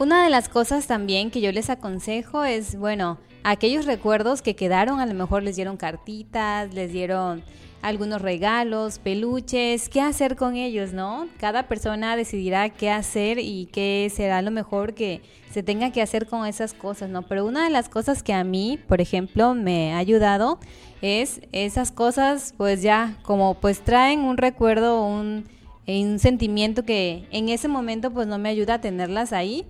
Una 0.00 0.24
de 0.24 0.30
las 0.30 0.48
cosas 0.48 0.88
también 0.88 1.30
que 1.30 1.40
yo 1.40 1.52
les 1.52 1.70
aconsejo 1.70 2.44
es, 2.44 2.76
bueno, 2.76 3.18
aquellos 3.44 3.86
recuerdos 3.86 4.42
que 4.42 4.56
quedaron, 4.56 4.98
a 4.98 5.06
lo 5.06 5.14
mejor 5.14 5.42
les 5.42 5.54
dieron 5.54 5.76
cartitas, 5.76 6.74
les 6.74 6.90
dieron 6.90 7.44
algunos 7.82 8.22
regalos, 8.22 8.98
peluches, 8.98 9.90
qué 9.90 10.00
hacer 10.00 10.36
con 10.36 10.56
ellos, 10.56 10.94
¿no? 10.94 11.28
Cada 11.38 11.68
persona 11.68 12.16
decidirá 12.16 12.70
qué 12.70 12.90
hacer 12.90 13.38
y 13.38 13.66
qué 13.66 14.10
será 14.12 14.40
lo 14.40 14.50
mejor 14.50 14.94
que 14.94 15.20
se 15.50 15.62
tenga 15.62 15.92
que 15.92 16.00
hacer 16.00 16.26
con 16.26 16.46
esas 16.46 16.72
cosas, 16.72 17.10
¿no? 17.10 17.22
Pero 17.22 17.44
una 17.44 17.64
de 17.64 17.70
las 17.70 17.90
cosas 17.90 18.22
que 18.22 18.32
a 18.32 18.42
mí, 18.42 18.78
por 18.88 19.02
ejemplo, 19.02 19.54
me 19.54 19.92
ha 19.92 19.98
ayudado 19.98 20.58
es 21.02 21.42
esas 21.52 21.92
cosas, 21.92 22.54
pues 22.56 22.80
ya, 22.80 23.18
como 23.22 23.52
pues 23.52 23.82
traen 23.82 24.20
un 24.20 24.38
recuerdo, 24.38 25.04
un, 25.04 25.44
un 25.86 26.18
sentimiento 26.18 26.84
que 26.84 27.28
en 27.30 27.50
ese 27.50 27.68
momento 27.68 28.10
pues 28.10 28.26
no 28.26 28.38
me 28.38 28.48
ayuda 28.48 28.74
a 28.74 28.80
tenerlas 28.80 29.34
ahí. 29.34 29.66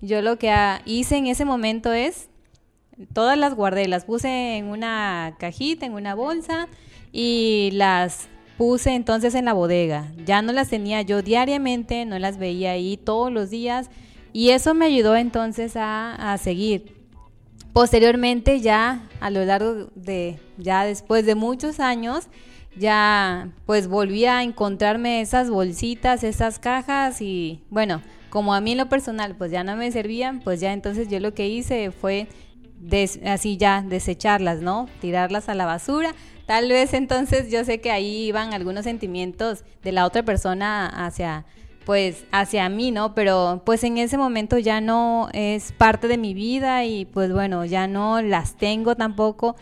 Yo 0.00 0.22
lo 0.22 0.38
que 0.38 0.50
hice 0.86 1.18
en 1.18 1.26
ese 1.26 1.44
momento 1.44 1.92
es, 1.92 2.30
todas 3.12 3.38
las 3.38 3.54
guardé, 3.54 3.88
las 3.88 4.04
puse 4.04 4.56
en 4.56 4.66
una 4.66 5.36
cajita, 5.38 5.86
en 5.86 5.92
una 5.92 6.14
bolsa, 6.14 6.68
y 7.12 7.70
las 7.72 8.28
puse 8.56 8.94
entonces 8.94 9.34
en 9.34 9.44
la 9.44 9.52
bodega. 9.52 10.12
Ya 10.26 10.42
no 10.42 10.52
las 10.52 10.68
tenía 10.68 11.02
yo 11.02 11.22
diariamente, 11.22 12.04
no 12.04 12.18
las 12.18 12.38
veía 12.38 12.72
ahí 12.72 12.96
todos 12.96 13.32
los 13.32 13.50
días 13.50 13.88
y 14.32 14.50
eso 14.50 14.74
me 14.74 14.86
ayudó 14.86 15.16
entonces 15.16 15.72
a, 15.76 16.36
seguir. 16.42 16.96
Posteriormente 17.72 18.60
ya 18.60 19.08
a 19.20 19.30
lo 19.30 19.44
largo 19.44 19.90
de, 19.94 20.38
ya 20.58 20.84
después 20.84 21.24
de 21.24 21.34
muchos 21.34 21.80
años, 21.80 22.26
ya 22.76 23.50
pues 23.66 23.88
volví 23.88 24.24
a 24.24 24.42
encontrarme 24.42 25.20
esas 25.20 25.50
bolsitas, 25.50 26.24
esas 26.24 26.58
cajas 26.58 27.20
y 27.20 27.62
bueno, 27.70 28.02
como 28.30 28.54
a 28.54 28.60
mí 28.60 28.74
lo 28.74 28.88
personal 28.88 29.36
pues 29.36 29.50
ya 29.52 29.64
no 29.64 29.76
me 29.76 29.90
servían, 29.92 30.40
pues 30.40 30.60
ya 30.60 30.72
entonces 30.72 31.08
yo 31.08 31.20
lo 31.20 31.34
que 31.34 31.48
hice 31.48 31.92
fue 31.92 32.26
así 33.24 33.56
ya 33.56 33.82
desecharlas, 33.82 34.60
¿no? 34.60 34.88
Tirarlas 35.00 35.48
a 35.48 35.54
la 35.54 35.66
basura 35.66 36.14
Tal 36.48 36.70
vez 36.70 36.94
entonces 36.94 37.50
yo 37.50 37.62
sé 37.66 37.82
que 37.82 37.90
ahí 37.90 38.24
iban 38.24 38.54
algunos 38.54 38.84
sentimientos 38.84 39.64
de 39.82 39.92
la 39.92 40.06
otra 40.06 40.22
persona 40.22 40.86
hacia 40.86 41.44
pues 41.84 42.24
hacia 42.32 42.66
mí, 42.70 42.90
¿no? 42.90 43.14
Pero 43.14 43.60
pues 43.66 43.84
en 43.84 43.98
ese 43.98 44.16
momento 44.16 44.56
ya 44.56 44.80
no 44.80 45.28
es 45.34 45.72
parte 45.72 46.08
de 46.08 46.16
mi 46.16 46.32
vida 46.32 46.86
y 46.86 47.04
pues 47.04 47.34
bueno, 47.34 47.66
ya 47.66 47.86
no 47.86 48.22
las 48.22 48.56
tengo 48.56 48.96
tampoco. 48.96 49.56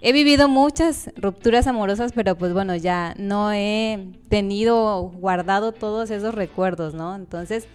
He 0.00 0.14
vivido 0.14 0.48
muchas 0.48 1.10
rupturas 1.16 1.66
amorosas, 1.66 2.12
pero 2.14 2.34
pues 2.38 2.54
bueno, 2.54 2.76
ya 2.76 3.14
no 3.18 3.52
he 3.52 4.02
tenido 4.30 5.02
guardado 5.02 5.72
todos 5.72 6.10
esos 6.10 6.34
recuerdos, 6.34 6.94
¿no? 6.94 7.14
Entonces, 7.14 7.68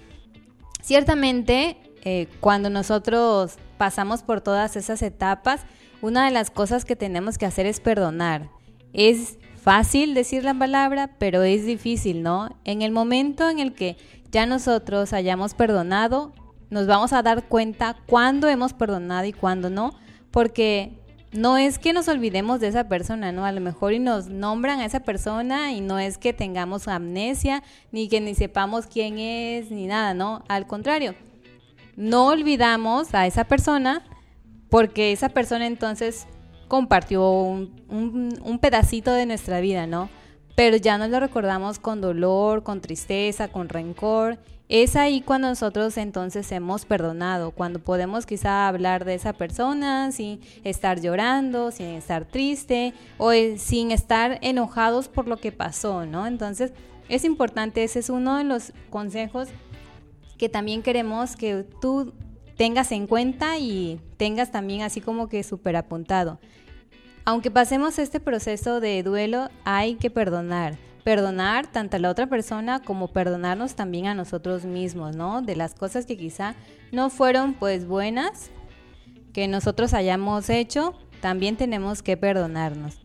ciertamente, 0.82 1.78
eh, 2.04 2.28
cuando 2.40 2.72
nosotros 2.72 3.60
pasamos 3.78 4.24
por 4.24 4.42
todas 4.42 4.76
esas 4.76 5.02
etapas, 5.02 5.62
una 6.02 6.26
de 6.26 6.32
las 6.32 6.52
cosas 6.52 6.86
que 6.86 6.96
tenemos 6.96 7.38
que 7.38 7.46
hacer 7.46 7.66
es 7.66 7.80
perdonar. 7.80 8.50
Es 8.94 9.38
fácil 9.62 10.14
decir 10.14 10.44
la 10.44 10.54
palabra, 10.54 11.16
pero 11.18 11.44
es 11.44 11.66
difícil, 11.66 12.24
¿no? 12.24 12.50
En 12.64 12.82
el 12.82 12.92
momento 12.92 13.50
en 13.50 13.60
el 13.60 13.74
que 13.74 13.98
ya 14.32 14.46
nosotros 14.46 15.14
hayamos 15.14 15.54
perdonado, 15.54 16.34
nos 16.70 16.88
vamos 16.88 17.14
a 17.14 17.24
dar 17.24 17.48
cuenta 17.48 17.98
cuándo 18.08 18.48
hemos 18.48 18.74
perdonado 18.74 19.26
y 19.26 19.34
cuándo 19.34 19.70
no, 19.70 19.94
porque 20.32 21.00
no 21.32 21.58
es 21.58 21.80
que 21.80 21.94
nos 21.94 22.08
olvidemos 22.08 22.60
de 22.60 22.68
esa 22.68 22.88
persona, 22.88 23.32
¿no? 23.32 23.46
A 23.46 23.52
lo 23.52 23.62
mejor 23.62 23.94
y 23.94 24.00
nos 24.00 24.28
nombran 24.28 24.80
a 24.80 24.86
esa 24.86 25.02
persona 25.02 25.72
y 25.74 25.82
no 25.82 26.00
es 26.00 26.18
que 26.18 26.34
tengamos 26.34 26.88
amnesia, 26.88 27.64
ni 27.92 28.08
que 28.08 28.22
ni 28.22 28.36
sepamos 28.36 28.88
quién 28.88 29.20
es, 29.20 29.72
ni 29.72 29.88
nada, 29.88 30.14
¿no? 30.14 30.44
Al 30.48 30.68
contrario, 30.68 31.16
no 31.98 32.28
olvidamos 32.28 33.14
a 33.14 33.26
esa 33.26 33.44
persona, 33.44 34.04
porque 34.70 35.12
esa 35.12 35.30
persona 35.30 35.66
entonces 35.66 36.28
compartió 36.68 37.28
un, 37.30 38.60
pedacito 38.62 39.12
de 39.12 39.26
nuestra 39.26 39.60
vida, 39.60 39.88
¿no? 39.88 40.10
Pero 40.56 40.78
ya 40.78 40.98
no 40.98 41.08
lo 41.08 41.20
recordamos 41.20 41.80
con 41.80 42.00
dolor, 42.00 42.64
con 42.64 42.82
tristeza, 42.82 43.48
con 43.48 43.70
rencor. 43.70 44.38
Es 44.70 44.96
ahí 44.96 45.22
cuando 45.22 45.48
nosotros 45.48 45.98
entonces 45.98 46.52
hemos 46.52 46.86
perdonado, 46.86 47.52
cuando 47.52 47.80
podemos 47.80 48.26
quizá 48.26 48.68
hablar 48.68 49.06
de 49.06 49.16
esa 49.16 49.34
persona 49.34 50.12
sin 50.12 50.42
estar 50.64 51.00
llorando, 51.00 51.72
sin 51.72 51.88
estar 51.88 52.26
triste 52.26 52.94
o 53.18 53.32
eh, 53.32 53.58
sin 53.58 53.92
estar 53.92 54.40
enojados 54.42 55.08
por 55.08 55.28
lo 55.28 55.38
que 55.38 55.52
pasó, 55.52 56.06
¿no? 56.06 56.28
Entonces 56.28 56.74
es 57.08 57.24
importante, 57.24 57.84
ese 57.84 58.00
es 58.00 58.10
uno 58.10 58.38
de 58.38 58.44
los 58.44 58.74
consejos 58.90 59.48
que 60.38 60.50
también 60.50 60.82
queremos 60.84 61.36
que 61.36 61.66
tú 61.82 62.14
tengas 62.58 62.92
en 62.92 63.08
cuenta 63.08 63.58
y 63.58 64.00
tengas 64.18 64.52
también 64.52 64.82
así 64.82 65.02
como 65.02 65.30
que 65.30 65.44
súper 65.44 65.76
apuntado. 65.76 66.40
Aunque 67.26 67.52
pasemos 67.52 68.00
este 68.00 68.20
proceso 68.20 68.80
de 68.80 69.04
duelo, 69.04 69.50
hay 69.66 69.96
que 69.96 70.10
perdonar. 70.10 70.78
Perdonar 71.04 71.68
tanto 71.68 71.98
a 71.98 72.00
la 72.00 72.10
otra 72.10 72.28
persona 72.28 72.82
como 72.82 73.10
perdonarnos 73.10 73.76
también 73.76 74.08
a 74.08 74.14
nosotros 74.14 74.66
mismos, 74.66 75.16
¿no? 75.16 75.42
De 75.42 75.56
las 75.56 75.74
cosas 75.74 76.06
que 76.06 76.18
quizá 76.18 76.56
no 76.92 77.10
fueron 77.10 77.54
pues 77.54 77.86
buenas 77.86 78.52
que 79.34 79.48
nosotros 79.48 79.94
hayamos 79.94 80.50
hecho, 80.50 80.96
también 81.22 81.58
tenemos 81.58 82.02
que 82.02 82.18
perdonarnos. 82.18 82.98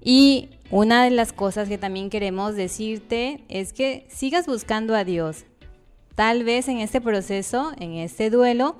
Y 0.00 0.50
una 0.70 1.02
de 1.02 1.10
las 1.10 1.32
cosas 1.32 1.68
que 1.68 1.78
también 1.78 2.10
queremos 2.10 2.54
decirte 2.54 3.42
es 3.48 3.72
que 3.72 4.06
sigas 4.08 4.46
buscando 4.46 4.94
a 4.94 5.02
Dios, 5.02 5.44
Tal 6.16 6.44
vez 6.44 6.66
en 6.68 6.78
este 6.78 7.02
proceso, 7.02 7.72
en 7.78 7.92
este 7.92 8.30
duelo, 8.30 8.76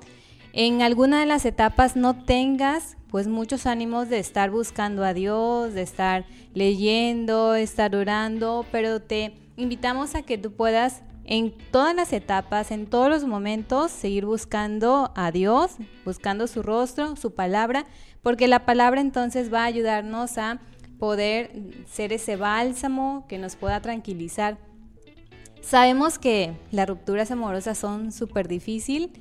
en 0.53 0.81
alguna 0.81 1.19
de 1.19 1.27
las 1.27 1.45
etapas 1.45 1.95
no 1.95 2.25
tengas 2.25 2.97
pues 3.11 3.27
muchos 3.27 3.67
ánimos 3.67 4.09
de 4.09 4.17
estar 4.17 4.49
buscando 4.49 5.03
a 5.03 5.13
Dios, 5.13 5.75
de 5.75 5.83
estar 5.83 6.25
leyendo, 6.55 7.53
estar 7.53 7.95
orando, 7.95 8.65
pero 8.71 9.03
te 9.03 9.33
invitamos 9.55 10.15
a 10.15 10.23
que 10.23 10.39
tú 10.39 10.51
puedas 10.51 11.03
en 11.25 11.53
todas 11.71 11.95
las 11.95 12.11
etapas, 12.11 12.71
en 12.71 12.87
todos 12.87 13.07
los 13.07 13.25
momentos, 13.25 13.91
seguir 13.91 14.25
buscando 14.25 15.11
a 15.15 15.31
Dios, 15.31 15.75
buscando 16.05 16.47
su 16.47 16.63
rostro, 16.63 17.15
su 17.17 17.35
palabra, 17.35 17.85
porque 18.23 18.47
la 18.47 18.65
palabra 18.65 18.99
entonces 18.99 19.53
va 19.53 19.61
a 19.61 19.65
ayudarnos 19.65 20.39
a 20.39 20.59
poder 20.97 21.51
ser 21.85 22.13
ese 22.13 22.35
bálsamo 22.35 23.27
que 23.29 23.37
nos 23.37 23.55
pueda 23.55 23.79
tranquilizar 23.79 24.57
Sabemos 25.67 26.17
que 26.17 26.53
las 26.71 26.87
rupturas 26.87 27.29
amorosas 27.29 27.77
son 27.77 28.13
súper 28.13 28.47
difícil, 28.47 29.11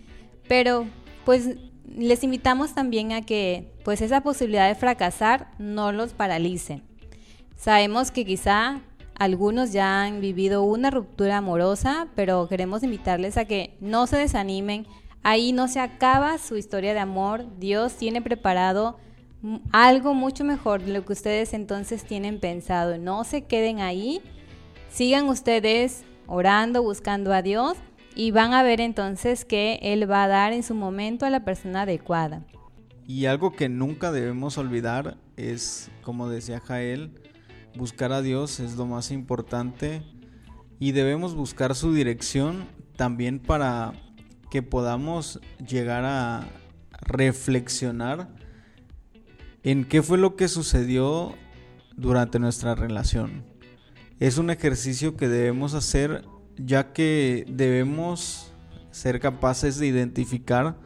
pero 0.46 0.86
pues 1.24 1.56
les 1.88 2.22
invitamos 2.22 2.72
también 2.72 3.10
a 3.10 3.22
que 3.22 3.72
pues 3.84 4.00
esa 4.00 4.20
posibilidad 4.20 4.68
de 4.68 4.76
fracasar 4.76 5.50
no 5.58 5.90
los 5.90 6.12
paralice. 6.12 6.82
Sabemos 7.56 8.12
que 8.12 8.24
quizá 8.24 8.80
algunos 9.16 9.72
ya 9.72 10.04
han 10.04 10.20
vivido 10.20 10.62
una 10.62 10.92
ruptura 10.92 11.38
amorosa, 11.38 12.06
pero 12.14 12.46
queremos 12.48 12.84
invitarles 12.84 13.38
a 13.38 13.46
que 13.46 13.76
no 13.80 14.06
se 14.06 14.16
desanimen. 14.18 14.86
Ahí 15.24 15.50
no 15.50 15.66
se 15.66 15.80
acaba 15.80 16.38
su 16.38 16.56
historia 16.56 16.94
de 16.94 17.00
amor. 17.00 17.44
Dios 17.58 17.94
tiene 17.94 18.22
preparado 18.22 18.98
algo 19.72 20.14
mucho 20.14 20.44
mejor 20.44 20.80
de 20.80 20.92
lo 20.92 21.04
que 21.04 21.12
ustedes 21.12 21.54
entonces 21.54 22.04
tienen 22.04 22.38
pensado. 22.38 22.98
No 22.98 23.24
se 23.24 23.46
queden 23.46 23.80
ahí. 23.80 24.20
Sigan 24.90 25.28
ustedes 25.28 26.04
orando, 26.26 26.82
buscando 26.82 27.32
a 27.32 27.42
Dios 27.42 27.76
y 28.14 28.30
van 28.30 28.54
a 28.54 28.62
ver 28.62 28.80
entonces 28.80 29.44
que 29.44 29.78
Él 29.82 30.10
va 30.10 30.24
a 30.24 30.28
dar 30.28 30.52
en 30.52 30.62
su 30.62 30.74
momento 30.74 31.26
a 31.26 31.30
la 31.30 31.44
persona 31.44 31.82
adecuada. 31.82 32.46
Y 33.06 33.26
algo 33.26 33.52
que 33.52 33.68
nunca 33.68 34.10
debemos 34.10 34.58
olvidar 34.58 35.16
es, 35.36 35.90
como 36.02 36.28
decía 36.28 36.60
Jael, 36.60 37.20
buscar 37.76 38.12
a 38.12 38.22
Dios 38.22 38.58
es 38.58 38.76
lo 38.76 38.86
más 38.86 39.10
importante 39.10 40.02
y 40.80 40.92
debemos 40.92 41.34
buscar 41.34 41.74
su 41.74 41.92
dirección 41.92 42.66
también 42.96 43.38
para 43.38 43.92
que 44.50 44.62
podamos 44.62 45.40
llegar 45.66 46.04
a 46.04 46.48
reflexionar 47.02 48.28
en 49.62 49.84
qué 49.84 50.02
fue 50.02 50.18
lo 50.18 50.36
que 50.36 50.48
sucedió 50.48 51.34
durante 51.96 52.38
nuestra 52.38 52.74
relación 52.74 53.55
es 54.20 54.38
un 54.38 54.50
ejercicio 54.50 55.16
que 55.16 55.28
debemos 55.28 55.74
hacer 55.74 56.24
ya 56.58 56.92
que 56.92 57.44
debemos 57.48 58.52
ser 58.90 59.20
capaces 59.20 59.78
de 59.78 59.86
identificar 59.86 60.76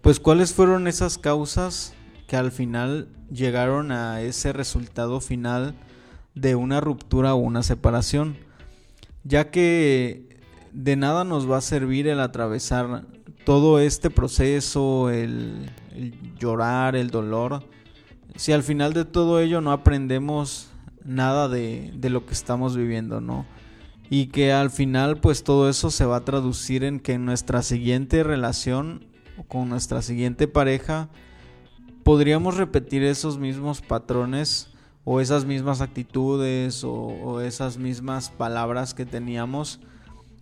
pues 0.00 0.20
cuáles 0.20 0.52
fueron 0.52 0.86
esas 0.86 1.18
causas 1.18 1.94
que 2.26 2.36
al 2.36 2.52
final 2.52 3.08
llegaron 3.30 3.92
a 3.92 4.20
ese 4.20 4.52
resultado 4.52 5.20
final 5.20 5.74
de 6.34 6.54
una 6.54 6.80
ruptura 6.80 7.34
o 7.34 7.38
una 7.38 7.62
separación. 7.62 8.36
Ya 9.24 9.50
que 9.50 10.38
de 10.72 10.96
nada 10.96 11.24
nos 11.24 11.50
va 11.50 11.58
a 11.58 11.62
servir 11.62 12.08
el 12.08 12.20
atravesar 12.20 13.06
todo 13.44 13.78
este 13.78 14.10
proceso, 14.10 15.10
el, 15.10 15.70
llorar, 16.38 16.96
el 16.96 17.10
dolor, 17.10 17.64
si 18.36 18.52
al 18.52 18.62
final 18.62 18.92
de 18.92 19.04
todo 19.04 19.40
ello 19.40 19.60
no 19.60 19.72
aprendemos 19.72 20.70
nada 21.04 21.48
de, 21.48 21.92
lo 22.02 22.26
que 22.26 22.32
estamos 22.32 22.76
viviendo, 22.76 23.20
¿no? 23.20 23.46
Y 24.10 24.26
que 24.26 24.52
al 24.52 24.70
final 24.70 25.18
pues 25.18 25.44
todo 25.44 25.68
eso 25.68 25.90
se 25.90 26.04
va 26.04 26.16
a 26.16 26.24
traducir 26.24 26.84
en 26.84 27.00
que 27.00 27.18
nuestra 27.18 27.62
siguiente 27.62 28.22
relación 28.22 29.06
o 29.38 29.44
con 29.44 29.68
nuestra 29.68 30.02
siguiente 30.02 30.46
pareja 30.46 31.08
podríamos 32.02 32.56
repetir 32.56 33.02
esos 33.02 33.38
mismos 33.38 33.80
patrones 33.80 34.70
o 35.04 35.20
esas 35.20 35.44
mismas 35.44 35.80
actitudes 35.80 36.84
o, 36.84 36.92
o, 36.92 37.40
esas 37.40 37.78
mismas 37.78 38.30
palabras 38.30 38.94
que 38.94 39.06
teníamos 39.06 39.80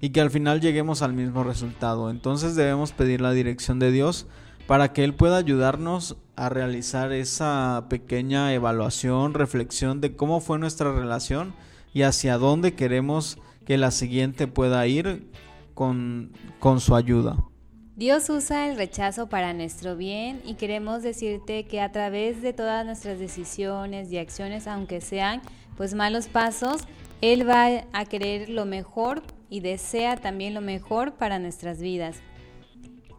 y 0.01 0.11
que 0.11 0.21
al 0.21 0.31
final 0.31 0.61
lleguemos 0.61 1.03
al 1.03 1.13
mismo 1.13 1.45
resultado. 1.45 2.11
Entonces 2.11 2.57
debemos 2.57 2.93
pedir 2.93 3.21
la 3.21 3.33
dirección 3.33 3.79
de 3.79 3.93
Dios 3.93 4.27
para 4.67 4.93
que 4.93 5.05
Él 5.05 5.15
pueda 5.15 5.39
ayudarnos 5.39 6.17
a 6.37 6.49
realizar 6.49 7.13
esa 7.13 7.87
pequeña 7.89 8.53
evaluación, 8.55 9.35
reflexión 9.35 10.01
de 10.01 10.17
cómo 10.17 10.41
fue 10.41 10.59
nuestra 10.59 10.93
relación 10.93 11.55
y 11.93 12.03
hacia 12.03 12.39
dónde 12.39 12.75
queremos 12.75 13.39
que 13.67 13.79
la 13.79 13.91
siguiente 13.91 14.47
pueda 14.47 14.87
ir 14.87 15.31
con, 15.75 16.33
con 16.59 16.81
su 16.81 16.95
ayuda. 16.95 17.37
Dios 17.95 18.31
usa 18.31 18.69
el 18.69 18.77
rechazo 18.77 19.29
para 19.29 19.53
nuestro 19.53 19.97
bien 19.97 20.41
y 20.47 20.55
queremos 20.55 21.03
decirte 21.03 21.65
que 21.67 21.81
a 21.81 21.93
través 21.93 22.41
de 22.41 22.55
todas 22.55 22.87
nuestras 22.87 23.19
decisiones 23.19 24.11
y 24.11 24.19
acciones, 24.19 24.67
aunque 24.67 25.01
sean 25.01 25.43
pues 25.77 25.95
malos 25.95 26.27
pasos, 26.27 26.83
Él 27.21 27.49
va 27.49 27.85
a 27.93 28.05
querer 28.07 28.49
lo 28.49 28.65
mejor 28.65 29.23
y 29.51 29.61
desea 29.61 30.17
también 30.17 30.55
lo 30.55 30.63
mejor 30.63 31.13
para 31.13 31.39
nuestras 31.39 31.81
vidas. 31.81 32.23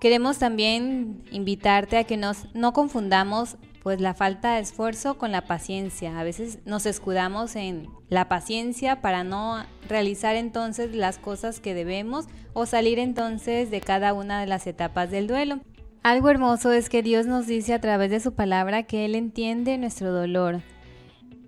Queremos 0.03 0.37
también 0.37 1.23
invitarte 1.31 1.95
a 1.95 2.03
que 2.03 2.17
nos, 2.17 2.53
no 2.53 2.73
confundamos 2.73 3.55
pues 3.83 4.01
la 4.01 4.13
falta 4.13 4.55
de 4.55 4.59
esfuerzo 4.59 5.17
con 5.17 5.31
la 5.31 5.45
paciencia. 5.45 6.19
A 6.19 6.25
veces 6.25 6.59
nos 6.65 6.85
escudamos 6.85 7.55
en 7.55 7.87
la 8.09 8.27
paciencia 8.27 8.99
para 8.99 9.23
no 9.23 9.63
realizar 9.87 10.35
entonces 10.35 10.93
las 10.93 11.19
cosas 11.19 11.61
que 11.61 11.73
debemos 11.73 12.25
o 12.51 12.65
salir 12.65 12.99
entonces 12.99 13.71
de 13.71 13.79
cada 13.79 14.11
una 14.11 14.41
de 14.41 14.47
las 14.47 14.67
etapas 14.67 15.09
del 15.09 15.25
duelo. 15.25 15.61
Algo 16.03 16.29
hermoso 16.29 16.73
es 16.73 16.89
que 16.89 17.01
Dios 17.01 17.25
nos 17.25 17.47
dice 17.47 17.73
a 17.73 17.79
través 17.79 18.11
de 18.11 18.19
su 18.19 18.33
palabra 18.33 18.83
que 18.83 19.05
Él 19.05 19.15
entiende 19.15 19.77
nuestro 19.77 20.11
dolor. 20.11 20.63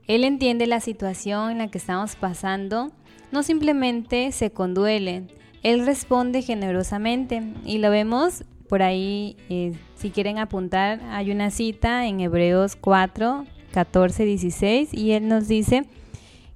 Él 0.08 0.24
entiende 0.24 0.66
la 0.66 0.80
situación 0.80 1.52
en 1.52 1.58
la 1.58 1.68
que 1.68 1.78
estamos 1.78 2.16
pasando. 2.16 2.94
No 3.34 3.44
simplemente 3.44 4.32
se 4.32 4.52
conduele, 4.52 5.28
Él 5.66 5.84
responde 5.84 6.44
generosamente 6.44 7.42
y 7.66 7.80
lo 7.80 7.90
vemos 7.90 8.44
por 8.70 8.84
ahí, 8.84 9.36
eh, 9.50 9.74
si 9.96 10.12
quieren 10.12 10.38
apuntar, 10.38 11.02
hay 11.10 11.32
una 11.32 11.50
cita 11.50 12.06
en 12.06 12.20
Hebreos 12.20 12.76
4, 12.76 13.46
14, 13.74 14.26
16 14.26 14.94
y 14.94 15.14
Él 15.14 15.28
nos 15.28 15.48
dice 15.48 15.88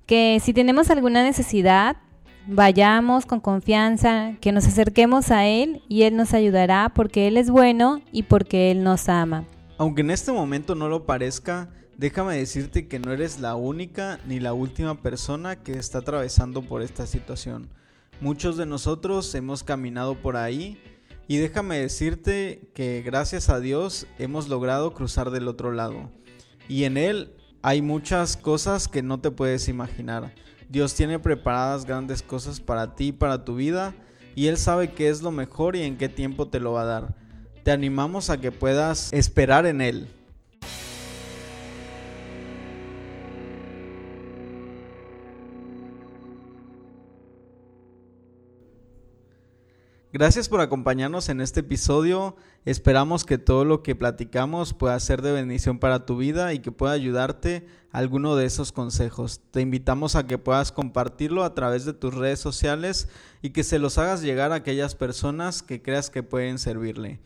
que 0.05 0.39
si 0.43 0.53
tenemos 0.53 0.91
alguna 0.91 1.23
necesidad, 1.23 1.97
vayamos 2.45 3.25
con 3.25 3.39
confianza, 3.39 4.33
que 4.41 4.51
nos 4.51 4.67
acerquemos 4.67 5.31
a 5.31 5.47
Él 5.47 5.81
y 5.89 6.03
Él 6.03 6.15
nos 6.15 6.35
ayudará 6.35 6.91
porque 6.93 7.27
Él 7.27 7.37
es 7.37 7.49
bueno 7.49 8.01
y 8.11 8.21
porque 8.23 8.69
Él 8.69 8.83
nos 8.83 9.09
ama. 9.09 9.43
Aunque 9.79 10.01
en 10.01 10.11
este 10.11 10.31
momento 10.31 10.75
no 10.75 10.87
lo 10.87 11.07
parezca, 11.07 11.69
déjame 11.97 12.37
decirte 12.37 12.87
que 12.87 12.99
no 12.99 13.11
eres 13.11 13.39
la 13.39 13.55
única 13.55 14.19
ni 14.27 14.39
la 14.39 14.53
última 14.53 15.01
persona 15.01 15.55
que 15.55 15.79
está 15.79 15.97
atravesando 15.97 16.61
por 16.61 16.83
esta 16.83 17.07
situación. 17.07 17.69
Muchos 18.21 18.57
de 18.57 18.65
nosotros 18.65 19.33
hemos 19.33 19.63
caminado 19.63 20.15
por 20.15 20.35
ahí 20.35 20.77
y 21.29 21.37
déjame 21.37 21.77
decirte 21.79 22.69
que 22.73 23.01
gracias 23.01 23.47
a 23.47 23.61
Dios 23.61 24.07
hemos 24.17 24.49
logrado 24.49 24.93
cruzar 24.93 25.31
del 25.31 25.47
otro 25.47 25.71
lado. 25.71 26.11
Y 26.67 26.83
en 26.83 26.97
Él 26.97 27.33
hay 27.61 27.81
muchas 27.81 28.35
cosas 28.35 28.89
que 28.89 29.01
no 29.01 29.21
te 29.21 29.31
puedes 29.31 29.69
imaginar. 29.69 30.33
Dios 30.67 30.95
tiene 30.95 31.17
preparadas 31.17 31.85
grandes 31.85 32.21
cosas 32.21 32.59
para 32.59 32.93
ti, 32.93 33.13
para 33.13 33.45
tu 33.45 33.55
vida, 33.55 33.95
y 34.35 34.47
Él 34.47 34.57
sabe 34.57 34.91
qué 34.91 35.07
es 35.07 35.21
lo 35.21 35.31
mejor 35.31 35.77
y 35.77 35.83
en 35.83 35.97
qué 35.97 36.09
tiempo 36.09 36.49
te 36.49 36.59
lo 36.59 36.73
va 36.73 36.81
a 36.81 36.85
dar. 36.85 37.15
Te 37.63 37.71
animamos 37.71 38.29
a 38.29 38.41
que 38.41 38.51
puedas 38.51 39.13
esperar 39.13 39.65
en 39.65 39.79
Él. 39.79 40.09
Gracias 50.11 50.49
por 50.49 50.59
acompañarnos 50.59 51.29
en 51.29 51.39
este 51.39 51.59
episodio. 51.59 52.35
Esperamos 52.65 53.25
que 53.25 53.37
todo 53.37 53.63
lo 53.63 53.83
que 53.83 53.93
platicamos 53.93 54.73
pueda 54.73 54.99
ser 54.99 55.21
de 55.21 55.31
bendición 55.31 55.77
para 55.77 56.07
tu 56.07 56.17
vida 56.17 56.51
y 56.51 56.59
que 56.59 56.71
pueda 56.71 56.93
ayudarte 56.93 57.67
alguno 57.91 58.35
de 58.35 58.47
esos 58.47 58.71
consejos. 58.71 59.39
Te 59.51 59.61
invitamos 59.61 60.15
a 60.15 60.25
que 60.25 60.39
puedas 60.39 60.71
compartirlo 60.71 61.43
a 61.43 61.53
través 61.53 61.85
de 61.85 61.93
tus 61.93 62.15
redes 62.15 62.39
sociales 62.39 63.07
y 63.43 63.51
que 63.51 63.63
se 63.63 63.77
los 63.77 63.99
hagas 63.99 64.23
llegar 64.23 64.51
a 64.51 64.55
aquellas 64.55 64.95
personas 64.95 65.61
que 65.61 65.83
creas 65.83 66.09
que 66.09 66.23
pueden 66.23 66.57
servirle. 66.57 67.19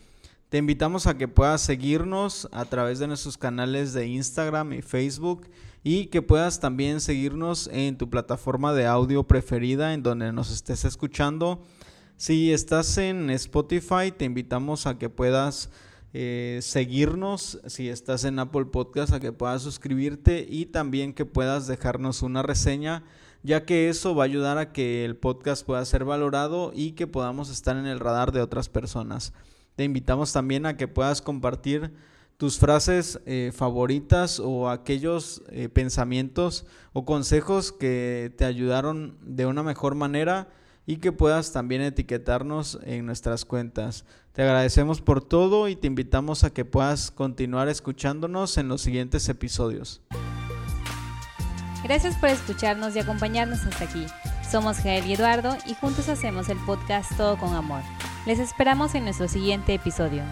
Te 0.50 0.58
invitamos 0.58 1.08
a 1.08 1.18
que 1.18 1.30
puedas 1.30 1.62
seguirnos 1.62 2.50
a 2.52 2.66
través 2.66 3.00
de 3.00 3.08
nuestros 3.08 3.38
canales 3.38 3.94
de 3.94 4.08
Instagram 4.08 4.74
y 4.74 4.82
Facebook 4.82 5.50
y 5.86 6.08
que 6.08 6.22
puedas 6.22 6.60
también 6.60 7.00
seguirnos 7.00 7.70
en 7.72 7.98
tu 7.98 8.10
plataforma 8.10 8.74
de 8.74 8.88
audio 8.88 9.24
preferida 9.24 9.94
en 9.94 10.04
donde 10.04 10.34
nos 10.34 10.52
estés 10.52 10.84
escuchando 10.84 11.64
si 12.18 12.54
estás 12.54 12.98
en 12.98 13.30
Spotify, 13.32 14.12
te 14.16 14.26
invitamos 14.26 14.88
a 14.88 14.98
que 14.98 15.10
puedas 15.10 15.70
eh, 16.14 16.60
seguirnos. 16.62 17.60
Si 17.66 17.90
estás 17.90 18.24
en 18.24 18.40
Apple 18.40 18.66
Podcast, 18.66 19.14
a 19.14 19.20
que 19.20 19.32
puedas 19.32 19.64
suscribirte 19.64 20.46
y 20.48 20.68
también 20.68 21.14
que 21.14 21.26
puedas 21.26 21.68
dejarnos 21.68 22.22
una 22.22 22.44
reseña, 22.44 23.04
ya 23.42 23.66
que 23.66 23.90
eso 23.90 24.16
va 24.16 24.24
a 24.24 24.26
ayudar 24.26 24.58
a 24.58 24.72
que 24.72 25.06
el 25.06 25.18
podcast 25.18 25.66
pueda 25.66 25.84
ser 25.86 26.06
valorado 26.06 26.72
y 26.74 26.92
que 26.92 27.08
podamos 27.08 27.50
estar 27.50 27.76
en 27.78 27.88
el 27.88 28.00
radar 28.00 28.32
de 28.32 28.42
otras 28.42 28.70
personas. 28.70 29.34
Te 29.76 29.84
invitamos 29.84 30.32
también 30.32 30.66
a 30.68 30.78
que 30.78 30.88
puedas 30.88 31.22
compartir 31.22 31.92
tus 32.38 32.60
frases 32.60 33.20
eh, 33.26 33.52
favoritas 33.54 34.40
o 34.40 34.70
aquellos 34.70 35.44
eh, 35.50 35.68
pensamientos 35.68 36.66
o 36.94 37.06
consejos 37.06 37.72
que 37.72 38.34
te 38.38 38.46
ayudaron 38.46 39.18
de 39.22 39.46
una 39.46 39.64
mejor 39.64 39.96
manera 39.96 40.48
y 40.86 40.98
que 40.98 41.12
puedas 41.12 41.52
también 41.52 41.82
etiquetarnos 41.82 42.80
en 42.84 43.06
nuestras 43.06 43.46
cuentas. 43.46 44.06
Te 44.34 44.42
agradecemos 44.42 45.02
por 45.02 45.24
todo 45.24 45.68
y 45.68 45.76
te 45.76 45.88
invitamos 45.88 46.44
a 46.44 46.50
que 46.52 46.66
puedas 46.66 47.12
continuar 47.12 47.70
escuchándonos 47.70 48.58
en 48.58 48.68
los 48.68 48.82
siguientes 48.82 49.30
episodios. 49.30 50.02
Gracias 51.84 52.16
por 52.18 52.30
escucharnos 52.30 52.96
y 52.96 53.00
acompañarnos 53.00 53.66
hasta 53.66 53.86
aquí. 53.86 54.06
Somos 54.50 54.78
Jael 54.78 55.06
y 55.06 55.14
Eduardo 55.14 55.58
y 55.66 55.74
juntos 55.74 56.10
hacemos 56.10 56.48
el 56.50 56.58
podcast 56.66 57.16
Todo 57.18 57.38
con 57.38 57.54
Amor. 57.54 57.82
Les 58.26 58.40
esperamos 58.40 58.96
en 58.96 59.04
nuestro 59.04 59.28
siguiente 59.28 59.74
episodio. 59.74 60.24